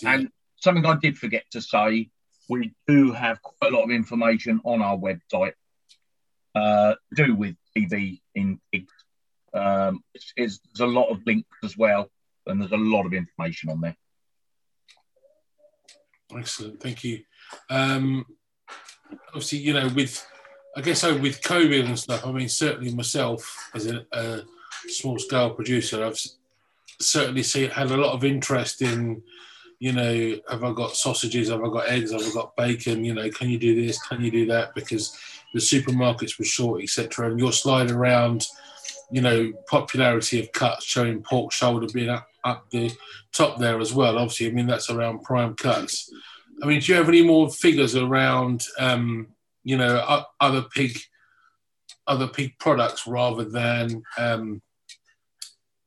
And 0.05 0.28
something 0.57 0.84
I 0.84 0.96
did 0.96 1.16
forget 1.16 1.44
to 1.53 1.61
say, 1.61 2.11
we 2.48 2.74
do 2.86 3.12
have 3.12 3.40
quite 3.42 3.72
a 3.72 3.76
lot 3.76 3.84
of 3.84 3.90
information 3.90 4.61
on 4.64 4.82
our 4.82 4.96
website 4.96 5.55
uh, 6.55 6.94
do 7.14 7.34
with 7.34 7.57
TB 7.76 8.20
in 8.35 8.61
pigs. 8.70 8.93
Um, 9.55 10.03
it's, 10.14 10.33
it's, 10.37 10.61
there's 10.74 10.89
a 10.89 10.93
lot 10.93 11.11
of 11.11 11.20
links 11.26 11.49
as 11.64 11.76
well, 11.76 12.11
and 12.47 12.61
there's 12.61 12.72
a 12.72 12.76
lot 12.76 13.07
of 13.07 13.12
information 13.12 13.70
on 13.70 13.80
there. 13.80 13.97
Excellent, 16.37 16.80
thank 16.80 17.05
you. 17.05 17.22
Um, 17.68 18.24
obviously, 19.28 19.59
you 19.59 19.74
know, 19.74 19.89
with 19.95 20.26
I 20.74 20.80
guess 20.80 21.01
so 21.01 21.16
with 21.16 21.43
COVID 21.43 21.85
and 21.85 21.99
stuff. 21.99 22.26
I 22.26 22.33
mean, 22.33 22.49
certainly 22.49 22.95
myself 22.95 23.70
as 23.74 23.87
a, 23.87 24.07
a 24.12 24.43
small 24.89 25.18
scale 25.18 25.51
producer, 25.51 26.05
I've 26.05 26.18
certainly 26.99 27.43
seen 27.43 27.68
had 27.70 27.91
a 27.91 27.97
lot 27.97 28.14
of 28.14 28.24
interest 28.24 28.80
in, 28.80 29.22
you 29.80 29.93
know, 29.93 30.37
have 30.49 30.64
I 30.64 30.72
got 30.72 30.97
sausages? 30.97 31.51
Have 31.51 31.62
I 31.62 31.68
got 31.68 31.89
eggs? 31.89 32.12
Have 32.12 32.22
I 32.22 32.33
got 32.33 32.57
bacon? 32.57 33.05
You 33.05 33.14
know, 33.14 33.28
can 33.30 33.51
you 33.51 33.59
do 33.59 33.85
this? 33.85 34.01
Can 34.07 34.22
you 34.22 34.30
do 34.30 34.47
that? 34.47 34.74
Because 34.74 35.16
the 35.53 35.61
supermarkets 35.61 36.38
were 36.38 36.44
short, 36.44 36.82
etc. 36.82 37.30
And 37.30 37.38
you're 37.38 37.53
sliding 37.53 37.94
around, 37.94 38.46
you 39.11 39.20
know, 39.20 39.53
popularity 39.66 40.40
of 40.40 40.53
cuts 40.53 40.84
showing 40.84 41.22
pork 41.22 41.53
shoulder 41.53 41.86
being 41.92 42.09
up, 42.09 42.28
up 42.44 42.70
the 42.70 42.90
top 43.32 43.59
there 43.59 43.80
as 43.80 43.92
well. 43.92 44.18
Obviously, 44.18 44.48
I 44.48 44.50
mean 44.50 44.66
that's 44.66 44.90
around 44.90 45.22
prime 45.22 45.55
cuts. 45.55 46.12
I 46.62 46.66
mean, 46.66 46.80
do 46.80 46.92
you 46.92 46.98
have 46.98 47.09
any 47.09 47.22
more 47.22 47.50
figures 47.50 47.96
around, 47.96 48.64
um, 48.78 49.28
you 49.64 49.76
know, 49.76 50.24
other 50.40 50.62
pig, 50.62 50.98
other 52.07 52.28
pig 52.28 52.59
products 52.59 53.07
rather 53.07 53.44
than 53.44 54.03
um, 54.18 54.62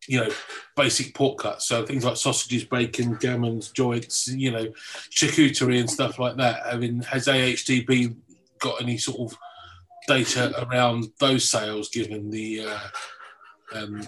you 0.07 0.20
know, 0.20 0.30
basic 0.76 1.13
pork 1.13 1.39
cuts. 1.39 1.68
So 1.68 1.86
things 1.86 2.05
like 2.05 2.18
sausages, 2.18 2.63
bacon, 2.63 3.16
gammons, 3.16 3.74
joints, 3.74 4.28
you 4.28 4.51
know, 4.51 4.68
charcuterie 5.11 5.80
and 5.80 5.89
stuff 5.89 6.20
like 6.20 6.38
that. 6.38 6.66
I 6.66 6.78
mean, 6.78 7.01
has 7.01 7.28
AHDB 7.28 8.16
got 8.59 8.82
any 8.82 8.97
sort 8.97 9.32
of 9.32 9.38
data 10.08 10.66
around 10.66 11.08
those 11.20 11.49
sales 11.49 11.89
given 11.89 12.30
the 12.30 12.66
uh, 12.66 12.80
um, 13.74 14.08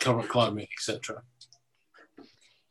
current 0.00 0.28
climate, 0.28 0.68
etc.? 0.78 1.22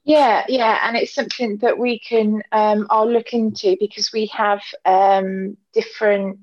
Yeah, 0.06 0.44
yeah, 0.50 0.80
and 0.84 0.98
it's 0.98 1.16
something 1.16 1.58
that 1.58 1.78
we 1.78 2.00
can 2.00 2.44
um, 2.52 2.88
I'll 2.90 3.10
look 3.10 3.34
into 3.34 3.78
because 3.80 4.12
we 4.12 4.26
have 4.28 4.62
um, 4.86 5.56
different 5.74 6.40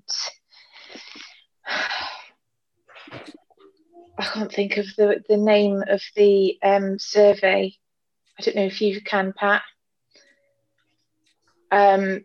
I 4.20 4.24
can't 4.24 4.52
think 4.52 4.76
of 4.76 4.86
the, 4.96 5.22
the 5.28 5.36
name 5.38 5.82
of 5.88 6.02
the 6.14 6.58
um, 6.62 6.98
survey. 6.98 7.74
I 8.38 8.42
don't 8.42 8.56
know 8.56 8.66
if 8.66 8.82
you 8.82 9.00
can, 9.00 9.32
Pat. 9.32 9.62
Um, 11.70 12.24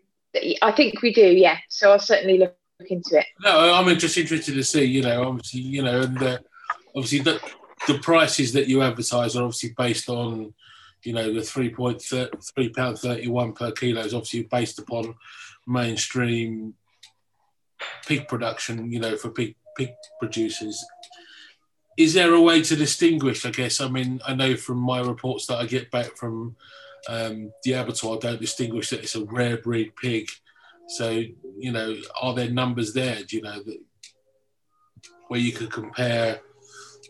I 0.60 0.72
think 0.72 1.00
we 1.00 1.14
do, 1.14 1.26
yeah. 1.26 1.56
So 1.70 1.92
I'll 1.92 1.98
certainly 1.98 2.36
look, 2.38 2.54
look 2.80 2.90
into 2.90 3.18
it. 3.18 3.26
No, 3.40 3.74
I'm 3.74 3.98
just 3.98 4.16
interested 4.16 4.54
to 4.54 4.64
see, 4.64 4.84
you 4.84 5.02
know, 5.02 5.28
obviously, 5.28 5.60
you 5.60 5.82
know, 5.82 6.00
and 6.00 6.22
uh, 6.22 6.38
obviously 6.94 7.20
the, 7.20 7.40
the 7.86 7.98
prices 7.98 8.52
that 8.52 8.68
you 8.68 8.82
advertise 8.82 9.36
are 9.36 9.44
obviously 9.44 9.74
based 9.76 10.08
on, 10.08 10.52
you 11.02 11.12
know, 11.12 11.32
the 11.32 11.42
three 11.42 11.70
point 11.70 12.02
three 12.02 12.68
pound 12.70 12.98
thirty 12.98 13.28
one 13.28 13.52
per 13.52 13.70
kilo 13.70 14.00
is 14.00 14.14
obviously 14.14 14.42
based 14.44 14.78
upon 14.78 15.14
mainstream 15.66 16.74
pig 18.06 18.26
production, 18.26 18.90
you 18.90 18.98
know, 18.98 19.16
for 19.16 19.30
pig 19.30 19.54
pig 19.76 19.90
producers 20.18 20.84
is 21.96 22.12
there 22.12 22.34
a 22.34 22.40
way 22.40 22.62
to 22.62 22.76
distinguish? 22.76 23.46
I 23.46 23.50
guess 23.50 23.80
I 23.80 23.88
mean 23.88 24.20
I 24.26 24.34
know 24.34 24.56
from 24.56 24.78
my 24.78 25.00
reports 25.00 25.46
that 25.46 25.58
I 25.58 25.66
get 25.66 25.90
back 25.90 26.16
from 26.16 26.56
um, 27.08 27.52
the 27.62 27.72
abattoir, 27.72 28.16
I 28.16 28.20
don't 28.20 28.40
distinguish 28.40 28.90
that 28.90 29.00
it's 29.00 29.14
a 29.14 29.24
rare 29.24 29.56
breed 29.56 29.94
pig. 29.96 30.28
So 30.88 31.10
you 31.58 31.72
know, 31.72 31.96
are 32.20 32.34
there 32.34 32.50
numbers 32.50 32.92
there? 32.92 33.16
Do 33.22 33.36
you 33.36 33.42
know 33.42 33.62
that 33.62 33.78
where 35.28 35.40
you 35.40 35.52
could 35.52 35.70
compare 35.70 36.40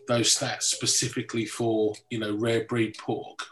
those 0.07 0.35
stats 0.35 0.63
specifically 0.63 1.45
for 1.45 1.93
you 2.09 2.19
know 2.19 2.35
rare 2.35 2.65
breed 2.65 2.97
pork? 2.97 3.45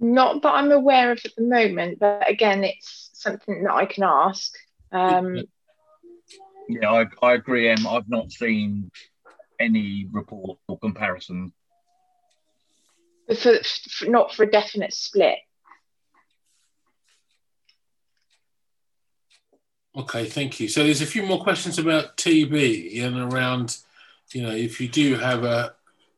Not 0.00 0.42
that 0.42 0.52
I'm 0.52 0.70
aware 0.70 1.12
of 1.12 1.20
at 1.24 1.34
the 1.36 1.44
moment, 1.44 1.98
but 1.98 2.28
again, 2.28 2.62
it's 2.64 3.10
something 3.14 3.64
that 3.64 3.72
I 3.72 3.86
can 3.86 4.04
ask. 4.04 4.52
Um, 4.92 5.44
yeah, 6.68 6.90
I, 6.90 7.06
I 7.22 7.34
agree, 7.34 7.68
Em. 7.68 7.86
I've 7.86 8.08
not 8.08 8.30
seen 8.30 8.90
any 9.58 10.06
report 10.10 10.58
or 10.68 10.78
comparison. 10.78 11.52
For, 13.28 13.54
for, 13.62 14.06
not 14.06 14.34
for 14.34 14.42
a 14.42 14.50
definite 14.50 14.92
split. 14.92 15.38
Okay, 19.96 20.24
thank 20.24 20.58
you. 20.58 20.68
So 20.68 20.82
there's 20.82 21.02
a 21.02 21.06
few 21.06 21.22
more 21.22 21.42
questions 21.42 21.78
about 21.78 22.16
TB 22.16 23.02
and 23.04 23.32
around, 23.32 23.76
you 24.32 24.42
know, 24.42 24.50
if 24.50 24.80
you 24.80 24.88
do 24.88 25.14
have 25.14 25.44
a, 25.44 25.74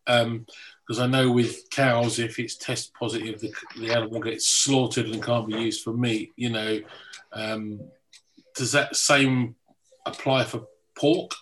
because 0.06 0.98
I 0.98 1.06
know 1.06 1.30
with 1.30 1.68
cows, 1.70 2.18
if 2.18 2.38
it's 2.38 2.56
test 2.56 2.94
positive, 2.94 3.40
the, 3.40 3.52
the 3.78 3.92
animal 3.92 4.20
gets 4.20 4.46
slaughtered 4.48 5.06
and 5.06 5.22
can't 5.22 5.46
be 5.46 5.54
used 5.54 5.82
for 5.82 5.92
meat. 5.92 6.32
You 6.36 6.50
know, 6.50 6.80
um, 7.32 7.80
does 8.54 8.72
that 8.72 8.96
same 8.96 9.56
apply 10.06 10.44
for 10.44 10.66
pork? 10.96 11.32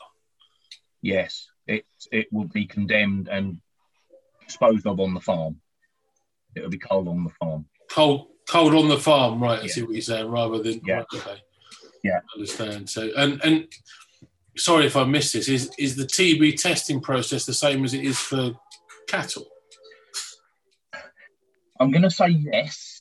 Yes, 1.02 1.46
it 1.66 1.84
it 2.10 2.32
will 2.32 2.48
be 2.48 2.64
condemned 2.66 3.28
and 3.28 3.60
disposed 4.46 4.86
of 4.86 4.98
on 4.98 5.14
the 5.14 5.20
farm. 5.20 5.60
It 6.56 6.62
will 6.62 6.70
be 6.70 6.78
cold 6.78 7.06
on 7.06 7.24
the 7.24 7.30
farm. 7.30 7.66
Cold, 7.90 8.28
cold 8.48 8.74
on 8.74 8.88
the 8.88 8.98
farm, 8.98 9.40
right? 9.42 9.58
I 9.60 9.62
Yeah. 9.62 9.68
see 9.68 9.82
what 9.82 9.92
you're 9.92 10.00
saying, 10.02 10.28
rather 10.28 10.62
than 10.62 10.80
Yeah. 10.84 10.96
right, 10.96 11.06
okay. 11.14 11.40
Yeah. 12.04 12.18
I 12.18 12.38
understand. 12.38 12.88
So, 12.88 13.10
and 13.16 13.42
and 13.42 13.66
sorry 14.56 14.86
if 14.86 14.96
I 14.96 15.04
missed 15.04 15.32
this. 15.32 15.48
Is 15.48 15.72
is 15.78 15.96
the 15.96 16.04
TB 16.04 16.60
testing 16.60 17.00
process 17.00 17.46
the 17.46 17.54
same 17.54 17.84
as 17.84 17.94
it 17.94 18.04
is 18.04 18.18
for 18.18 18.52
cattle? 19.08 19.48
I'm 21.80 21.90
going 21.90 22.02
to 22.02 22.10
say 22.10 22.28
yes, 22.28 23.00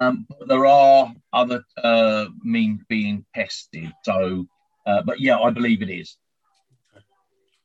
um, 0.00 0.26
but 0.28 0.46
there 0.46 0.66
are 0.66 1.12
other 1.32 1.64
uh, 1.82 2.26
means 2.44 2.82
being 2.88 3.24
tested. 3.34 3.92
So, 4.04 4.46
uh, 4.86 5.02
but 5.02 5.18
yeah, 5.18 5.38
I 5.38 5.50
believe 5.50 5.82
it 5.82 5.90
is. 5.90 6.16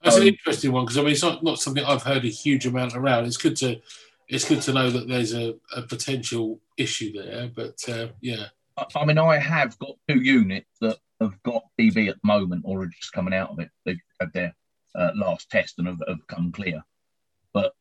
That's 0.03 0.17
an 0.17 0.27
interesting 0.27 0.71
one 0.71 0.85
because 0.85 0.97
I 0.97 1.01
mean 1.01 1.11
it's 1.11 1.21
not, 1.21 1.43
not 1.43 1.59
something 1.59 1.83
I've 1.83 2.03
heard 2.03 2.25
a 2.25 2.29
huge 2.29 2.65
amount 2.65 2.95
around. 2.95 3.25
It's 3.25 3.37
good 3.37 3.55
to 3.57 3.81
it's 4.27 4.47
good 4.47 4.61
to 4.63 4.73
know 4.73 4.89
that 4.89 5.07
there's 5.07 5.33
a, 5.33 5.55
a 5.75 5.81
potential 5.81 6.59
issue 6.77 7.13
there. 7.13 7.49
But 7.53 7.77
uh, 7.87 8.07
yeah, 8.21 8.47
I, 8.77 8.85
I 8.95 9.05
mean, 9.05 9.17
I 9.17 9.37
have 9.37 9.77
got 9.79 9.95
two 10.07 10.21
units 10.21 10.69
that 10.81 10.97
have 11.21 11.41
got 11.43 11.63
TB 11.79 12.09
at 12.09 12.15
the 12.21 12.27
moment 12.27 12.63
or 12.65 12.83
are 12.83 12.87
just 12.87 13.13
coming 13.13 13.33
out 13.33 13.51
of 13.51 13.59
it. 13.59 13.69
They've 13.85 13.99
had 14.19 14.33
their 14.33 14.55
uh, 14.95 15.11
last 15.15 15.49
test 15.49 15.75
and 15.79 15.87
have, 15.87 16.01
have 16.07 16.27
come 16.27 16.51
clear. 16.51 16.83
But 17.53 17.73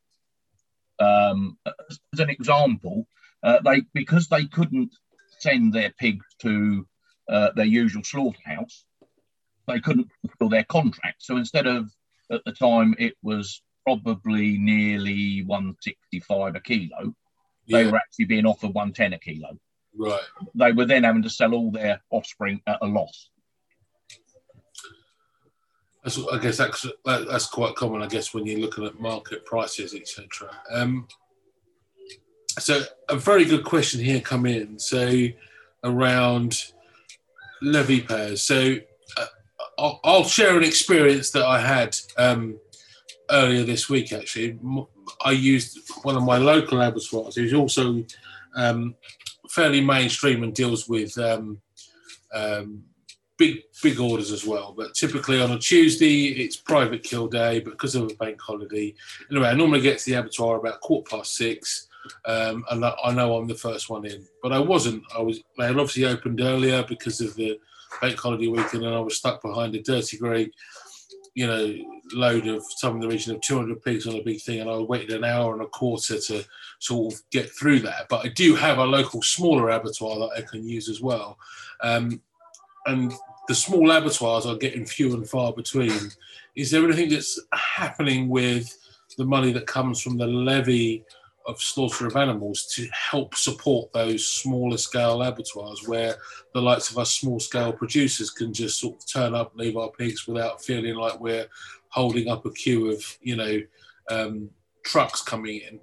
um, 0.99 1.59
as, 1.67 2.21
an 2.21 2.31
example, 2.31 3.07
uh, 3.43 3.61
they 3.65 3.83
because 3.93 4.29
they 4.29 4.47
couldn't 4.47 4.95
send 5.41 5.73
their 5.73 5.91
pigs 5.91 6.25
to 6.41 6.87
uh, 7.29 7.51
their 7.57 7.65
usual 7.65 8.05
slaughterhouse, 8.05 8.85
they 9.67 9.81
couldn't 9.81 10.09
fulfill 10.21 10.49
their 10.49 10.65
contract. 10.65 11.23
So 11.23 11.37
instead 11.37 11.67
of 11.67 11.91
at 12.31 12.45
the 12.45 12.53
time 12.53 12.95
it 12.99 13.15
was 13.23 13.63
probably 13.85 14.59
nearly 14.59 15.43
165 15.45 16.55
a 16.55 16.61
kilo, 16.61 17.15
they 17.69 17.87
were 17.87 17.97
actually 17.97 18.27
being 18.27 18.47
offered 18.47 18.75
110 18.75 19.13
a 19.13 19.19
kilo 19.19 19.59
right. 19.97 20.21
they 20.55 20.73
were 20.73 20.85
then 20.85 21.05
having 21.05 21.23
to 21.23 21.31
sell 21.31 21.55
all 21.55 21.71
their 21.71 22.01
offspring 22.11 22.61
at 22.67 22.79
a 22.83 22.87
loss. 22.87 23.31
That's, 26.03 26.19
I 26.33 26.39
guess 26.39 26.57
that's 26.57 26.83
that, 27.05 27.29
that's 27.29 27.47
quite 27.47 27.77
common. 27.77 28.03
I 28.03 28.09
guess 28.09 28.35
when 28.35 28.45
you're 28.45 28.59
looking 28.59 28.85
at 28.85 29.01
market 29.01 29.45
prices, 29.45 29.95
etc. 29.95 30.51
Um, 30.71 31.07
so 32.59 32.83
a 33.09 33.17
very 33.17 33.45
good 33.45 33.65
question 33.65 34.01
here 34.01 34.21
come 34.21 34.47
in. 34.47 34.79
So 34.79 35.29
around 35.85 36.73
levy 37.61 38.01
pairs. 38.01 38.43
So 38.43 38.77
uh, 39.17 39.27
I'll, 39.79 40.01
I'll 40.05 40.25
share 40.25 40.57
an 40.57 40.65
experience 40.65 41.31
that 41.31 41.45
I 41.45 41.61
had 41.61 41.97
um, 42.19 42.59
earlier 43.31 43.65
this 43.65 43.89
week. 43.89 44.13
Actually, 44.13 44.59
I 45.25 45.33
used 45.33 45.79
one 46.03 46.17
of 46.17 46.23
my 46.23 46.39
local 46.39 46.81
abattoirs, 46.81 47.37
who's 47.37 47.55
also 47.55 48.05
um, 48.57 48.95
fairly 49.53 49.83
mainstream 49.83 50.43
and 50.43 50.55
deals 50.55 50.89
with 50.89 51.17
um, 51.19 51.61
um, 52.33 52.83
big 53.37 53.59
big 53.83 54.01
orders 54.01 54.33
as 54.33 54.47
well. 54.47 54.75
But 54.77 54.95
typically 54.95 55.41
on 55.41 55.53
a 55.53 55.59
Tuesday, 55.59 56.29
it's 56.29 56.57
private 56.57 57.03
kill 57.03 57.29
day, 57.29 57.61
because 57.61 57.95
of 57.95 58.11
a 58.11 58.15
bank 58.15 58.41
holiday, 58.41 58.95
anyway, 59.31 59.49
I 59.49 59.55
normally 59.55 59.83
get 59.83 59.99
to 59.99 60.11
the 60.11 60.19
abattoir 60.19 60.57
about 60.57 60.81
quarter 60.81 61.17
past 61.17 61.35
six, 61.35 61.89
um, 62.25 62.65
and 62.71 62.85
I 62.85 62.95
I 63.05 63.13
know 63.13 63.37
I'm 63.37 63.47
the 63.47 63.55
first 63.55 63.91
one 63.91 64.07
in. 64.07 64.25
But 64.43 64.53
I 64.53 64.59
wasn't. 64.59 65.03
I 65.17 65.21
was. 65.21 65.41
They 65.59 65.67
had 65.67 65.79
obviously 65.79 66.07
opened 66.07 66.41
earlier 66.41 66.83
because 66.89 67.21
of 67.21 67.35
the 67.35 67.59
bank 68.01 68.19
holiday 68.19 68.47
weekend, 68.47 68.85
and 68.85 68.95
I 68.95 69.01
was 69.01 69.19
stuck 69.19 69.43
behind 69.43 69.75
a 69.75 69.83
dirty 69.83 70.17
grey, 70.17 70.51
you 71.35 71.47
know, 71.47 71.75
load 72.13 72.47
of 72.47 72.63
some 72.77 72.97
in 72.97 73.01
the 73.01 73.09
region 73.09 73.35
of 73.35 73.41
200 73.41 73.83
pigs 73.83 74.07
on 74.07 74.17
a 74.17 74.23
big 74.23 74.41
thing, 74.41 74.61
and 74.61 74.69
I 74.69 74.77
waited 74.79 75.11
an 75.11 75.25
hour 75.25 75.55
and 75.55 75.63
a 75.63 75.67
quarter 75.67 76.19
to 76.19 76.45
sort 76.79 77.15
of 77.15 77.23
get 77.31 77.51
through 77.51 77.81
that. 77.81 78.09
But 78.09 78.27
I 78.27 78.29
do 78.29 78.55
have 78.55 78.79
a 78.79 78.85
local 78.85 79.23
smaller 79.23 79.71
abattoir 79.71 80.19
that 80.21 80.39
I 80.39 80.43
can 80.43 80.69
use 80.69 80.89
as 80.89 81.01
well. 81.01 81.39
Um, 81.83 82.21
and 82.87 83.13
the 83.49 83.55
small 83.55 83.91
abattoirs 83.91 84.47
are 84.47 84.57
getting 84.57 84.85
few 84.85 85.15
and 85.15 85.29
far 85.29 85.53
between. 85.53 86.11
Is 86.55 86.71
there 86.71 86.85
anything 86.85 87.09
that's 87.09 87.41
happening 87.53 88.29
with 88.29 88.77
the 89.17 89.25
money 89.25 89.53
that 89.53 89.67
comes 89.67 90.01
from 90.01 90.19
the 90.19 90.27
levy 90.27 91.05
of 91.47 91.61
slaughter 91.61 92.07
of 92.07 92.17
animals 92.17 92.67
to 92.67 92.89
help 92.93 93.35
support 93.35 93.93
those 93.93 94.27
smaller 94.27 94.77
scale 94.77 95.23
abattoirs 95.23 95.87
where 95.87 96.17
the 96.55 96.63
likes 96.63 96.91
of 96.91 96.99
us 96.99 97.15
small 97.15 97.41
scale 97.41 97.73
producers 97.73 98.31
can 98.31 98.53
just 98.53 98.79
sort 98.79 98.97
of 98.97 99.07
turn 99.07 99.35
up 99.35 99.53
and 99.53 99.61
leave 99.61 99.77
our 99.77 99.91
pigs 99.91 100.27
without 100.27 100.63
feeling 100.63 100.95
like 100.95 101.19
we're 101.21 101.47
holding 101.89 102.29
up 102.29 102.47
a 102.47 102.51
queue 102.51 102.91
of, 102.91 103.19
you 103.21 103.37
know, 103.37 103.61
um, 104.11 104.51
trucks 104.85 105.23
coming 105.23 105.61
in? 105.61 105.81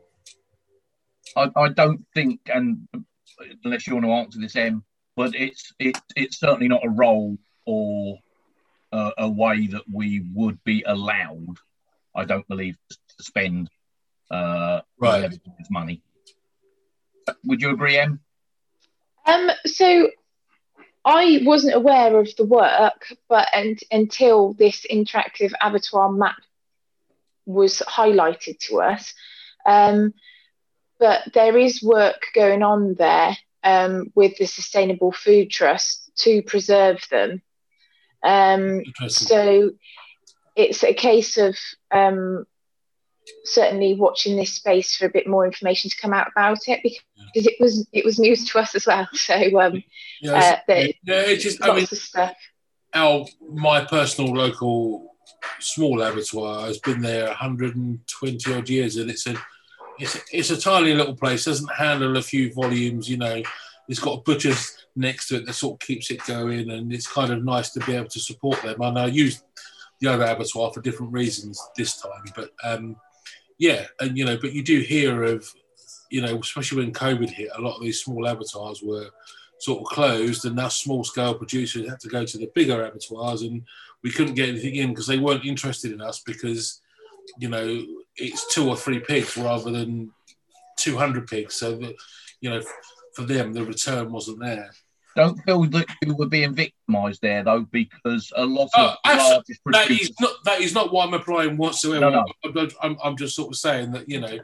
I, 1.35 1.49
I 1.55 1.69
don't 1.69 2.05
think, 2.13 2.39
and 2.53 2.87
unless 3.63 3.87
you 3.87 3.93
want 3.93 4.05
to 4.05 4.11
answer 4.11 4.39
this, 4.39 4.55
Em, 4.55 4.83
but 5.15 5.35
it's 5.35 5.73
it, 5.79 5.97
it's 6.15 6.39
certainly 6.39 6.67
not 6.67 6.85
a 6.85 6.89
role 6.89 7.37
or 7.65 8.19
a 8.91 9.29
way 9.29 9.67
that 9.67 9.83
we 9.91 10.25
would 10.33 10.63
be 10.63 10.83
allowed. 10.87 11.55
I 12.15 12.25
don't 12.25 12.47
believe 12.47 12.75
to 12.89 13.23
spend 13.23 13.69
uh, 14.31 14.81
Right. 14.99 15.21
levies 15.21 15.39
money. 15.69 16.01
Would 17.45 17.61
you 17.61 17.71
agree, 17.71 17.97
Em? 17.97 18.19
Um, 19.25 19.49
so 19.65 20.09
I 21.05 21.41
wasn't 21.43 21.75
aware 21.75 22.17
of 22.17 22.35
the 22.35 22.45
work, 22.45 23.13
but 23.27 23.47
and, 23.53 23.79
until 23.91 24.53
this 24.53 24.85
interactive 24.91 25.51
abattoir 25.61 26.11
map 26.11 26.41
was 27.45 27.79
highlighted 27.87 28.59
to 28.59 28.81
us. 28.81 29.13
Um, 29.65 30.13
but 30.99 31.21
there 31.33 31.57
is 31.57 31.81
work 31.81 32.25
going 32.35 32.61
on 32.61 32.95
there 32.95 33.37
um, 33.63 34.11
with 34.15 34.37
the 34.37 34.45
Sustainable 34.45 35.11
Food 35.11 35.49
Trust 35.49 36.11
to 36.17 36.41
preserve 36.41 37.01
them. 37.09 37.41
Um, 38.21 38.83
so 39.07 39.71
it's 40.55 40.83
a 40.83 40.93
case 40.93 41.37
of 41.37 41.57
um, 41.91 42.45
certainly 43.45 43.93
watching 43.95 44.35
this 44.35 44.53
space 44.53 44.95
for 44.95 45.05
a 45.05 45.09
bit 45.09 45.27
more 45.27 45.45
information 45.45 45.89
to 45.89 45.97
come 45.97 46.13
out 46.13 46.27
about 46.35 46.59
it 46.67 46.79
because 46.83 47.45
it 47.45 47.55
was 47.59 47.87
it 47.93 48.03
was 48.05 48.19
news 48.19 48.45
to 48.49 48.59
us 48.59 48.75
as 48.75 48.85
well. 48.85 49.07
So 49.13 49.35
um, 49.59 49.83
yeah, 50.21 50.31
uh, 50.31 50.37
it's- 50.37 50.61
there- 50.67 50.87
yeah, 51.03 51.31
it's 51.31 51.43
just, 51.43 51.63
I 51.63 51.67
mean, 51.75 51.87
our 52.93 53.25
my 53.53 53.85
personal 53.85 54.33
local 54.33 55.15
small 55.59 56.01
abattoir 56.01 56.65
has 56.67 56.79
been 56.79 57.01
there 57.01 57.27
120 57.27 58.53
odd 58.53 58.69
years, 58.69 58.97
and 58.97 59.09
it's 59.09 59.27
a 59.27 59.35
it's 59.99 60.15
a, 60.15 60.19
it's 60.31 60.49
a 60.49 60.59
tiny 60.59 60.93
little 60.93 61.15
place. 61.15 61.45
Doesn't 61.45 61.71
handle 61.73 62.17
a 62.17 62.21
few 62.21 62.53
volumes, 62.53 63.09
you 63.09 63.17
know. 63.17 63.41
It's 63.87 63.99
got 63.99 64.19
a 64.19 64.21
butcher's 64.21 64.77
next 64.95 65.27
to 65.29 65.37
it 65.37 65.45
that 65.47 65.53
sort 65.53 65.73
of 65.81 65.87
keeps 65.87 66.11
it 66.11 66.23
going, 66.25 66.69
and 66.69 66.93
it's 66.93 67.07
kind 67.11 67.31
of 67.33 67.43
nice 67.43 67.71
to 67.71 67.79
be 67.81 67.95
able 67.95 68.07
to 68.09 68.19
support 68.19 68.61
them. 68.61 68.81
And 68.81 68.99
I 68.99 69.07
used 69.07 69.43
the 69.99 70.07
other 70.13 70.25
abattoir 70.25 70.71
for 70.71 70.81
different 70.81 71.11
reasons 71.11 71.59
this 71.75 71.99
time, 71.99 72.23
but 72.35 72.51
um, 72.63 72.95
yeah, 73.59 73.85
and 73.99 74.17
you 74.17 74.25
know, 74.25 74.37
but 74.37 74.53
you 74.53 74.63
do 74.63 74.79
hear 74.79 75.23
of, 75.23 75.53
you 76.09 76.21
know, 76.21 76.39
especially 76.39 76.83
when 76.83 76.93
COVID 76.93 77.29
hit, 77.29 77.49
a 77.55 77.61
lot 77.61 77.75
of 77.75 77.83
these 77.83 78.01
small 78.01 78.25
abattoirs 78.25 78.81
were 78.81 79.09
sort 79.59 79.81
of 79.81 79.85
closed, 79.85 80.45
and 80.45 80.55
now 80.55 80.69
small 80.69 81.03
scale 81.03 81.35
producers 81.35 81.87
had 81.87 81.99
to 81.99 82.07
go 82.07 82.25
to 82.25 82.37
the 82.37 82.49
bigger 82.55 82.83
abattoirs, 82.85 83.41
and 83.41 83.61
we 84.01 84.11
couldn't 84.11 84.35
get 84.35 84.49
anything 84.49 84.75
in 84.75 84.89
because 84.89 85.07
they 85.07 85.19
weren't 85.19 85.45
interested 85.45 85.91
in 85.91 86.01
us 86.01 86.21
because, 86.21 86.81
you 87.37 87.49
know, 87.49 87.85
it's 88.15 88.53
two 88.53 88.67
or 88.67 88.77
three 88.77 88.99
pigs 88.99 89.35
rather 89.37 89.71
than 89.71 90.11
200 90.77 91.27
pigs. 91.27 91.55
So 91.55 91.75
that, 91.75 91.95
you 92.39 92.49
know, 92.49 92.61
for 93.13 93.23
them, 93.23 93.51
the 93.51 93.65
return 93.65 94.11
wasn't 94.11 94.39
there. 94.39 94.71
Don't 95.15 95.37
feel 95.43 95.63
that 95.65 95.87
you 96.03 96.15
were 96.15 96.27
being 96.27 96.53
victimised 96.53 97.21
there, 97.21 97.43
though, 97.43 97.65
because 97.71 98.31
a 98.35 98.45
lot 98.45 98.69
Oh, 98.75 98.95
of 99.05 99.17
largest 99.17 99.59
That 99.65 99.87
producers. 99.87 100.09
is 100.09 100.15
not 100.21 100.31
that 100.45 100.61
is 100.61 100.73
not 100.73 100.93
what 100.93 101.07
I'm 101.07 101.13
applying 101.13 101.57
whatsoever. 101.57 102.09
No, 102.11 102.25
no. 102.53 102.67
I'm, 102.81 102.97
I'm, 103.03 103.17
just 103.17 103.35
sort 103.35 103.49
of 103.49 103.57
saying 103.57 103.91
that 103.93 104.07
you 104.07 104.19
know, 104.19 104.39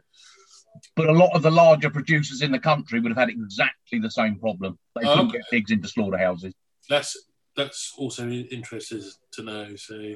But 0.96 1.08
a 1.10 1.14
lot 1.14 1.32
of 1.36 1.44
the 1.44 1.52
larger 1.52 1.90
producers 1.90 2.42
in 2.42 2.52
the 2.52 2.60
country 2.60 3.00
would 3.00 3.12
have 3.12 3.18
had 3.18 3.30
exactly 3.30 4.00
the 4.00 4.12
same 4.12 4.38
problem. 4.38 4.78
They 4.96 5.06
couldn't 5.06 5.32
get 5.32 5.44
pigs 5.52 5.72
into 5.72 5.88
slaughterhouses. 5.88 6.54
that's 6.90 7.16
that's 7.56 7.94
also 7.98 8.30
interesting 8.30 9.02
to 9.34 9.44
know. 9.44 9.76
So, 9.78 10.16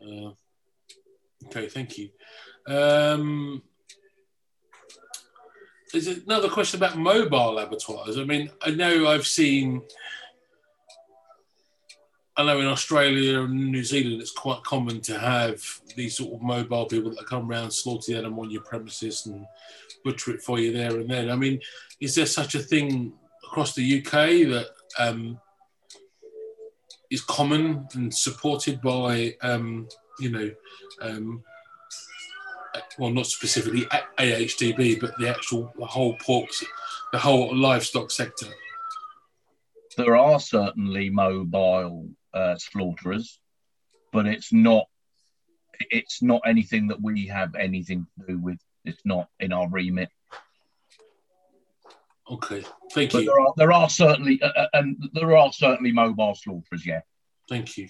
uh, 0.00 0.30
okay, 1.46 1.68
thank 1.68 1.98
you. 1.98 2.10
Um, 2.68 3.62
there's 5.92 6.08
another 6.08 6.48
question 6.48 6.78
about 6.78 6.96
mobile 6.96 7.58
abattoirs. 7.58 8.18
I 8.18 8.24
mean, 8.24 8.50
I 8.62 8.70
know 8.70 9.08
I've 9.08 9.26
seen 9.26 9.82
I 12.36 12.44
know 12.44 12.60
in 12.60 12.66
Australia 12.66 13.42
and 13.42 13.70
New 13.70 13.84
Zealand, 13.84 14.22
it's 14.22 14.32
quite 14.32 14.62
common 14.62 15.02
to 15.02 15.18
have 15.18 15.62
these 15.96 16.16
sort 16.16 16.32
of 16.32 16.40
mobile 16.40 16.86
people 16.86 17.10
that 17.10 17.26
come 17.26 17.50
around, 17.50 17.70
slaughter 17.70 18.12
the 18.12 18.18
animal 18.18 18.44
on 18.44 18.50
your 18.50 18.62
premises 18.62 19.26
and 19.26 19.44
butcher 20.02 20.32
it 20.32 20.40
for 20.40 20.58
you 20.58 20.72
there 20.72 20.98
and 20.98 21.10
then. 21.10 21.30
I 21.30 21.36
mean, 21.36 21.60
is 22.00 22.14
there 22.14 22.26
such 22.26 22.54
a 22.54 22.60
thing 22.60 23.12
across 23.44 23.74
the 23.74 23.98
UK 23.98 24.48
that 24.48 24.68
um, 24.98 25.38
is 27.10 27.20
common 27.20 27.86
and 27.92 28.12
supported 28.12 28.80
by, 28.80 29.36
um, 29.42 29.86
you 30.18 30.30
know, 30.30 30.50
um, 31.02 31.42
well, 32.98 33.10
not 33.10 33.26
specifically 33.26 33.82
AHDB, 34.18 35.00
but 35.00 35.16
the 35.18 35.28
actual 35.28 35.72
the 35.78 35.86
whole 35.86 36.16
pork, 36.16 36.50
the 37.12 37.18
whole 37.18 37.54
livestock 37.56 38.10
sector? 38.10 38.46
There 39.96 40.16
are 40.16 40.40
certainly 40.40 41.10
mobile 41.10 42.08
uh, 42.32 42.56
slaughterers, 42.56 43.38
but 44.12 44.26
it's 44.26 44.52
not 44.52 44.86
it's 45.90 46.22
not 46.22 46.42
anything 46.46 46.88
that 46.88 47.02
we 47.02 47.26
have 47.26 47.54
anything 47.54 48.06
to 48.18 48.26
do 48.26 48.38
with. 48.38 48.58
It's 48.84 49.02
not 49.04 49.28
in 49.40 49.52
our 49.52 49.68
remit. 49.68 50.08
Okay, 52.30 52.64
thank 52.92 53.12
But 53.12 53.24
you. 53.24 53.26
there 53.26 53.40
are 53.40 53.54
there 53.56 53.72
are 53.72 53.90
certainly 53.90 54.40
uh, 54.40 54.48
uh, 54.48 54.66
and 54.74 55.10
there 55.12 55.36
are 55.36 55.52
certainly 55.52 55.92
mobile 55.92 56.34
slaughterers. 56.34 56.86
Yeah. 56.86 57.00
Thank 57.48 57.76
you. 57.76 57.88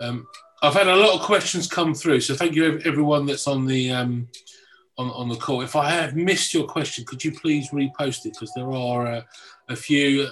Um, 0.00 0.26
I've 0.62 0.74
had 0.74 0.88
a 0.88 0.96
lot 0.96 1.14
of 1.14 1.20
questions 1.20 1.66
come 1.66 1.94
through, 1.94 2.20
so 2.20 2.34
thank 2.34 2.54
you 2.54 2.80
everyone 2.84 3.26
that's 3.26 3.46
on 3.46 3.66
the 3.66 3.90
um, 3.90 4.28
on, 4.98 5.10
on 5.10 5.28
the 5.28 5.36
call. 5.36 5.60
If 5.60 5.76
I 5.76 5.90
have 5.90 6.16
missed 6.16 6.54
your 6.54 6.66
question, 6.66 7.04
could 7.04 7.22
you 7.22 7.32
please 7.32 7.70
repost 7.70 8.24
it 8.24 8.32
because 8.32 8.52
there 8.54 8.70
are 8.70 9.06
uh, 9.06 9.22
a 9.68 9.76
few 9.76 10.22
uh, 10.22 10.30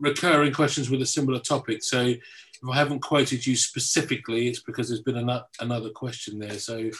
recurring 0.00 0.52
questions 0.52 0.90
with 0.90 1.02
a 1.02 1.06
similar 1.06 1.38
topic. 1.38 1.82
So 1.82 2.00
if 2.00 2.68
I 2.70 2.76
haven't 2.76 3.00
quoted 3.00 3.46
you 3.46 3.56
specifically, 3.56 4.48
it's 4.48 4.62
because 4.62 4.88
there's 4.88 5.02
been 5.02 5.18
ano- 5.18 5.46
another 5.60 5.90
question 5.90 6.38
there. 6.38 6.58
So 6.58 6.90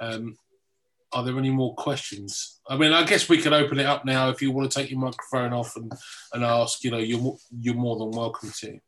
um, 0.00 0.36
are 1.12 1.24
there 1.24 1.38
any 1.38 1.50
more 1.50 1.74
questions? 1.76 2.60
I 2.68 2.76
mean, 2.76 2.92
I 2.92 3.04
guess 3.04 3.28
we 3.28 3.38
can 3.40 3.52
open 3.52 3.78
it 3.78 3.86
up 3.86 4.04
now 4.04 4.30
if 4.30 4.42
you 4.42 4.50
want 4.50 4.70
to 4.70 4.78
take 4.80 4.90
your 4.90 5.00
microphone 5.00 5.52
off 5.52 5.76
and, 5.76 5.92
and 6.32 6.44
ask. 6.44 6.82
You 6.82 6.90
know, 6.90 6.98
you're 6.98 7.36
you're 7.60 7.74
more 7.74 7.96
than 7.96 8.10
welcome 8.10 8.50
to. 8.50 8.80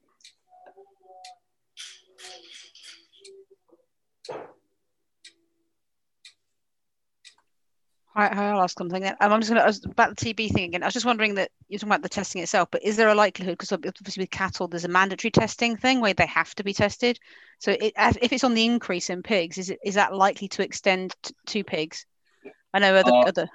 Hi, 8.16 8.28
I'll 8.28 8.62
ask 8.62 8.78
something 8.78 9.02
then. 9.02 9.14
Um, 9.20 9.30
I'm 9.30 9.42
just 9.42 9.52
going 9.52 9.62
to 9.62 9.90
about 9.90 10.16
the 10.16 10.34
TB 10.34 10.50
thing 10.52 10.64
again. 10.64 10.82
I 10.82 10.86
was 10.86 10.94
just 10.94 11.04
wondering 11.04 11.34
that 11.34 11.50
you're 11.68 11.78
talking 11.78 11.90
about 11.90 12.00
the 12.00 12.08
testing 12.08 12.40
itself, 12.40 12.70
but 12.72 12.82
is 12.82 12.96
there 12.96 13.10
a 13.10 13.14
likelihood 13.14 13.58
because 13.58 13.72
obviously 13.72 14.22
with 14.22 14.30
cattle 14.30 14.68
there's 14.68 14.86
a 14.86 14.88
mandatory 14.88 15.30
testing 15.30 15.76
thing 15.76 16.00
where 16.00 16.14
they 16.14 16.24
have 16.24 16.54
to 16.54 16.64
be 16.64 16.72
tested. 16.72 17.18
So 17.58 17.72
it, 17.72 17.92
if 17.94 18.32
it's 18.32 18.42
on 18.42 18.54
the 18.54 18.64
increase 18.64 19.10
in 19.10 19.22
pigs, 19.22 19.58
is 19.58 19.68
it 19.68 19.80
is 19.84 19.96
that 19.96 20.14
likely 20.14 20.48
to 20.48 20.62
extend 20.62 21.14
t- 21.22 21.34
to 21.48 21.64
pigs? 21.64 22.06
I 22.72 22.78
know 22.78 22.94
other 22.94 23.12
Uh, 23.12 23.20
other. 23.26 23.48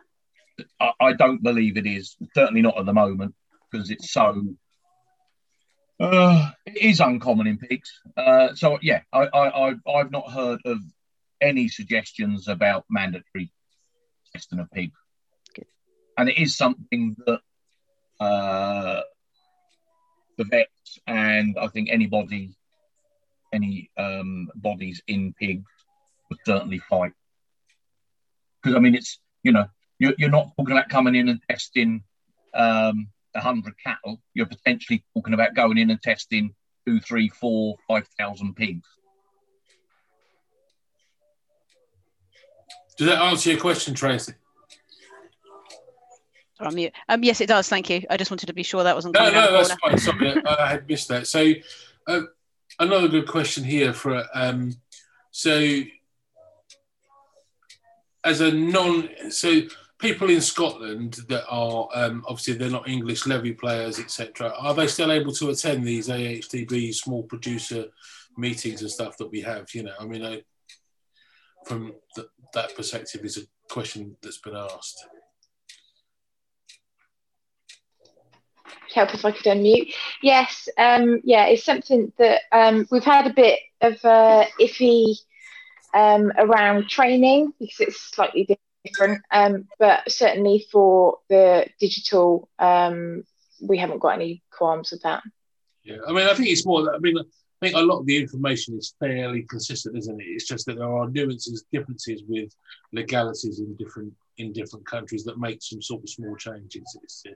I, 0.80 0.92
I 1.00 1.14
don't 1.14 1.42
believe 1.42 1.76
it 1.78 1.88
is. 1.88 2.16
Certainly 2.36 2.62
not 2.62 2.78
at 2.78 2.86
the 2.86 2.94
moment 2.94 3.34
because 3.72 3.90
it's 3.90 4.14
so. 4.14 4.44
Uh, 6.00 6.52
it 6.68 6.78
is 6.78 7.00
uncommon 7.00 7.48
in 7.48 7.58
pigs. 7.58 7.92
Uh, 8.16 8.54
so 8.54 8.78
yeah, 8.84 9.02
I, 9.12 9.22
I, 9.26 9.70
I've, 9.70 9.80
I've 9.88 10.12
not 10.12 10.32
heard 10.32 10.60
of 10.66 10.78
any 11.42 11.68
suggestions 11.68 12.48
about 12.48 12.86
mandatory 12.92 13.52
testing 14.34 14.60
of 14.60 14.70
pigs, 14.72 14.98
Good. 15.54 15.66
and 16.18 16.30
it 16.30 16.38
is 16.38 16.56
something 16.56 17.16
that 17.26 17.42
uh, 18.20 19.02
the 20.38 20.44
vets 20.46 21.00
and 21.08 21.58
I 21.60 21.68
think 21.68 21.90
anybody, 21.92 22.56
any 23.54 23.90
um, 23.98 24.50
bodies 24.56 25.02
in 25.08 25.34
pigs 25.40 25.70
would 26.30 26.40
certainly 26.46 26.80
fight. 26.90 27.14
Because 28.62 28.76
I 28.76 28.80
mean, 28.80 28.96
it's 28.96 29.20
you 29.44 29.52
know 29.52 29.66
you're, 30.00 30.14
you're 30.18 30.30
not 30.30 30.52
talking 30.58 30.72
about 30.72 30.90
coming 30.90 31.16
in 31.16 31.30
and 31.30 31.40
testing 31.50 32.04
um, 32.54 33.08
100 33.34 33.74
cattle. 33.84 34.22
You're 34.34 34.48
potentially 34.48 35.04
talking 35.16 35.34
about 35.34 35.54
going 35.54 35.78
in 35.78 35.90
and 35.90 36.02
testing 36.02 36.54
two, 36.88 37.00
three, 37.00 37.30
four, 37.30 37.78
five 37.88 38.08
thousand 38.18 38.56
pigs. 38.56 38.88
Does 42.98 43.08
that 43.08 43.22
answer 43.22 43.52
your 43.52 43.60
question, 43.60 43.94
Tracy? 43.94 44.34
I'm 46.60 46.76
mute. 46.76 46.94
Um, 47.10 47.24
yes, 47.24 47.42
it 47.42 47.48
does. 47.48 47.68
Thank 47.68 47.90
you. 47.90 48.04
I 48.10 48.18
just 48.18 48.30
wanted 48.30 48.46
to 48.46 48.54
be 48.54 48.64
sure 48.64 48.84
that 48.84 48.96
wasn't 48.96 49.16
No, 49.16 49.32
no, 49.32 49.52
that's 49.52 49.74
fine. 49.76 49.98
Sorry, 49.98 50.36
I 50.46 50.68
had 50.68 50.88
missed 50.88 51.08
that. 51.08 51.26
So, 51.28 51.54
um, 52.08 52.30
another 52.80 53.08
good 53.08 53.28
question 53.28 53.64
here 53.64 53.94
for 53.94 54.24
um, 54.34 54.76
so 55.32 55.82
as 58.24 58.42
a 58.42 58.52
non 58.52 59.10
so 59.30 59.62
people 59.98 60.30
in 60.30 60.42
Scotland 60.42 61.20
that 61.30 61.46
are 61.48 61.88
um, 61.94 62.24
obviously 62.28 62.56
they're 62.56 62.70
not 62.70 62.88
English 62.88 63.26
levy 63.26 63.54
players, 63.54 64.00
etc. 64.00 64.54
Are 64.58 64.74
they 64.74 64.88
still 64.88 65.12
able 65.12 65.32
to 65.34 65.50
attend 65.50 65.86
these 65.86 66.10
AHDB 66.10 66.94
small 66.94 67.24
producer 67.24 67.86
meetings 68.38 68.82
and 68.82 68.92
stuff 68.92 69.18
that 69.18 69.32
we 69.32 69.42
have? 69.42 69.74
You 69.74 69.84
know, 69.84 69.94
I 70.00 70.06
mean, 70.06 70.26
I, 70.26 70.44
from 71.66 71.94
th- 72.16 72.28
that 72.54 72.76
perspective, 72.76 73.24
is 73.24 73.38
a 73.38 73.74
question 73.74 74.18
that's 74.22 74.40
been 74.40 74.56
asked. 74.56 75.06
help 78.94 79.14
if 79.14 79.26
I 79.26 79.32
could 79.32 79.46
unmute. 79.46 79.94
Yes, 80.22 80.70
um, 80.78 81.22
yeah, 81.24 81.46
it's 81.46 81.64
something 81.64 82.12
that 82.18 82.42
um, 82.52 82.88
we've 82.92 83.04
had 83.04 83.28
a 83.28 83.34
bit 83.34 83.60
of 83.82 83.94
uh, 84.04 84.46
iffy 84.60 85.16
um, 85.94 86.32
around 86.38 86.90
training 86.90 87.54
because 87.60 87.80
it's 87.80 88.02
slightly 88.14 88.58
different, 88.86 89.22
um, 89.32 89.68
but 89.80 90.10
certainly 90.12 90.66
for 90.72 91.18
the 91.30 91.68
digital, 91.80 92.50
um, 92.60 93.24
we 93.62 93.78
haven't 93.78 94.00
got 94.00 94.16
any 94.16 94.44
qualms 94.52 94.92
with 94.92 95.02
that. 95.04 95.24
Yeah, 95.84 95.98
I 96.08 96.12
mean, 96.12 96.28
I 96.28 96.34
think 96.34 96.50
it's 96.50 96.66
more. 96.66 96.94
I 96.94 97.00
mean, 97.00 97.18
I 97.62 97.68
think 97.68 97.78
a 97.78 97.82
lot 97.82 98.00
of 98.00 98.06
the 98.08 98.18
information 98.18 98.76
is 98.76 98.96
fairly 99.00 99.44
consistent, 99.44 99.96
isn't 99.98 100.20
it? 100.20 100.26
It's 100.26 100.48
just 100.48 100.66
that 100.66 100.78
there 100.78 100.92
are 100.92 101.10
nuances, 101.10 101.64
differences 101.72 102.24
with 102.28 102.52
legalities 102.92 103.60
in 103.60 103.76
different 103.76 104.14
in 104.38 104.52
different 104.52 104.86
countries 104.88 105.24
that 105.26 105.38
make 105.38 105.62
some 105.62 105.82
sort 105.82 106.02
of 106.02 106.10
small 106.10 106.36
changes. 106.36 106.98
It's, 107.04 107.24
uh, 107.28 107.34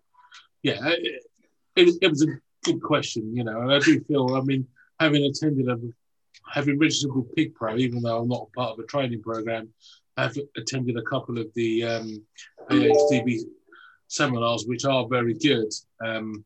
yeah, 0.63 0.79
it, 0.83 1.21
it, 1.75 1.95
it 2.01 2.07
was 2.07 2.23
a 2.23 2.39
good 2.63 2.81
question, 2.81 3.35
you 3.35 3.43
know, 3.43 3.61
and 3.61 3.71
I 3.71 3.79
do 3.79 4.03
feel. 4.05 4.35
I 4.35 4.41
mean, 4.41 4.67
having 4.99 5.25
attended 5.25 5.69
a, 5.69 5.79
having 6.51 6.79
registered 6.79 7.15
with 7.15 7.35
Pig 7.35 7.53
Pro, 7.53 7.77
even 7.77 8.01
though 8.01 8.17
I'm 8.17 8.27
not 8.27 8.51
part 8.53 8.71
of 8.71 8.79
a 8.79 8.87
training 8.87 9.21
program, 9.21 9.69
I've 10.17 10.37
attended 10.57 10.97
a 10.97 11.03
couple 11.03 11.37
of 11.37 11.53
the 11.53 11.83
um, 11.83 12.25
AHDB 12.71 13.41
seminars, 14.07 14.65
which 14.65 14.85
are 14.85 15.07
very 15.07 15.35
good. 15.35 15.71
Um, 16.03 16.45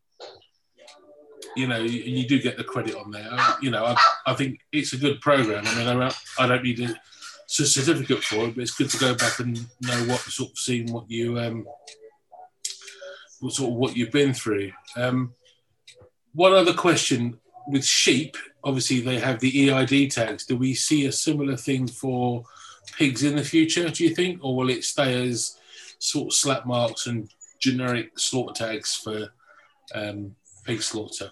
you 1.55 1.67
know, 1.67 1.79
you, 1.79 2.27
do 2.27 2.41
get 2.41 2.57
the 2.57 2.63
credit 2.63 2.95
on 2.95 3.11
there. 3.11 3.27
I, 3.31 3.57
you 3.61 3.71
know, 3.71 3.85
I, 3.85 3.95
I 4.25 4.33
think 4.33 4.59
it's 4.71 4.93
a 4.93 4.97
good 4.97 5.21
program. 5.21 5.65
I 5.65 5.75
mean, 5.75 5.87
I, 5.87 5.93
don't- 5.93 6.17
I 6.37 6.47
don't 6.47 6.63
need 6.63 6.79
a 6.81 6.95
certificate 7.47 8.23
for 8.23 8.45
it, 8.47 8.55
but 8.55 8.61
it's 8.61 8.75
good 8.75 8.89
to 8.91 8.97
go 8.97 9.15
back 9.15 9.39
and 9.39 9.57
know 9.81 10.03
what 10.05 10.19
sort 10.21 10.51
of 10.51 10.57
seen 10.57 10.91
what 10.91 11.09
you 11.09 11.39
um, 11.39 11.65
what 13.39 13.53
sort 13.53 13.71
of 13.71 13.77
what 13.77 13.95
you've 13.97 14.11
been 14.11 14.33
through. 14.33 14.71
Um, 14.95 15.33
one 16.33 16.53
other 16.53 16.73
question 16.73 17.39
with 17.67 17.85
sheep, 17.85 18.37
obviously 18.63 18.99
they 19.01 19.19
have 19.19 19.39
the 19.39 19.69
EID 19.71 20.11
tags. 20.11 20.45
Do 20.45 20.57
we 20.57 20.73
see 20.73 21.05
a 21.05 21.11
similar 21.11 21.55
thing 21.55 21.87
for 21.87 22.43
pigs 22.97 23.23
in 23.23 23.35
the 23.35 23.43
future? 23.43 23.89
Do 23.89 24.03
you 24.03 24.13
think, 24.13 24.43
or 24.43 24.55
will 24.55 24.69
it 24.69 24.83
stay 24.83 25.27
as 25.29 25.57
sort 25.99 26.27
of 26.27 26.33
slap 26.33 26.65
marks 26.65 27.07
and 27.07 27.29
generic 27.59 28.17
slaughter 28.17 28.65
tags 28.65 28.95
for 28.95 29.29
um, 29.93 30.35
pig 30.69 30.83
slaughter? 30.83 31.31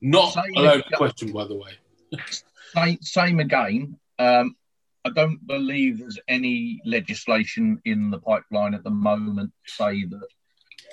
Not 0.00 0.32
Same 0.32 0.56
a 0.56 0.60
loaded 0.60 0.92
question, 0.94 1.32
by 1.32 1.44
the 1.44 1.56
way. 1.56 1.72
Same, 2.74 2.98
same 3.00 3.40
again. 3.40 3.98
Um, 4.18 4.54
I 5.04 5.10
don't 5.10 5.46
believe 5.46 6.00
there's 6.00 6.18
any 6.28 6.82
legislation 6.84 7.80
in 7.86 8.10
the 8.10 8.18
pipeline 8.18 8.74
at 8.74 8.84
the 8.84 8.90
moment 8.90 9.52
to 9.66 9.72
say 9.72 10.04
that 10.04 10.26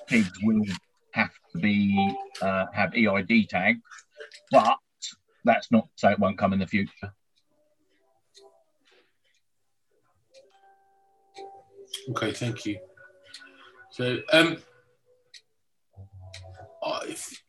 pigs 0.07 0.32
will 0.41 0.63
have 1.11 1.32
to 1.51 1.57
be 1.57 2.16
uh, 2.41 2.68
have 2.74 2.93
EID 2.95 3.49
tags, 3.49 3.82
but 4.51 4.78
that's 5.43 5.70
not 5.70 5.84
to 5.84 5.91
say 5.97 6.11
it 6.13 6.20
won't 6.20 6.38
come 6.38 6.53
in 6.53 6.59
the 6.59 6.68
future. 6.68 7.11
Okay, 12.11 12.32
thank 12.32 12.66
you. 12.66 12.80
So, 13.91 14.20
um, 14.32 14.57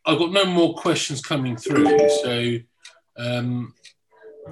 I've, 0.06 0.18
got 0.18 0.32
no 0.32 0.44
more 0.44 0.74
questions 0.74 1.20
coming 1.20 1.56
through. 1.56 1.98
So, 2.22 2.56
um, 3.18 3.74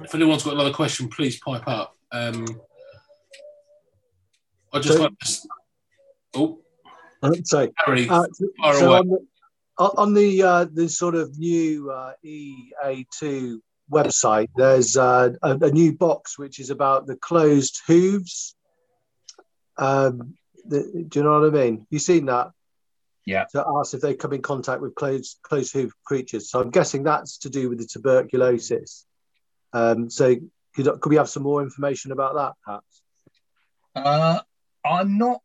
if 0.03 0.13
anyone's 0.13 0.43
got 0.43 0.53
another 0.53 0.73
question, 0.73 1.07
please 1.07 1.39
pipe 1.39 1.67
up. 1.67 1.95
Um, 2.11 2.45
I 4.73 4.79
just 4.79 4.97
So- 4.97 5.03
like 5.03 5.17
to. 5.19 5.47
Oh, 6.35 6.59
Uh, 7.23 7.31
So, 7.43 7.71
Harry, 7.77 8.07
uh, 8.09 8.25
far 8.61 8.73
so 8.75 8.93
away. 8.93 8.99
on 8.99 9.07
the, 9.09 9.19
on 9.97 10.13
the 10.13 10.43
uh, 10.43 10.65
the 10.71 10.87
sort 10.87 11.15
of 11.15 11.37
new 11.37 11.89
uh, 11.89 12.13
EA2 12.23 13.59
website, 13.91 14.49
there's 14.55 14.97
uh, 14.97 15.31
a, 15.41 15.51
a, 15.57 15.71
new 15.71 15.93
box 15.93 16.37
which 16.37 16.59
is 16.59 16.69
about 16.69 17.07
the 17.07 17.15
closed 17.15 17.81
hooves. 17.87 18.55
Um, 19.77 20.35
the, 20.65 21.05
do 21.07 21.19
you 21.19 21.23
know 21.23 21.39
what 21.39 21.47
I 21.47 21.63
mean? 21.65 21.87
You 21.89 21.99
seen 21.99 22.25
that? 22.25 22.51
Yeah. 23.25 23.45
To 23.53 23.65
ask 23.79 23.93
if 23.93 24.01
they 24.01 24.13
come 24.13 24.33
in 24.33 24.41
contact 24.41 24.81
with 24.81 24.93
close 24.93 25.37
close 25.41 25.71
hoof 25.71 25.91
creatures. 26.03 26.49
So 26.49 26.61
I'm 26.61 26.69
guessing 26.69 27.03
that's 27.03 27.39
to 27.39 27.49
do 27.49 27.69
with 27.69 27.79
the 27.79 27.87
tuberculosis. 27.87 29.05
Um, 29.73 30.09
so 30.09 30.35
could, 30.75 31.01
could 31.01 31.09
we 31.09 31.15
have 31.15 31.29
some 31.29 31.43
more 31.43 31.63
information 31.63 32.11
about 32.11 32.35
that, 32.35 32.53
perhaps? 32.63 33.01
Uh, 33.95 34.39
I'm 34.85 35.17
not 35.17 35.41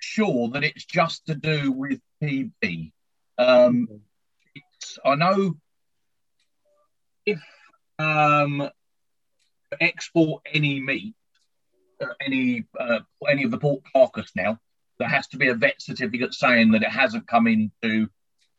sure 0.00 0.48
that 0.48 0.64
it's 0.64 0.84
just 0.84 1.26
to 1.26 1.34
do 1.34 1.70
with 1.70 2.00
TB. 2.22 2.92
Um, 3.38 3.88
I 5.04 5.14
know 5.14 5.54
if 7.26 7.40
um, 7.98 8.70
export 9.80 10.42
any 10.52 10.80
meat, 10.80 11.14
uh, 12.00 12.06
any 12.20 12.64
uh, 12.78 13.00
any 13.28 13.44
of 13.44 13.50
the 13.50 13.58
pork 13.58 13.82
carcass 13.92 14.32
now, 14.34 14.58
there 15.00 15.08
has 15.08 15.26
to 15.28 15.38
be 15.38 15.48
a 15.48 15.54
vet 15.54 15.80
certificate 15.80 16.34
saying 16.34 16.70
that 16.72 16.82
it 16.82 16.90
hasn't 16.90 17.26
come 17.26 17.46
into 17.48 18.08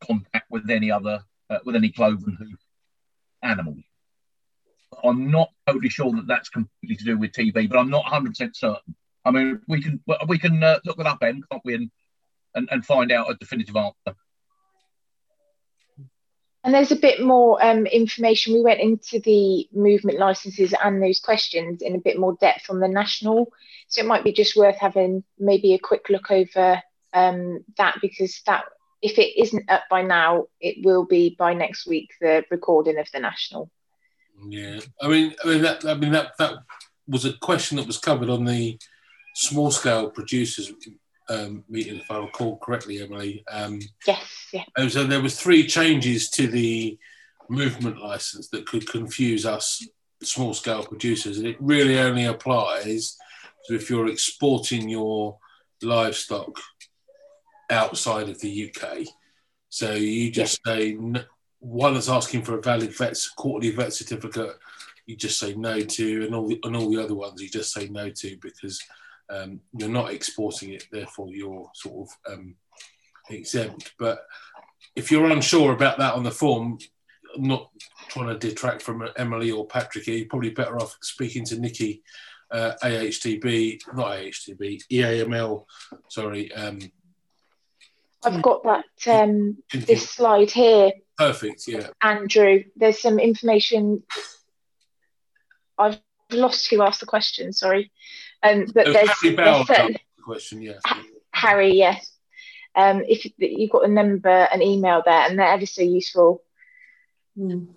contact 0.01 0.49
with 0.49 0.69
any 0.69 0.91
other 0.91 1.23
uh, 1.49 1.59
with 1.63 1.75
any 1.75 1.89
cloven 1.89 2.35
hoof 2.37 2.59
animal. 3.43 3.75
I'm 5.03 5.31
not 5.31 5.49
totally 5.67 5.89
sure 5.89 6.11
that 6.13 6.27
that's 6.27 6.49
completely 6.49 6.97
to 6.97 7.03
do 7.05 7.17
with 7.17 7.31
TB, 7.31 7.69
but 7.69 7.77
I'm 7.77 7.89
not 7.89 8.03
100 8.03 8.29
percent 8.29 8.55
certain. 8.57 8.95
I 9.23 9.31
mean, 9.31 9.61
we 9.67 9.81
can 9.81 10.03
we 10.27 10.39
can 10.39 10.61
uh, 10.63 10.79
look 10.83 10.99
it 10.99 11.05
up, 11.05 11.19
then, 11.21 11.43
can't 11.49 11.63
we, 11.63 11.75
and, 11.75 11.91
and 12.55 12.67
and 12.71 12.85
find 12.85 13.11
out 13.11 13.29
a 13.29 13.35
definitive 13.35 13.75
answer. 13.75 14.17
And 16.63 16.73
there's 16.73 16.91
a 16.91 16.95
bit 16.95 17.21
more 17.21 17.63
um, 17.63 17.87
information. 17.87 18.53
We 18.53 18.61
went 18.61 18.79
into 18.79 19.19
the 19.19 19.67
movement 19.73 20.19
licenses 20.19 20.75
and 20.83 21.01
those 21.01 21.19
questions 21.19 21.81
in 21.81 21.95
a 21.95 21.99
bit 21.99 22.19
more 22.19 22.37
depth 22.39 22.69
on 22.69 22.79
the 22.79 22.87
national. 22.87 23.51
So 23.87 24.01
it 24.01 24.07
might 24.07 24.23
be 24.23 24.31
just 24.31 24.55
worth 24.55 24.77
having 24.77 25.23
maybe 25.39 25.73
a 25.73 25.79
quick 25.79 26.07
look 26.09 26.29
over 26.29 26.81
um, 27.13 27.65
that 27.77 27.97
because 28.01 28.41
that 28.45 28.65
if 29.01 29.17
it 29.17 29.41
isn't 29.41 29.69
up 29.69 29.83
by 29.89 30.03
now, 30.03 30.45
it 30.59 30.85
will 30.85 31.05
be 31.05 31.35
by 31.37 31.53
next 31.53 31.87
week. 31.87 32.11
The 32.21 32.45
recording 32.51 32.99
of 32.99 33.07
the 33.11 33.19
national. 33.19 33.71
Yeah, 34.47 34.79
I 35.01 35.07
mean, 35.07 35.33
I 35.43 35.47
mean 35.47 35.61
that. 35.63 35.85
I 35.85 35.95
mean 35.95 36.11
that. 36.11 36.33
That 36.37 36.59
was 37.07 37.25
a 37.25 37.33
question 37.33 37.77
that 37.77 37.87
was 37.87 37.97
covered 37.97 38.29
on 38.29 38.45
the 38.45 38.77
small 39.35 39.71
scale 39.71 40.09
producers 40.09 40.71
um, 41.31 41.63
meeting, 41.69 41.99
if 41.99 42.11
I 42.11 42.17
recall 42.17 42.57
correctly, 42.57 43.01
Emily. 43.01 43.43
Um, 43.51 43.79
yes, 44.05 44.47
yeah. 44.51 44.65
And 44.77 44.91
so 44.91 45.05
there 45.05 45.21
was 45.21 45.39
three 45.39 45.65
changes 45.65 46.29
to 46.31 46.47
the 46.47 46.97
movement 47.49 48.01
license 48.01 48.49
that 48.49 48.67
could 48.67 48.87
confuse 48.87 49.45
us 49.45 49.85
small 50.21 50.53
scale 50.53 50.83
producers, 50.83 51.37
and 51.37 51.47
it 51.47 51.57
really 51.59 51.99
only 51.99 52.25
applies 52.25 53.17
to 53.65 53.75
if 53.75 53.89
you're 53.89 54.07
exporting 54.07 54.89
your 54.89 55.37
livestock 55.81 56.59
outside 57.69 58.29
of 58.29 58.39
the 58.41 58.71
UK. 58.71 59.07
So 59.69 59.93
you 59.93 60.31
just 60.31 60.59
yeah. 60.65 60.73
say 60.73 60.97
one 61.59 61.93
that's 61.93 62.09
asking 62.09 62.43
for 62.43 62.57
a 62.57 62.61
valid 62.61 62.95
vet 62.95 63.17
quarterly 63.37 63.71
vet 63.71 63.93
certificate, 63.93 64.57
you 65.05 65.15
just 65.15 65.39
say 65.39 65.55
no 65.55 65.79
to, 65.79 66.25
and 66.25 66.35
all 66.35 66.47
the, 66.47 66.59
and 66.63 66.75
all 66.75 66.89
the 66.89 67.01
other 67.01 67.15
ones 67.15 67.41
you 67.41 67.49
just 67.49 67.73
say 67.73 67.87
no 67.87 68.09
to 68.09 68.37
because 68.41 68.81
um, 69.31 69.61
you're 69.73 69.89
not 69.89 70.11
exporting 70.11 70.73
it, 70.73 70.85
therefore 70.91 71.29
you're 71.29 71.69
sort 71.73 72.09
of 72.09 72.33
um, 72.33 72.55
exempt. 73.29 73.93
But 73.97 74.23
if 74.95 75.11
you're 75.11 75.31
unsure 75.31 75.73
about 75.73 75.97
that 75.99 76.13
on 76.13 76.23
the 76.23 76.31
form, 76.31 76.77
I'm 77.35 77.43
not 77.43 77.69
trying 78.09 78.27
to 78.27 78.37
detract 78.37 78.81
from 78.81 79.07
Emily 79.17 79.51
or 79.51 79.65
Patrick 79.65 80.05
here, 80.05 80.17
you're 80.17 80.27
probably 80.27 80.49
better 80.49 80.77
off 80.77 80.97
speaking 81.01 81.45
to 81.45 81.59
Nikki, 81.59 82.03
uh, 82.51 82.73
AHDB, 82.83 83.79
not 83.93 84.11
AHDB, 84.11 84.83
EAML, 84.91 85.65
sorry. 86.09 86.53
Um, 86.53 86.79
I've 88.23 88.41
got 88.41 88.63
that 88.63 88.85
um, 89.07 89.57
this 89.71 90.09
slide 90.09 90.51
here. 90.51 90.91
Perfect, 91.17 91.67
yeah. 91.67 91.87
Andrew, 92.01 92.63
there's 92.75 93.01
some 93.01 93.17
information. 93.17 94.03
I've 95.77 95.99
lost 96.31 96.69
who 96.69 96.81
asked 96.81 96.99
the 96.99 97.05
question, 97.05 97.53
sorry. 97.53 97.91
Um, 98.43 98.65
but 98.73 98.85
there's, 98.85 99.09
Harry 99.21 99.35
Bell 99.35 99.65
there's 99.67 99.93
the 100.17 100.23
question, 100.23 100.61
yes. 100.61 100.81
Harry, 101.31 101.73
yes. 101.75 102.11
Um, 102.75 103.03
if 103.07 103.27
you've 103.37 103.69
got 103.69 103.85
a 103.85 103.91
number, 103.91 104.29
an 104.29 104.61
email 104.61 105.01
there, 105.05 105.29
and 105.29 105.37
they're 105.37 105.47
ever 105.47 105.65
so 105.65 105.81
useful. 105.81 106.43
Mm. 107.37 107.67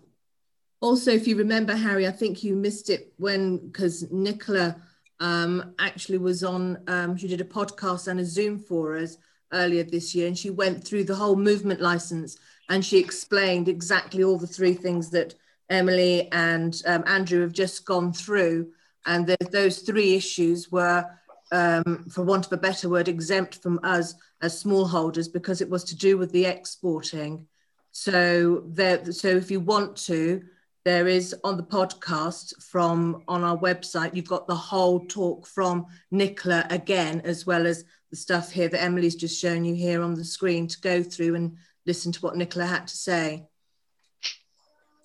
Also, 0.81 1.11
if 1.11 1.27
you 1.27 1.37
remember, 1.37 1.75
Harry, 1.75 2.07
I 2.07 2.13
think 2.13 2.45
you 2.45 2.55
missed 2.55 2.91
it 2.91 3.13
when 3.17 3.59
because 3.59 4.11
Nicola 4.13 4.77
um, 5.21 5.75
actually 5.79 6.19
was 6.19 6.45
on. 6.45 6.79
Um, 6.87 7.17
she 7.17 7.27
did 7.27 7.41
a 7.41 7.45
podcast 7.45 8.09
and 8.09 8.21
a 8.21 8.25
Zoom 8.25 8.59
for 8.59 8.97
us 8.97 9.17
earlier 9.53 9.83
this 9.83 10.15
year, 10.15 10.29
and 10.29 10.39
she 10.39 10.51
went 10.51 10.85
through 10.85 11.05
the 11.05 11.15
whole 11.15 11.37
movement 11.37 11.81
license 11.81 12.39
and 12.69 12.85
she 12.85 12.99
explained 12.99 13.69
exactly 13.69 14.25
all 14.25 14.39
the 14.39 14.47
three 14.47 14.75
things 14.75 15.11
that 15.11 15.35
Emily 15.71 16.31
and 16.33 16.81
um, 16.87 17.05
Andrew 17.07 17.41
have 17.43 17.53
just 17.53 17.85
gone 17.85 18.13
through 18.13 18.71
and 19.07 19.27
the, 19.27 19.37
those 19.51 19.81
three 19.81 20.15
issues 20.15 20.71
were, 20.71 21.05
um, 21.53 22.07
for 22.11 22.23
want 22.23 22.47
of 22.47 22.53
a 22.53 22.57
better 22.57 22.89
word, 22.89 23.09
exempt 23.09 23.63
from 23.63 23.81
us 23.83 24.15
as 24.43 24.63
smallholders 24.63 25.33
because 25.33 25.61
it 25.61 25.71
was 25.71 25.85
to 25.85 25.97
do 25.97 26.17
with 26.19 26.33
the 26.33 26.47
exporting. 26.47 27.47
So 27.93 28.65
there, 28.67 29.13
so 29.13 29.29
if 29.29 29.51
you 29.51 29.61
want 29.61 29.97
to, 30.09 30.43
there 30.85 31.07
is 31.09 31.35
on 31.45 31.57
the 31.57 31.63
podcast 31.63 32.63
from 32.63 33.23
on 33.29 33.43
our 33.43 33.57
website, 33.57 34.15
you've 34.15 34.29
got 34.29 34.47
the 34.47 34.55
whole 34.55 35.07
talk 35.07 35.47
from 35.47 35.87
Nicola 36.11 36.67
again, 36.71 37.23
as 37.25 37.47
well 37.47 37.67
as 37.67 37.85
the 38.11 38.17
stuff 38.17 38.51
here 38.51 38.69
that 38.69 38.83
Emily's 38.83 39.15
just 39.17 39.41
shown 39.41 39.65
you 39.65 39.75
here 39.75 40.03
on 40.03 40.15
the 40.15 40.25
screen 40.25 40.67
to 40.69 40.81
go 40.81 41.03
through 41.03 41.37
and 41.37 41.57
listen 41.87 42.13
to 42.13 42.21
what 42.21 42.37
Nicola 42.37 42.67
had 42.67 42.87
to 42.87 42.97
say. 42.97 43.47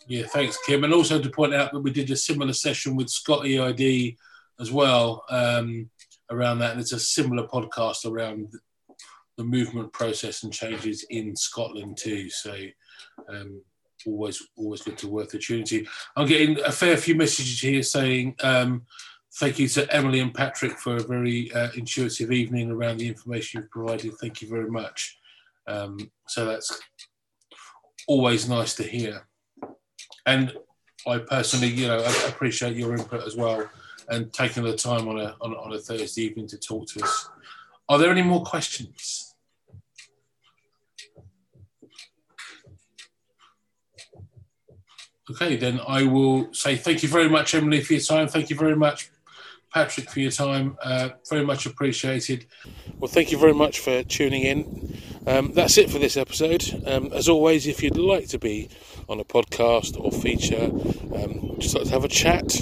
Yeah, 0.09 0.25
thanks, 0.25 0.57
Kim. 0.65 0.83
And 0.83 0.91
also 0.91 1.21
to 1.21 1.29
point 1.29 1.53
out 1.53 1.71
that 1.71 1.81
we 1.81 1.91
did 1.91 2.09
a 2.09 2.15
similar 2.15 2.53
session 2.53 2.95
with 2.95 3.09
ScotEID 3.09 4.17
as 4.59 4.71
well 4.71 5.23
um, 5.29 5.87
around 6.31 6.57
that. 6.59 6.71
And 6.71 6.81
it's 6.81 6.93
a 6.93 6.99
similar 6.99 7.45
podcast 7.47 8.09
around 8.09 8.51
the 9.37 9.43
movement 9.43 9.93
process 9.93 10.41
and 10.41 10.51
changes 10.51 11.05
in 11.11 11.35
Scotland 11.35 11.97
too. 11.97 12.27
So 12.31 12.57
um, 13.29 13.61
always, 14.07 14.41
always 14.57 14.81
good 14.81 14.97
to 14.97 15.07
worth 15.07 15.29
the 15.29 15.37
opportunity. 15.37 15.87
I'm 16.15 16.27
getting 16.27 16.59
a 16.61 16.71
fair 16.71 16.97
few 16.97 17.13
messages 17.13 17.59
here 17.59 17.83
saying 17.83 18.35
um, 18.41 18.87
thank 19.35 19.59
you 19.59 19.67
to 19.67 19.93
Emily 19.95 20.21
and 20.21 20.33
Patrick 20.33 20.79
for 20.79 20.95
a 20.95 21.03
very 21.03 21.53
uh, 21.53 21.69
intuitive 21.75 22.31
evening 22.31 22.71
around 22.71 22.97
the 22.97 23.07
information 23.07 23.61
you've 23.61 23.69
provided. 23.69 24.13
Thank 24.19 24.41
you 24.41 24.49
very 24.49 24.71
much. 24.71 25.19
Um, 25.67 26.09
so 26.27 26.45
that's 26.45 26.81
always 28.07 28.49
nice 28.49 28.73
to 28.73 28.83
hear 28.83 29.28
and 30.25 30.53
I 31.07 31.19
personally, 31.19 31.67
you 31.67 31.87
know, 31.87 32.03
appreciate 32.27 32.75
your 32.75 32.95
input 32.95 33.25
as 33.25 33.35
well 33.35 33.69
and 34.09 34.33
taking 34.33 34.63
the 34.63 34.75
time 34.75 35.07
on 35.07 35.19
a 35.19 35.35
on, 35.41 35.53
on 35.53 35.73
a 35.73 35.79
Thursday 35.79 36.23
evening 36.23 36.47
to 36.47 36.57
talk 36.57 36.87
to 36.87 37.03
us. 37.03 37.29
Are 37.87 37.97
there 37.97 38.11
any 38.11 38.21
more 38.21 38.43
questions? 38.43 39.35
Okay, 45.31 45.57
then 45.57 45.79
I 45.87 46.03
will 46.03 46.51
say 46.53 46.75
thank 46.75 47.03
you 47.03 47.09
very 47.09 47.29
much, 47.29 47.53
Emily, 47.53 47.81
for 47.81 47.93
your 47.93 48.01
time. 48.01 48.27
Thank 48.27 48.49
you 48.49 48.55
very 48.55 48.75
much, 48.75 49.11
Patrick, 49.71 50.09
for 50.09 50.19
your 50.19 50.31
time. 50.31 50.75
Uh, 50.81 51.09
very 51.29 51.45
much 51.45 51.67
appreciated. 51.67 52.47
Well, 52.97 53.11
thank 53.11 53.31
you 53.31 53.37
very 53.37 53.53
much 53.53 53.79
for 53.79 54.01
tuning 54.01 54.41
in. 54.41 54.99
Um, 55.27 55.51
that's 55.53 55.77
it 55.77 55.89
for 55.89 55.99
this 55.99 56.17
episode. 56.17 56.83
Um, 56.85 57.11
as 57.13 57.29
always, 57.29 57.67
if 57.67 57.83
you'd 57.83 57.97
like 57.97 58.27
to 58.29 58.39
be 58.39 58.69
on 59.07 59.19
a 59.19 59.23
podcast 59.23 59.99
or 59.99 60.11
feature, 60.11 60.65
um, 61.15 61.55
just 61.59 61.75
like 61.75 61.85
to 61.85 61.91
have 61.91 62.05
a 62.05 62.09
chat, 62.09 62.61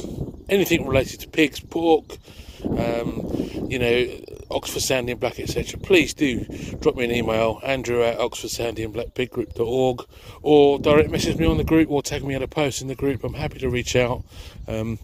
anything 0.49 0.87
related 0.87 1.21
to 1.21 1.27
pigs, 1.29 1.59
pork, 1.59 2.17
um, 2.65 3.21
you 3.69 3.79
know, 3.79 4.07
Oxford 4.49 4.81
Sandy 4.81 5.11
and 5.11 5.21
Black, 5.21 5.39
etc., 5.39 5.79
please 5.79 6.13
do 6.13 6.45
drop 6.79 6.95
me 6.95 7.05
an 7.05 7.11
email, 7.11 7.59
andrew 7.63 8.03
at 8.03 8.19
Oxford 8.19 8.49
Sandy 8.49 8.83
and 8.83 8.93
Black 8.93 9.13
Group.org, 9.13 10.05
or 10.41 10.79
direct 10.79 11.09
message 11.09 11.37
me 11.37 11.45
on 11.45 11.57
the 11.57 11.63
group 11.63 11.91
or 11.91 12.01
tag 12.01 12.23
me 12.23 12.33
at 12.35 12.41
a 12.41 12.47
post 12.47 12.81
in 12.81 12.87
the 12.87 12.95
group. 12.95 13.23
I'm 13.23 13.33
happy 13.33 13.59
to 13.59 13.69
reach 13.69 13.95
out. 13.95 14.23
Um, 14.67 14.99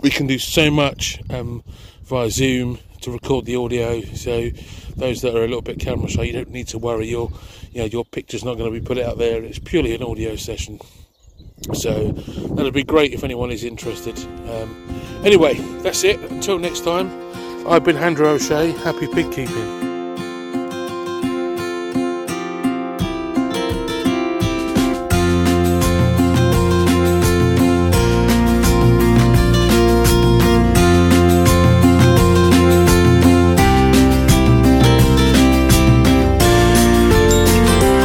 we 0.00 0.10
can 0.10 0.26
do 0.26 0.38
so 0.38 0.70
much 0.70 1.20
um, 1.30 1.62
via 2.06 2.30
Zoom 2.30 2.78
to 3.02 3.10
record 3.10 3.44
the 3.44 3.56
audio. 3.56 4.00
So 4.14 4.50
those 4.96 5.22
that 5.22 5.34
are 5.34 5.44
a 5.44 5.48
little 5.48 5.62
bit 5.62 5.78
camera 5.78 6.08
shy, 6.08 6.22
you 6.24 6.32
don't 6.32 6.50
need 6.50 6.68
to 6.68 6.78
worry. 6.78 7.08
Your 7.08 7.30
you 7.72 7.80
know, 7.82 7.86
your 7.86 8.04
picture's 8.04 8.44
not 8.44 8.56
going 8.56 8.72
to 8.72 8.80
be 8.80 8.84
put 8.84 8.98
out 8.98 9.18
there. 9.18 9.42
It's 9.42 9.58
purely 9.58 9.94
an 9.94 10.02
audio 10.02 10.36
session. 10.36 10.80
So 11.74 12.08
that'd 12.08 12.74
be 12.74 12.84
great 12.84 13.12
if 13.12 13.24
anyone 13.24 13.50
is 13.50 13.64
interested. 13.64 14.18
Um, 14.48 15.22
anyway, 15.24 15.54
that's 15.82 16.04
it. 16.04 16.20
Until 16.30 16.58
next 16.58 16.84
time, 16.84 17.10
I've 17.66 17.84
been 17.84 17.96
Andrew 17.96 18.28
O'Shea. 18.28 18.70
Happy 18.72 19.06
pig 19.08 19.32
keeping. 19.32 19.95